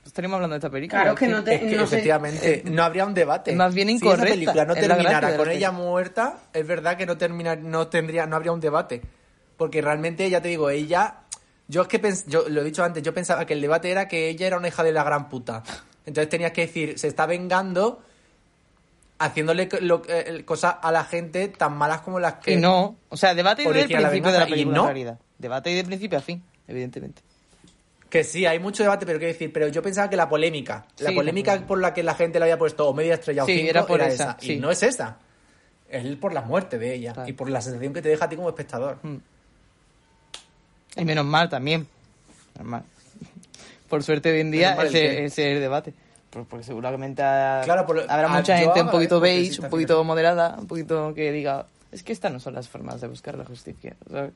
[0.06, 1.02] Estaríamos hablando de esta película.
[1.02, 1.96] Claro que no te- Es que no sé.
[1.96, 3.54] efectivamente no habría un debate.
[3.54, 7.04] más bien Si esa incorrecta, película no terminara con la ella muerta, es verdad que
[7.06, 9.02] no termina, no tendría, no habría un debate.
[9.56, 11.14] Porque realmente, ya te digo, ella.
[11.68, 14.06] Yo es que pens- yo lo he dicho antes, yo pensaba que el debate era
[14.08, 15.62] que ella era una hija de la gran puta.
[16.06, 18.02] Entonces tenías que decir, se está vengando
[19.18, 22.52] haciéndole lo- eh, cosas a la gente tan malas como las que.
[22.52, 24.84] Y no, o sea, debate desde el principio de la película, no.
[24.86, 25.18] realidad.
[25.38, 27.22] Debate de principio a fin, evidentemente.
[28.10, 31.12] Que sí, hay mucho debate, pero quiero decir, pero yo pensaba que la polémica, la
[31.12, 33.70] polémica por la que la gente le había puesto o media estrella o Sí, cinco,
[33.70, 34.36] era por era esa, esa.
[34.38, 34.52] sí.
[34.52, 35.18] Y no es esa.
[35.88, 37.28] Es por la muerte de ella Claro.
[37.28, 38.98] y por la sensación que te deja a ti como espectador.
[39.02, 39.16] Mm.
[40.96, 41.86] Y menos mal también.
[42.56, 42.82] Menos mal.
[43.88, 45.92] Por suerte hoy en día ese, ese es el debate.
[46.30, 50.66] Por- Porque seguramente Claro, por habrá mucha gente un poquito beige, un poquito moderada, un
[50.66, 54.32] poquito que diga, es que estas no son las formas de buscar la justicia, ¿sabes?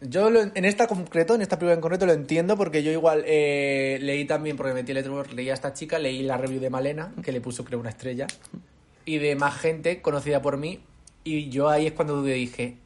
[0.00, 3.22] Yo lo- en esta concreto, en esta película en concreto lo entiendo porque yo igual
[3.24, 6.70] eh, leí también, porque metí el Letterboxd, leí a esta chica, leí la review de
[6.70, 8.26] Malena, que le puso creo una estrella,
[9.04, 10.80] y de más gente conocida por mí,
[11.22, 12.78] y yo ahí es cuando dudé, dije,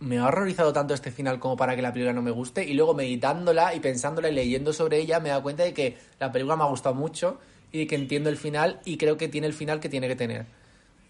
[0.00, 2.74] me ha horrorizado tanto este final como para que la película no me guste, y
[2.74, 6.32] luego meditándola y pensándola y leyendo sobre ella me he dado cuenta de que la
[6.32, 7.38] película me ha gustado mucho
[7.72, 10.16] y de que entiendo el final y creo que tiene el final que tiene que
[10.16, 10.46] tener.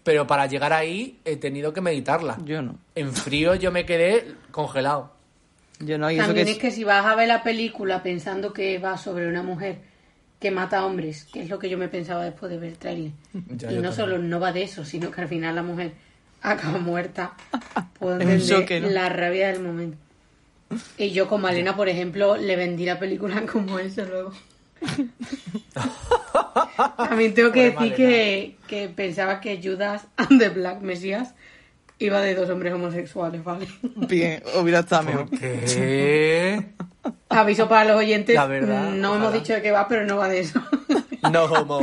[0.03, 2.37] Pero para llegar ahí he tenido que meditarla.
[2.43, 2.75] Yo no.
[2.95, 5.11] En frío yo me quedé congelado.
[5.79, 8.03] Yo no, y eso que También es- es que si vas a ver la película
[8.03, 9.77] pensando que va sobre una mujer
[10.39, 12.77] que mata a hombres, que es lo que yo me pensaba después de ver el
[12.77, 13.11] trailer.
[13.33, 13.93] Ya, y no también.
[13.93, 15.93] solo no va de eso, sino que al final la mujer
[16.41, 17.33] acaba muerta.
[17.99, 18.89] Puedo entender choque, ¿no?
[18.89, 19.97] la rabia del momento.
[20.97, 24.31] Y yo con Malena, por ejemplo, le vendí la película como eso luego.
[26.97, 31.31] También tengo que Pobre decir que, que pensaba que Judas and the Black Messiah
[31.99, 33.67] iba de dos hombres homosexuales, ¿vale?
[34.07, 35.29] bien, hubiera estado mejor.
[35.29, 36.65] ¿Qué?
[37.29, 39.25] Aviso para los oyentes, La verdad, no ojalá.
[39.27, 40.61] hemos dicho de qué va, pero no va de eso.
[41.31, 41.79] No homo.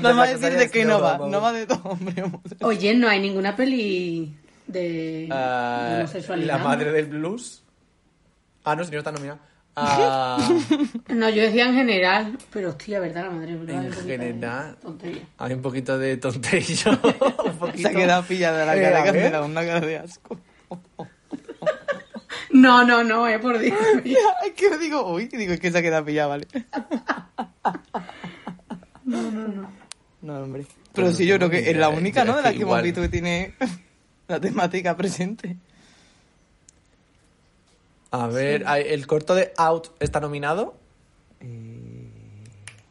[0.00, 2.24] Vamos a decir de que no va, no va de todo, hombre.
[2.62, 4.34] Oye, no hay ninguna peli
[4.66, 6.58] de, de Ah, homosexualidad.
[6.58, 7.62] la madre del blues.
[8.64, 9.38] Ah, no, si no está nominada.
[9.76, 10.36] Ah,
[11.08, 13.24] No, yo decía en general, pero hostia, ¿verdad?
[13.26, 14.76] La madre del blues, En de general.
[14.82, 15.22] tontería.
[15.38, 16.90] hay un poquito de tonterillo.
[17.44, 17.78] un poquito.
[17.78, 19.22] Se ha quedado pillada de la Eh, cara de ver.
[19.22, 20.38] Candela, una cara de asco.
[22.52, 23.78] No, no, no, eh, por Dios.
[24.04, 26.46] Es que digo, uy, digo, es que se ha quedado pillada, vale.
[30.22, 30.66] No, hombre.
[30.92, 32.36] Pero sí, yo creo que es la única, ¿no?
[32.36, 33.54] De las que hemos visto que tiene
[34.28, 35.56] la temática presente.
[38.10, 40.74] A ver, el corto de Out está nominado.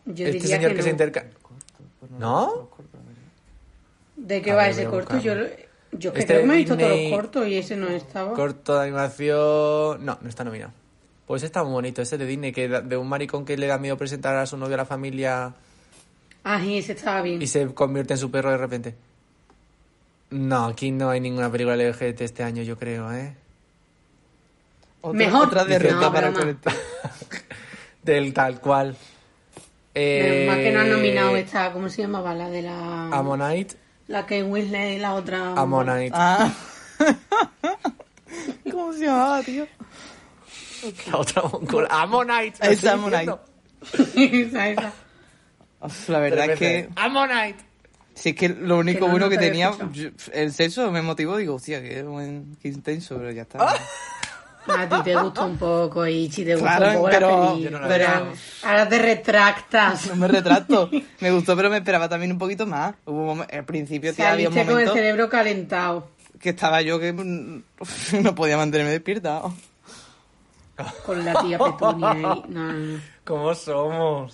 [0.05, 0.83] Yo este diría señor que, que, no.
[0.83, 1.25] se interca...
[2.17, 2.69] ¿No?
[4.15, 5.19] ¿De qué A va ver, ese corto?
[5.19, 5.45] Yo, lo-
[5.91, 8.33] yo Este creo que me he visto todos los cortos y ese no estaba.
[8.33, 10.05] Corto de animación...
[10.05, 10.71] No, no está nominado.
[11.25, 13.97] Pues está muy bonito, ese de Disney, que de un maricón que le da miedo
[13.97, 15.53] presentar a su novio a la familia
[16.43, 17.41] Ah, sí, ese estaba bien.
[17.41, 18.95] y se convierte en su perro de repente.
[20.31, 23.35] No, aquí no hay ninguna película LGBT este año, yo creo, ¿eh?
[25.01, 25.47] Otra, Mejor.
[25.47, 26.75] Otra derrota No, para colectivo.
[28.03, 28.95] Del tal cual.
[29.95, 32.33] Eh, Menos mal que no han nominado esta, ¿cómo se llamaba?
[32.33, 33.07] La de la...
[33.09, 33.75] Ammonite.
[34.09, 35.53] La que Weasley y la otra...
[35.53, 36.09] Ammonite.
[36.13, 36.51] Ah.
[38.71, 39.67] ¿Cómo se llamaba, tío?
[41.11, 41.87] La otra mongola.
[41.91, 42.57] Ammonite.
[42.71, 43.35] estoy Ammonite.
[44.15, 44.93] esa, esa.
[46.07, 46.89] La verdad es que...
[46.95, 47.63] Ammonite.
[48.15, 51.03] Si es que lo único Que no, bueno no que tenía, yo- el sexo me
[51.03, 53.59] motivó, digo, hostia, qué, buen, qué intenso, pero ya está.
[54.77, 57.69] A ti te gustó un poco y si te gustó Claro, un poco pero- la
[57.79, 58.07] no pero
[58.63, 60.07] ahora te retractas.
[60.07, 60.89] No me retracto.
[61.19, 62.95] Me gustó, pero me esperaba también un poquito más.
[63.05, 66.07] Hubo al principio tía, había un Saliste con el momento cerebro calentado.
[66.39, 67.63] que estaba yo que mm,
[68.23, 69.41] no podía mantenerme despierta.
[71.05, 72.21] Con la tía Petunia ahí.
[72.21, 72.99] No, no, no.
[73.25, 74.33] ¿Cómo somos?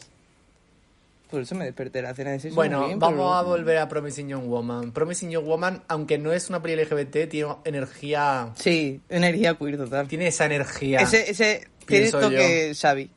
[1.29, 2.55] Por eso me desperté la cena de sexo.
[2.55, 4.91] Bueno, bien, vamos pero- a volver a Promising Young Woman.
[4.91, 8.51] Promising Young Woman, aunque no es una peli LGBT, tiene energía.
[8.55, 10.07] Sí, energía queer total.
[10.07, 10.99] Tiene esa energía.
[10.99, 13.09] Ese, ese tiene Pienso toque Xavi.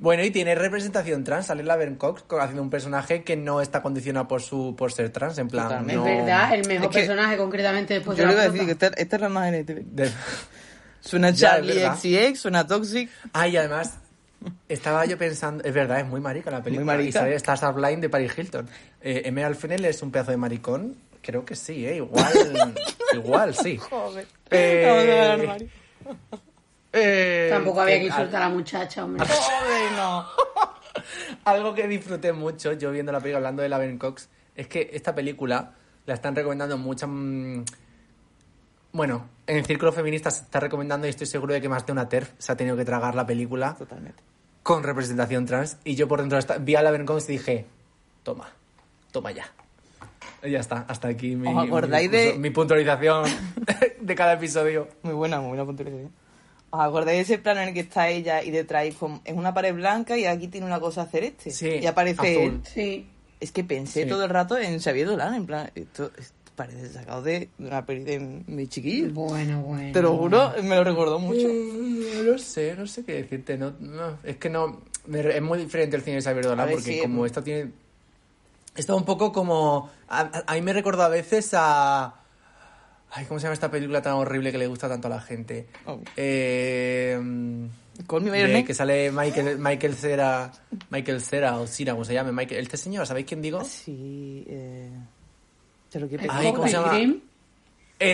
[0.00, 1.46] Bueno, y tiene representación trans.
[1.46, 5.36] Sale Laverne Cox haciendo un personaje que no está condicionado por su por ser trans.
[5.38, 5.94] En plan, Totalmente.
[6.12, 8.48] Es no- verdad, el mejor Es que- personaje concretamente después Yo de le la iba
[8.48, 9.82] a decir que esta, esta es la más LGTB.
[9.90, 10.10] de-
[11.00, 11.96] Suena Charlie verdad.
[11.96, 13.10] XCX, suena Toxic.
[13.32, 13.98] Ah, y además,
[14.68, 16.84] estaba yo pensando, es verdad, es muy marica la película.
[16.84, 17.08] Muy marica.
[17.08, 18.68] Y sale Stars Are Blind de Paris Hilton.
[19.00, 20.96] Eh, Emerald Fennell es un pedazo de maricón.
[21.22, 21.96] Creo que sí, ¿eh?
[21.96, 22.74] Igual,
[23.12, 23.76] igual, sí.
[23.78, 24.26] Joder.
[24.50, 25.68] Eh.
[26.92, 29.26] Eh, Tampoco había que que- insultar a la muchacha, hombre.
[29.28, 30.26] Joder, no.
[31.44, 35.14] Algo que disfruté mucho yo viendo la película hablando de Laverne Cox es que esta
[35.14, 35.74] película
[36.06, 37.08] la están recomendando muchas.
[37.10, 37.62] mm,
[38.92, 41.92] Bueno, en el círculo feminista se está recomendando y estoy seguro de que más de
[41.92, 44.22] una TERF se ha tenido que tragar la película Totalmente.
[44.62, 45.78] con representación trans.
[45.84, 47.66] Y yo por dentro esta- vi a Laverne Cox y dije:
[48.22, 48.48] Toma,
[49.10, 49.46] toma ya.
[50.44, 53.24] Y ya está, hasta aquí mi, ¿Os acordáis mi, de- mi puntualización
[54.00, 54.86] de cada episodio.
[55.02, 56.12] Muy buena, muy buena puntualización.
[56.70, 59.34] ¿Os acordáis de ese plano en el que está ella y detrás es como- es
[59.34, 61.50] una pared blanca y aquí tiene una cosa celeste?
[61.50, 62.42] Sí, Y aparece azul.
[62.42, 62.60] él.
[62.64, 63.08] Sí.
[63.40, 64.08] Es que pensé Sí.
[64.08, 68.02] todo el rato en Xavier Dolan, en plan, esto, esto parece sacado de, una peli
[68.02, 69.14] de mi chiquillo.
[69.14, 69.92] Bueno, bueno.
[69.92, 71.46] Te lo juro, me lo recordó mucho.
[71.46, 73.56] Mm, No sé, no sé qué decirte.
[73.56, 74.82] No, no, es que no.
[75.10, 77.26] Es muy diferente el cine de Xavier A Dolan ver, porque sí, como mm.
[77.26, 77.70] esto tiene.
[78.74, 79.88] Está un poco como.
[80.08, 82.14] A, a- mí me recuerda a veces a.
[83.10, 85.66] Ay, ¿cómo se llama esta película tan horrible que le gusta tanto a la gente?
[85.86, 86.00] Oh.
[86.16, 90.52] Eh, by your de que sale Michael, Michael Cera.
[90.90, 92.32] Michael Cera o Cira, como se llame.
[92.32, 93.64] Michael, este señor, ¿sabéis quién digo?
[93.64, 94.90] Sí, eh...
[95.90, 96.90] Te lo que ¿Es Ay, ¿cómo se llama?
[96.90, 97.20] Pilgrim?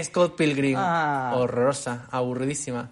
[0.04, 0.76] Scott Pilgrim.
[0.78, 1.34] Ah.
[1.36, 2.90] Horrorosa, aburridísima.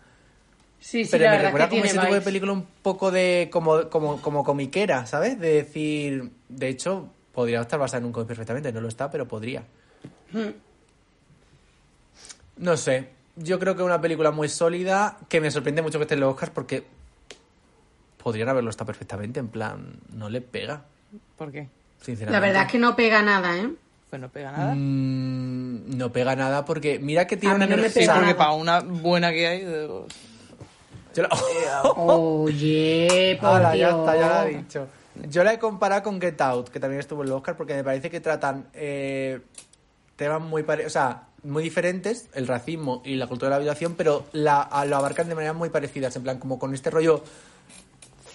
[0.81, 2.53] Sí, sí, Pero la me verdad recuerda es que como tiene ese tipo de película
[2.53, 5.39] un poco de como, como, como comiquera, ¿sabes?
[5.39, 9.29] De decir, de hecho, podría estar basada en un cómic perfectamente, no lo está, pero
[9.29, 9.63] podría.
[10.33, 10.51] Hmm.
[12.57, 16.03] No sé, yo creo que es una película muy sólida, que me sorprende mucho que
[16.03, 16.85] esté en los Oscars porque
[18.23, 20.85] podrían haberlo estado perfectamente, en plan, no le pega,
[21.39, 21.69] ¿Por qué?
[22.01, 22.33] sinceramente.
[22.33, 23.71] La verdad es que no pega nada, ¿eh?
[24.12, 24.74] Pues no pega nada.
[24.74, 28.02] Mm, no pega nada porque mira que tiene A mí una no energía...
[28.02, 29.64] Sí, pega porque para una buena que hay...
[29.64, 30.06] digo,
[31.14, 31.28] Yo la-
[31.97, 33.98] Oye, por ya Dios.
[34.01, 34.86] está, ya lo ha dicho.
[35.30, 37.82] Yo la he comparado con Get Out, que también estuvo en el Oscar, porque me
[37.82, 39.40] parece que tratan eh,
[40.16, 43.94] temas muy pare- o sea, muy diferentes, el racismo y la cultura de la violación,
[43.94, 47.24] pero la, a- lo abarcan de maneras muy parecidas, en plan, como con este rollo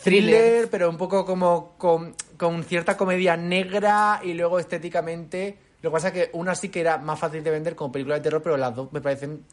[0.03, 5.66] thriller, pero un poco como con, con cierta comedia negra y luego estéticamente.
[5.81, 8.15] Lo que pasa es que una sí que era más fácil de vender como película
[8.15, 9.43] de terror, pero las dos me parecen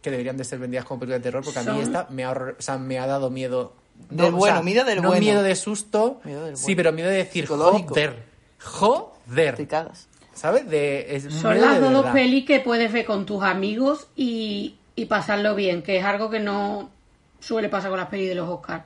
[0.00, 2.32] que deberían de ser vendidas como película de terror, porque a mí esta me ha,
[2.32, 3.74] o sea, me ha dado miedo.
[4.10, 5.20] Del bueno, miedo del no bueno.
[5.20, 6.76] miedo de susto, Miedo del sí, bueno.
[6.76, 8.24] pero miedo de decir joder,
[8.58, 10.08] joder, Te cagas.
[10.34, 10.68] ¿sabes?
[10.68, 15.04] De, es Son las de dos, pelis que puedes ver con tus amigos y, y
[15.04, 16.90] pasarlo bien, que es algo que no
[17.38, 18.84] suele pasar con las pelis de los Oscars.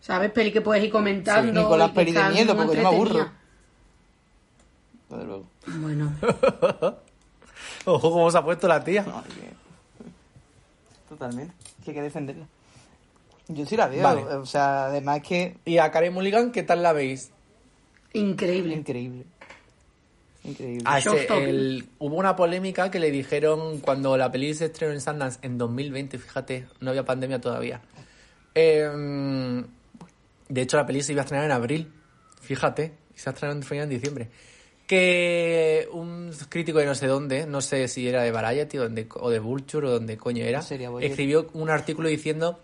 [0.00, 0.30] ¿Sabes?
[0.30, 1.52] Peli que puedes ir comentando.
[1.52, 3.30] Ni con las pelis de miedo, porque yo me aburro.
[5.10, 5.46] Desde luego.
[5.66, 6.12] Bueno,
[7.84, 9.02] Ojo, cómo se ha puesto la tía.
[9.02, 9.60] No, que-
[11.08, 11.52] Totalmente.
[11.84, 12.46] Que hay que defenderla.
[13.48, 14.02] Yo sí la veo.
[14.02, 14.22] Vale.
[14.22, 17.30] O sea, además que Y a Karen Mulligan, ¿qué tal la veis?
[18.12, 18.74] Increíble.
[18.74, 19.24] Increíble.
[20.44, 20.82] Increíble.
[20.86, 21.48] Ah, ese, Showstopping.
[21.48, 25.58] el- hubo una polémica que le dijeron cuando la peli se estrenó en Sundance en
[25.58, 27.80] 2020, fíjate, no había pandemia todavía.
[28.54, 29.62] Eh,
[30.48, 31.92] de hecho, la peli se iba a estrenar en abril,
[32.40, 34.30] fíjate, y se ha estrenado en- en diciembre.
[34.90, 39.06] Que un crítico de no sé dónde, no sé si era de Variety o, donde-
[39.20, 40.58] o de Vulture o donde coño era,
[41.00, 42.58] escribió un artículo diciendo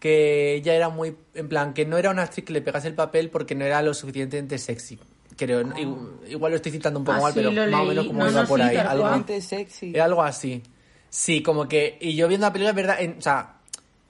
[0.00, 2.94] que ella era muy, en plan, que no era una actriz que le pegase el
[2.94, 4.98] papel porque no era lo suficientemente sexy.
[5.36, 8.06] Creo, igu- igual lo estoy citando un poco Ah, mal, sí, pero más o menos
[8.06, 8.76] como No, iba no, por sí, ahí.
[8.78, 9.90] Algo, sexy.
[9.94, 10.62] era algo así.
[11.10, 11.98] Sí, como que.
[12.00, 12.96] Y yo viendo la película, es verdad.
[13.02, 13.58] en- o sea,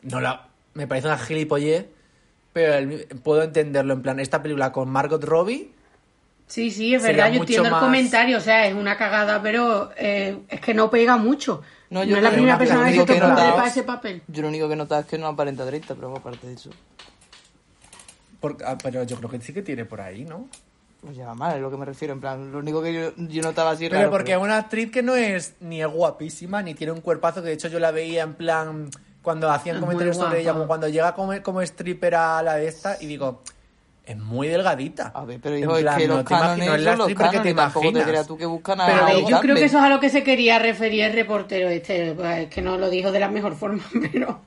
[0.03, 0.49] no la.
[0.75, 1.87] Me parece una gilipollez,
[2.53, 3.95] pero el- puedo entenderlo.
[3.95, 5.73] En plan, esta película con Margot Robbie.
[6.49, 9.41] Sí, sí, es Sería verdad, yo entiendo más- el comentario, o sea, es una cagada,
[9.43, 11.63] pero eh, es que no pega mucho.
[11.91, 14.23] No, es la primera persona que se notaba- para ese papel.
[14.29, 16.71] Yo lo único que he notado es que no aparenta 30, pero aparte de eso.
[18.41, 20.49] por- ah, pero yo creo que sí que tiene por ahí, ¿no?
[21.01, 22.15] Pues ya mal, es lo que me refiero.
[22.15, 24.91] En plan, lo único que yo, yo notaba así Pero raro, porque es una actriz
[24.91, 27.91] que no es ni es guapísima, ni tiene un cuerpazo, que de hecho yo la
[27.91, 28.91] veía en plan.
[29.23, 32.69] Cuando hacían Es comentarios sobre ella, como cuando llega como, como stripper a la de
[32.69, 33.43] esta, y digo.
[34.09, 35.13] Es muy delgadita.
[35.15, 36.91] A ver, pero En hijo, es plan, que no los te cánones no es la
[36.93, 39.13] son los stripper que te cánones, tampoco te creas tú que buscan a Pero A
[39.31, 42.39] yo creo que eso es a lo que se quería referir el reportero este, pues,
[42.39, 44.41] es que no lo dijo de la mejor forma, pero,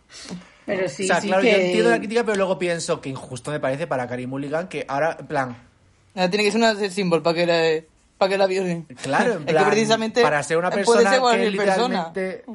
[0.65, 1.51] pero sí, o sea, sí claro, que...
[1.51, 4.83] yo entiendo la crítica, pero luego pienso que injusto me parece para Karim Mulligan que
[4.87, 5.57] ahora, en plan,
[6.15, 7.83] Ah, Tiene que ser una símbolo para que la,
[8.17, 8.83] para que la violen.
[9.01, 11.55] claro, en Es plan, que precisamente para ser una puede persona ser que es cualquier
[11.55, 12.07] persona.
[12.07, 12.45] literalmente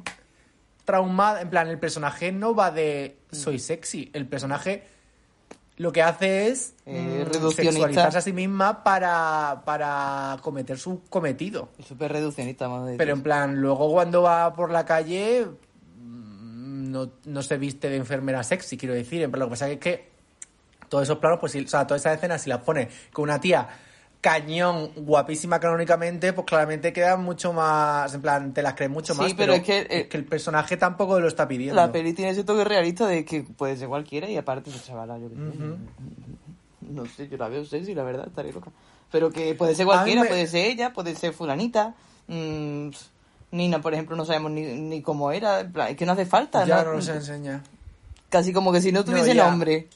[0.84, 4.84] traumada, en plan, el personaje no va de soy sexy, el personaje
[5.76, 11.68] lo que hace es Eh, mm, sexualizarse a sí misma para, para cometer su cometido.
[11.78, 15.46] Es súper reduccionista, más de Pero en plan, luego cuando va por la calle
[15.98, 19.22] mm, no, no se viste de enfermera sexy, quiero decir.
[19.22, 20.08] En plan, lo que pasa es que
[20.88, 23.40] todos esos planos, pues, sí, o sea, todas esas escenas, si las pone con una
[23.40, 23.68] tía
[24.20, 29.20] cañón, guapísima canónicamente, pues claramente quedan mucho más, en plan, te las crees mucho Sí,
[29.22, 29.34] más.
[29.34, 31.76] pero es que, eh, el personaje tampoco lo está pidiendo.
[31.76, 35.18] La peli tiene ese toque realista de que puede ser cualquiera y aparte esa chavala,
[35.18, 35.42] yo qué sé.
[36.80, 38.70] No sé, yo la veo sexy, la verdad, estaré loca.
[39.10, 41.94] Pero que puede ser cualquiera, me- puede ser ella, puede ser fulanita.
[42.28, 42.88] mm,
[43.52, 45.60] Nina, por ejemplo, no sabemos ni, ni cómo era.
[45.60, 46.64] en plan, Es que no hace falta.
[46.66, 46.90] ya ¿no?
[46.90, 47.62] no nos enseña.
[48.28, 49.48] Casi como que si no tuviese ya.
[49.48, 49.88] nombre.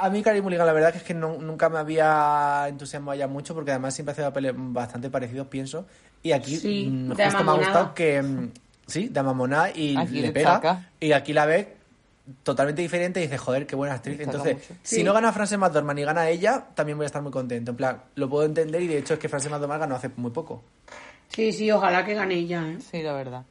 [0.00, 3.26] A mí Carey Mulligan la verdad que es que no- nunca me había entusiasmado ya
[3.28, 5.86] mucho porque además siempre hace papeles bastante parecidos, pienso.
[6.22, 8.22] Y aquí Sí, justo me ha gustado que...
[8.22, 8.50] mm,
[8.86, 10.90] Sí, de mamonada y Aquí le pega.
[11.00, 11.68] Y aquí la ves
[12.42, 14.20] totalmente diferente y dices, joder, qué buena actriz.
[14.20, 14.74] Entonces, mucho.
[14.82, 15.02] si Sí.
[15.04, 17.70] no gana Frances McDormand y gana ella, también voy a estar muy contento.
[17.70, 20.30] En plan, lo puedo entender y de hecho es que Frances McDormand ganó hace muy
[20.32, 20.62] poco.
[21.28, 22.78] Sí, sí, ojalá que gane ella, ¿eh?
[22.80, 23.44] Sí, la verdad.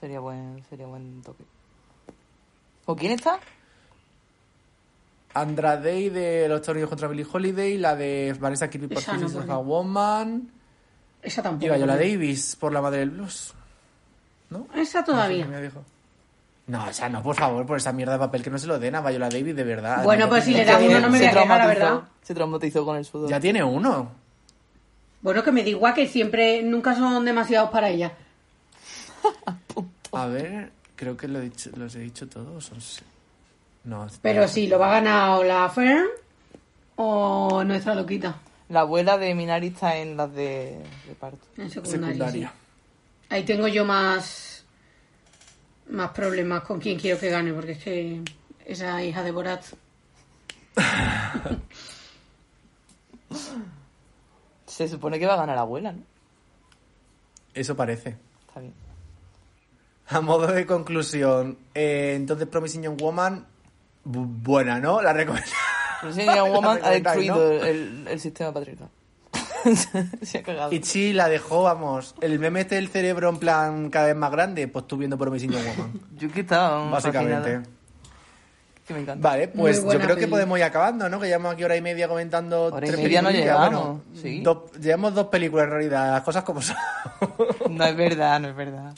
[0.00, 1.44] Sería buen, sería buen toque.
[2.86, 3.38] ¿O quién está?
[5.34, 9.34] Andrade de Los Tornillos contra Billie Holiday, la de Vanessa Kirby por Esa no, Pieces
[9.36, 10.50] of porque- a Woman
[11.22, 11.72] Esa tampoco.
[11.72, 13.54] y Viola Davis por La Madre del Blues.
[14.50, 14.66] ¿No?
[14.74, 15.46] Esa todavía.
[15.46, 15.82] Me dijo.
[16.66, 18.78] No, o sea, no, por favor, por esa mierda de papel que no se lo
[18.78, 20.04] den a Viola Davis, de verdad.
[20.04, 22.00] Bueno, No, pues si no le dan uno no me voy a quejar, la verdad.
[22.22, 23.28] Se traumatizó con el sudor.
[23.30, 24.10] Ya tiene uno.
[25.22, 28.12] Bueno, que me da igual que siempre, nunca son demasiados para ella.
[30.12, 32.70] A ver, creo que lo he dicho, los he dicho todos.
[32.72, 33.02] o se-
[33.84, 36.06] No, Pero sí, lo va a ganar o la Fern
[36.96, 38.36] o nuestra loquita
[38.68, 40.78] La abuela de Minari está en las de
[41.08, 41.46] reparto.
[41.56, 42.06] en secundaria.
[42.12, 42.48] secundaria.
[42.48, 42.54] sí.
[43.30, 44.64] Ahí tengo yo más
[45.88, 48.22] más problemas con quién quiero que gane, porque es que
[48.64, 49.64] esa hija de Borat.
[54.66, 56.02] Se supone que va a ganar la abuela, ¿no?
[57.54, 58.16] Eso parece.
[58.48, 58.72] Está bien.
[60.08, 63.46] A modo de conclusión, eh, entonces Promising Young Woman,
[64.04, 65.00] buena, ¿no?
[65.02, 65.12] La
[66.12, 67.64] sí, Young Woman ha destruido ¿no?
[67.64, 68.88] el, el sistema patriarcal.
[70.22, 70.72] Se ha cagado.
[70.72, 72.14] Ichi la dejó, vamos.
[72.20, 75.52] El meme este del cerebro en plan cada vez más grande, pues tú viendo Promising
[75.52, 76.00] Young Woman.
[76.18, 77.34] Yo que estaba Básicamente.
[77.36, 77.62] fascinada.
[78.84, 79.28] Que me encanta.
[79.28, 80.26] Vale, pues yo creo que peli.
[80.26, 81.20] podemos ir acabando, ¿no?
[81.20, 83.56] Que llevamos aquí hora y media comentando Hora y tres media no peliculillas.
[83.70, 84.40] llegamos, Bueno, sí.
[84.42, 86.74] dos- llevamos dos películas en realidad, las cosas como son.
[87.70, 88.92] No es verdad, no es verdad.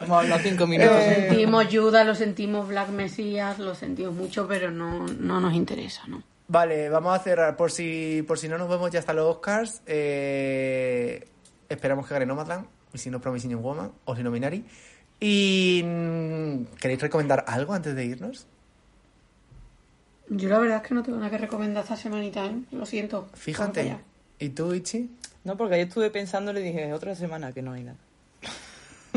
[0.00, 0.96] Hemos hablado cinco minutos.
[0.96, 6.02] Lo sentimos Judas, lo sentimos Black Messiah, lo sentimos mucho, pero no, no nos interesa,
[6.06, 6.22] ¿no?
[6.48, 7.56] Vale, vamos a cerrar.
[7.56, 11.26] Por si, por si no nos vemos ya hasta los Oscars, eh,
[11.68, 14.64] esperamos que gane Nomadland, y si no Promising Young Woman, o si no Minari.
[15.18, 18.46] Y mm, ¿queréis recomendar algo antes de irnos?
[20.28, 22.56] Yo la verdad es que no tengo nada que recomendar esta semanita, ¿eh?
[22.72, 23.28] Lo siento.
[23.34, 23.96] Fíjate.
[24.38, 25.10] ¿Y tú, Ichi?
[25.44, 27.98] No, porque ayer estuve pensando y le dije, otra semana que no hay nada.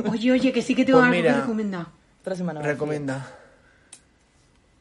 [0.07, 1.33] Oye, oye, que sí que tengo Pues algo mira.
[1.35, 1.87] que recomendar.
[2.21, 2.61] Otra semana.
[2.61, 3.35] Recomienda.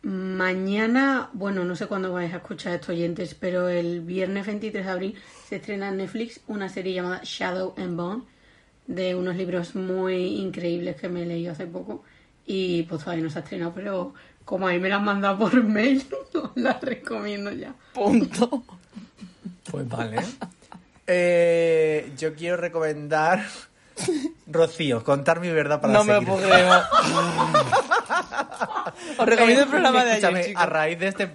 [0.02, 4.90] Mañana, bueno, no sé cuándo vais a escuchar estos oyentes, pero el viernes 23 de
[4.90, 5.14] abril
[5.48, 8.22] se estrena en Netflix una serie llamada Shadow and Bone,
[8.86, 12.04] de unos libros muy increíbles que me he leído hace poco.
[12.46, 14.14] Y pues todavía no se ha estrenado, pero
[14.44, 17.74] como ahí me la han mandado por mail, os la recomiendo ya.
[17.92, 18.62] Punto.
[19.70, 20.18] Pues vale.
[21.06, 23.44] Eh, yo quiero recomendar.
[24.46, 26.34] Rocío, contar mi verdad para No me lo seguir.
[26.34, 26.68] puedo creer.
[29.18, 30.62] Os recomiendo el programa de Escúchame, ayer, chicos.
[30.62, 31.30] A raíz de este.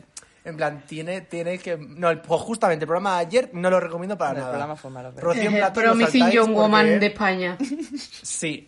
[0.46, 1.78] En plan, tiene, tiene que.
[1.78, 4.52] No, el- pues justamente el programa de ayer no lo recomiendo para No, el nada.
[4.52, 7.58] programa fue malo, pero- Rocío en Plato lo Promising saltáis Young Woman de España.
[8.24, 8.68] Sí.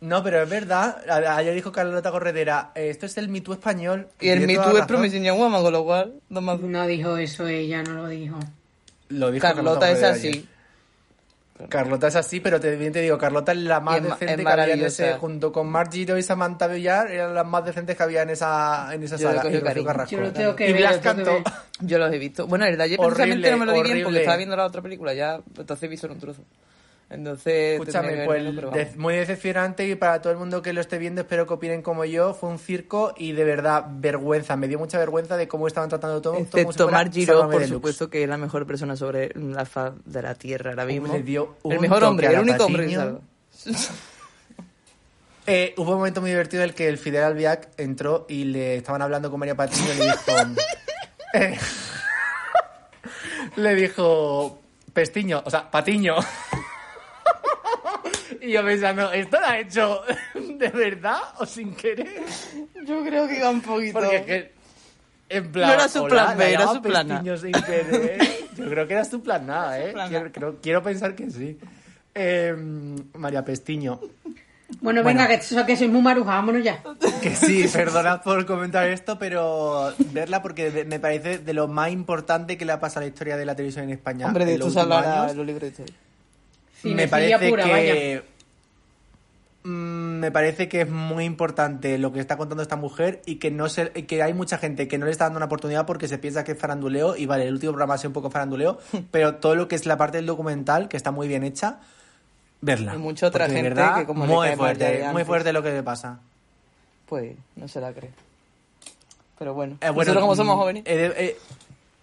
[0.00, 0.96] No, pero es verdad.
[1.08, 4.08] A- Ayer dijo Carlota Corredera, eh, esto es el Me Too español.
[4.18, 4.86] Y el Tiene Me toda Too es razón.
[4.88, 6.14] Promising Young Woman, con lo cual...
[6.30, 8.38] no más- No dijo eso ella, no lo dijo.
[9.10, 10.48] Lo dijo Carlota es Corredera así.
[11.68, 14.46] Carlota es así, pero te, bien te digo, Carlota es la más es decente es
[14.46, 18.02] que había en ese, junto con Margito y Samantha Villar, eran las más decentes que
[18.02, 19.42] había en esa, en esa Yo sala.
[19.42, 19.86] cogí y Rocío cariño.
[19.86, 20.16] Carrasco.
[20.16, 21.42] Yo lo tengo que y ver, Blas Cantó.
[21.80, 22.46] Yo los he visto.
[22.46, 24.66] Bueno, el de ayer Horrible, precisamente no me lo vi bien porque estaba viendo la
[24.66, 26.42] otra película ya, entonces he visto un trozo.
[27.10, 31.22] Entonces, Escúchame, pues de- muy decepcionante y para todo el mundo que lo esté viendo,
[31.22, 32.34] espero que opinen como yo.
[32.34, 34.56] Fue un circo y de verdad, vergüenza.
[34.56, 36.36] Me dio mucha vergüenza de cómo estaban tratando todo.
[36.36, 40.36] Excepto Mark Giro, por supuesto, que es la mejor persona sobre la faz de la
[40.36, 41.12] Tierra ahora mismo.
[41.12, 43.20] Le dio un el mejor hombre, el único hombre Patiño.
[45.46, 48.76] Eh, hubo un momento muy divertido en el que el Fidel Albiac entró y le
[48.76, 50.32] estaban hablando con María Patiño y le dijo...
[51.34, 51.58] eh,
[53.56, 54.60] le dijo...
[54.92, 56.14] Pestiño, o sea, Patiño.
[58.42, 60.02] Y yo pensando, ¿esto lo ha hecho
[60.34, 62.22] de verdad o sin querer?
[62.86, 63.98] Yo creo que iba un poquito.
[63.98, 64.52] Porque es que...
[65.28, 67.14] En plan, No era su plan B, era su plan A.
[67.22, 68.18] Pestiño sin querer.
[68.56, 69.92] Yo creo que era su plan A, ¿eh?
[69.92, 70.08] plan.
[70.08, 71.56] Quiero, creo- quiero pensar que sí.
[72.14, 72.52] Eh,
[73.14, 74.00] María Pestiño.
[74.80, 75.04] Bueno, Bueno.
[75.04, 76.82] venga, que, eso, que sois muy maruja, vámonos ya.
[77.22, 81.90] Que sí, perdonad por comentar esto, pero verla porque de- me parece de lo más
[81.92, 84.26] importante que le ha pasado a la historia de la televisión en España.
[84.26, 85.30] Hombre, de en esto los se últimos hablará años.
[85.32, 85.94] en los libros de historia.
[86.84, 88.22] Me parece pura, que
[89.62, 93.50] Mm, me parece que es muy importante lo que está contando esta mujer y que
[93.50, 96.16] no se, que hay mucha gente que no le está dando una oportunidad porque se
[96.16, 98.78] piensa que es faranduleo y vale, el último programa ha sido un poco faranduleo,
[99.10, 101.80] pero todo lo que es la parte del documental que está muy bien hecha,
[102.62, 102.94] verla.
[102.94, 105.82] Y mucha otra Porque gente verdad, que como muy fuerte, muy fuerte lo que le
[105.82, 106.20] pasa.
[107.06, 108.10] Pues no se la cree.
[109.38, 110.82] Pero bueno, Eh, nosotros como somos mm, jóvenes.
[110.86, 111.38] eh, eh,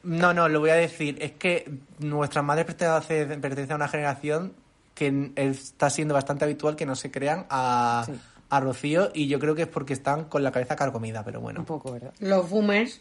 [0.04, 1.18] no, no, lo voy a decir.
[1.22, 4.54] Es que nuestras madres pertenecen a una generación
[4.98, 8.14] que está siendo bastante habitual que no se crean a, Sí.
[8.50, 11.60] a Rocío y yo creo que es porque están con la cabeza carcomida, pero bueno.
[11.60, 12.12] Un poco, ¿verdad?
[12.20, 13.00] Los boomers.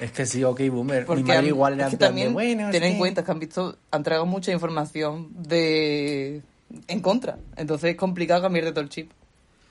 [0.00, 1.06] Es que sí, ok, boomer.
[1.06, 3.24] Porque Mi madre han- igual era es que de, también bueno, ten en que- cuenta
[3.24, 6.42] que han visto, han traído mucha información de
[6.88, 7.38] en contra.
[7.56, 9.10] Entonces es complicado cambiar de todo el chip.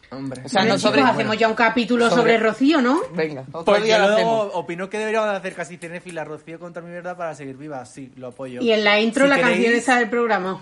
[0.09, 0.41] Hombre.
[0.45, 3.01] O sea, no sobre- bueno, hacemos ya un capítulo sobre- sobre, Rocío, ¿no?
[3.13, 4.49] Venga, otro Pues día yo lo hacemos.
[4.53, 7.85] opino que deberíamos hacer casi cinéfila Rocío contra mi verdad para seguir viva.
[7.85, 8.61] Sí, lo apoyo.
[8.61, 10.61] Y en la intro Si la queréis canción esa del programa.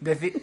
[0.00, 0.42] Decir-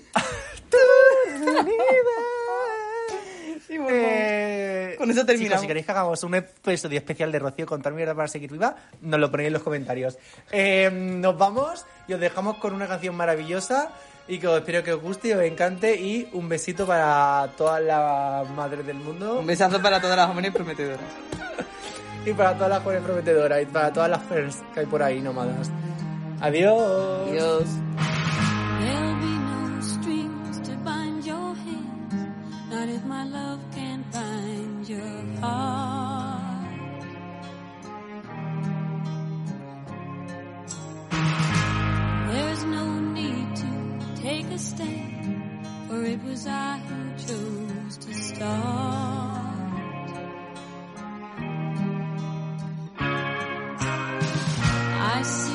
[3.67, 3.99] Sí, por favor.
[3.99, 5.49] Eh, Con eso terminamos.
[5.53, 8.76] chicos, si queréis que hagamos un episodio especial de Rocío contar mierda para seguir viva,
[9.01, 10.17] nos lo ponéis en los comentarios.
[10.51, 13.89] Eh, nos vamos y os dejamos con una canción maravillosa
[14.27, 17.81] y que os espero que os guste y os encante y un besito para todas
[17.81, 20.99] las madres del mundo Un besazo para todas las jóvenes prometedoras.
[22.26, 25.22] y para todas las jóvenes prometedoras y para todas las fans que hay por ahí
[25.22, 25.72] nómadas.
[26.39, 27.27] Adiós.
[27.30, 27.63] Adiós.
[32.76, 36.68] Not if my love can find your heart.
[42.31, 42.85] There's no
[43.19, 43.72] need to
[44.22, 49.56] take a stand, for it was I who chose to start.
[55.15, 55.55] I see